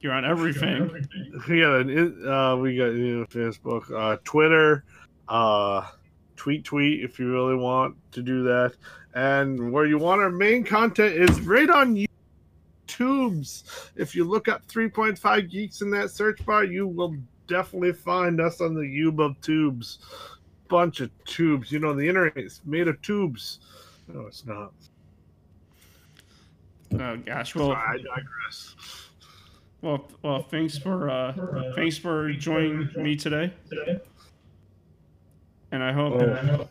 You're 0.06 0.14
on 0.14 0.24
everything. 0.24 0.88
We 1.49 1.62
got 1.62 1.80
uh, 1.82 2.58
we 2.58 2.78
got 2.78 2.93
you 2.93 3.22
know, 3.22 3.26
Facebook, 3.26 3.91
uh, 3.91 4.18
Twitter, 4.24 4.84
uh, 5.28 5.88
tweet 6.36 6.64
tweet 6.64 7.03
if 7.03 7.18
you 7.18 7.32
really 7.32 7.56
want 7.56 7.95
to 8.12 8.22
do 8.22 8.43
that, 8.43 8.76
and 9.16 9.72
where 9.72 9.88
you 9.88 9.97
want 9.97 10.22
our 10.22 10.30
main 10.30 10.64
content 10.64 11.16
is 11.16 11.41
right 11.41 11.72
on 11.72 12.06
YouTube's. 12.88 13.64
If 13.95 14.14
you 14.14 14.26
look 14.26 14.47
up 14.47 14.68
3.5 14.68 15.49
geeks 15.49 15.82
in 15.82 15.89
that 15.89 16.12
search 16.12 16.45
bar, 16.45 16.66
you 16.66 16.88
will 16.88 17.16
definitely 17.47 17.93
find 17.93 18.39
us 18.39 18.62
on 18.62 18.76
the 18.76 18.86
Ube 18.86 19.20
of 19.20 19.41
tubes. 19.41 19.97
Bunch 20.68 20.99
of 20.99 21.10
tubes. 21.26 21.72
You 21.72 21.80
know 21.80 21.95
the 21.95 22.08
internet 22.08 22.38
is 22.38 22.62
made 22.64 22.88
of 22.88 23.01
tubes. 23.01 23.60
No, 24.08 24.28
it's 24.28 24.45
not. 24.45 24.72
Oh 26.93 27.18
gosh. 27.18 27.56
Well, 27.56 27.72
I 27.72 27.97
digress. 27.97 28.76
Well, 29.82 30.08
well. 30.22 30.42
Thanks 30.44 30.78
for 30.78 31.10
uh, 31.10 31.34
thanks 31.76 31.98
for 31.98 32.32
joining 32.34 32.90
me 32.96 33.16
today. 33.16 33.54
And 35.72 35.84
I 35.84 35.92
hope 35.92 36.14
Oh. 36.22 36.68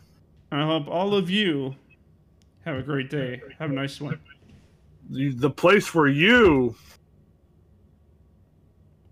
I 0.51 0.63
hope 0.63 0.87
all 0.87 1.15
of 1.15 1.29
you 1.29 1.75
have 2.65 2.77
a 2.77 2.81
great 2.81 3.09
day. 3.09 3.41
Have 3.59 3.71
a 3.71 3.73
nice 3.73 3.99
one. 3.99 4.19
The, 5.09 5.29
the 5.29 5.49
place 5.49 5.93
where 5.93 6.07
you 6.07 6.75